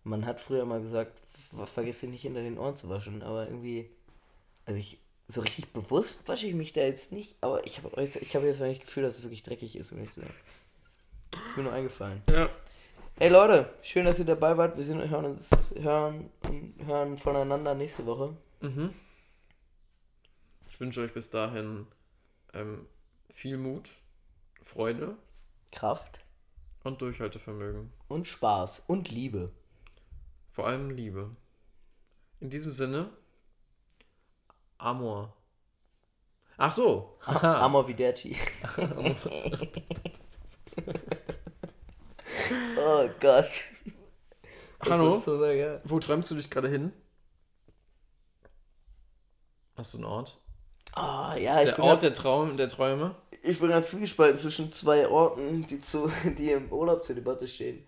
[0.03, 1.12] Man hat früher mal gesagt,
[1.55, 3.91] ver- vergiss dich nicht hinter den Ohren zu waschen, aber irgendwie,
[4.66, 4.99] also ich,
[5.29, 8.61] so richtig bewusst wasche ich mich da jetzt nicht, aber ich habe ich hab jetzt
[8.61, 10.23] noch nicht das Gefühl, dass es wirklich dreckig ist, wenn ich so.
[11.45, 12.23] Ist mir nur eingefallen.
[12.31, 12.49] Ja.
[13.19, 14.77] Ey Leute, schön, dass ihr dabei wart.
[14.77, 16.31] Wir sehen, hören uns hören,
[16.87, 18.37] hören voneinander nächste Woche.
[18.61, 18.95] Mhm.
[20.71, 21.87] Ich wünsche euch bis dahin
[22.55, 22.87] ähm,
[23.31, 23.91] viel Mut,
[24.63, 25.17] Freude
[25.73, 26.21] Kraft
[26.85, 27.93] und Durchhaltevermögen.
[28.09, 29.53] und Spaß und Liebe.
[30.53, 31.37] Vor allem Liebe.
[32.41, 33.11] In diesem Sinne,
[34.79, 35.33] Amor.
[36.57, 37.19] Ach so.
[37.27, 37.61] Haha.
[37.65, 38.37] Amor Viderci.
[42.79, 43.65] oh Gott.
[44.81, 45.21] Hallo?
[45.25, 45.81] du sagen, ja?
[45.85, 46.93] Wo träumst du dich gerade hin?
[49.77, 50.39] Hast du einen Ort?
[50.93, 53.15] Ah, ja, ich Der bin, Ort grad, der Traum, der Träume?
[53.43, 57.87] ich bin gerade zwiegespalten zwischen zwei Orten, die, zu, die im Urlaub zur Debatte stehen.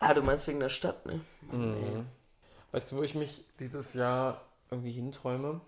[0.00, 1.20] Ah, du meinst wegen der Stadt, ne?
[1.42, 1.98] Mann.
[1.98, 2.06] Mhm.
[2.72, 5.60] Weißt du, wo ich mich dieses Jahr irgendwie hinträume?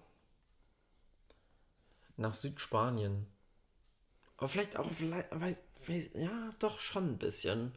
[2.16, 3.26] Nach Südspanien.
[4.36, 7.72] Aber vielleicht auch, vielleicht, weiß, weiß, ja, doch schon ein bisschen.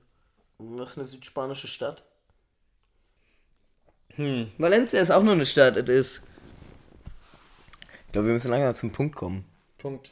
[0.57, 2.03] Was ist eine südspanische Stadt?
[4.15, 4.51] Hm.
[4.57, 6.27] Valencia ist auch nur eine Stadt, es ist.
[8.07, 9.45] Ich glaube, wir müssen langsam zum Punkt kommen.
[9.77, 10.11] Punkt.